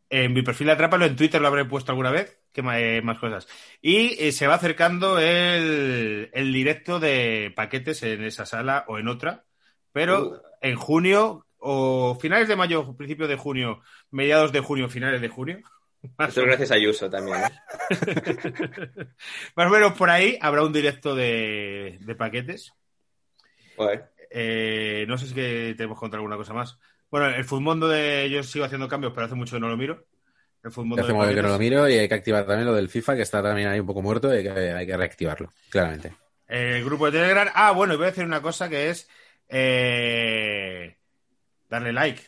[0.08, 2.38] En mi perfil de Atrápalo, en Twitter lo habré puesto alguna vez.
[2.52, 3.48] ¿Qué más, eh, más cosas?
[3.80, 9.08] Y eh, se va acercando el, el, directo de paquetes en esa sala o en
[9.08, 9.44] otra.
[9.92, 10.40] Pero uh.
[10.60, 15.62] en junio o finales de mayo, principios de junio, mediados de junio, finales de junio.
[16.18, 17.38] Eso gracias a Ayuso también.
[17.38, 17.50] ¿eh?
[19.56, 22.72] Más o menos por ahí habrá un directo de, de paquetes.
[24.30, 26.78] Eh, no sé si que tenemos que contar alguna cosa más.
[27.10, 30.06] Bueno, el Futmundo de yo sigo haciendo cambios, pero hace mucho que no lo miro.
[30.62, 32.88] El Futmundo hace mucho que no lo miro y hay que activar también lo del
[32.88, 36.14] FIFA, que está también ahí un poco muerto y hay que, hay que reactivarlo, claramente.
[36.48, 37.48] El grupo de Telegram.
[37.54, 39.08] Ah, bueno, voy a decir una cosa que es.
[39.48, 40.96] Eh,
[41.68, 42.22] darle like.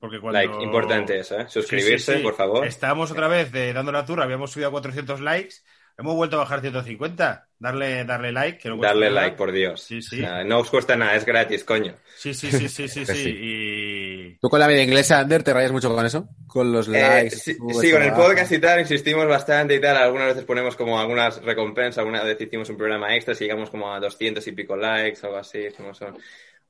[0.00, 0.40] Porque cuando...
[0.40, 1.46] Like, importante eso, ¿eh?
[1.48, 2.22] Suscribirse, sí, sí, sí.
[2.24, 2.66] por favor.
[2.66, 5.56] Estábamos otra vez de, dando la tour, habíamos subido a 400 likes,
[5.98, 7.46] hemos vuelto a bajar 150.
[7.58, 8.58] Darle, darle like.
[8.58, 9.20] Que no darle nada.
[9.20, 9.82] like, por Dios.
[9.82, 10.24] Sí, sí.
[10.46, 11.94] No os cuesta nada, es gratis, coño.
[12.16, 13.36] Sí, sí, sí, sí, sí, sí.
[13.38, 14.38] Y...
[14.40, 16.30] ¿Tú con la vida inglesa, Ander, te rayas mucho con eso?
[16.46, 17.36] Con los likes.
[17.36, 19.98] Eh, sí, sí con el podcast y tal, insistimos bastante y tal.
[19.98, 23.92] Algunas veces ponemos como algunas recompensas, alguna vez hicimos un programa extra, si llegamos como
[23.92, 26.16] a 200 y pico likes algo así, como son.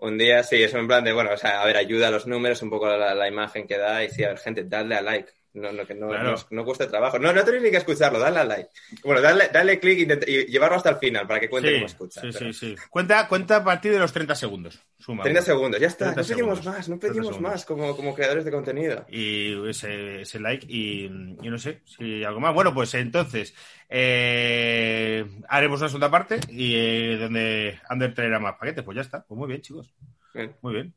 [0.00, 2.26] Un día sí, eso en plan de, bueno, o sea, a ver, ayuda a los
[2.26, 5.02] números, un poco la, la imagen que da y sí, a ver, gente, dadle a
[5.02, 5.32] like.
[5.52, 6.30] No, no, que no, Claro.
[6.36, 7.18] no, no cuesta trabajo.
[7.18, 8.68] No, no tenéis ni que escucharlo, dale a like.
[9.02, 11.86] Bueno, dale, dale clic intenta- y llevarlo hasta el final para que cuente Sí, cómo
[11.86, 12.20] escucha.
[12.20, 12.76] sí, pero- sí, sí.
[12.88, 14.78] Cuenta, cuenta a partir de los 30 segundos.
[14.98, 15.24] Suma.
[15.24, 16.12] 30 segundos, ya está.
[16.14, 16.66] 30 no pedimos segundos.
[16.78, 19.04] más, no 30 pedimos más como, como creadores de contenido.
[19.08, 22.54] y ese, ese like y, y no sé si algo más.
[22.54, 23.52] Bueno, pues entonces
[23.88, 28.84] eh, haremos una segunda parte y eh, donde Ander traerá más paquetes.
[28.84, 29.24] Pues ya está.
[29.24, 29.92] Pues muy bien, chicos.
[30.34, 30.54] Bien.
[30.62, 30.94] Muy bien.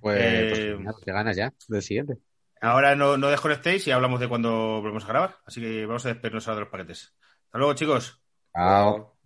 [0.00, 2.14] Pues, Eh, pues te ganas ya del siguiente.
[2.60, 5.38] Ahora no, no desconectéis y hablamos de cuando volvemos a grabar.
[5.46, 7.14] Así que vamos a despedirnos ahora de los paquetes.
[7.46, 8.20] Hasta luego, chicos.
[8.54, 9.16] Chao.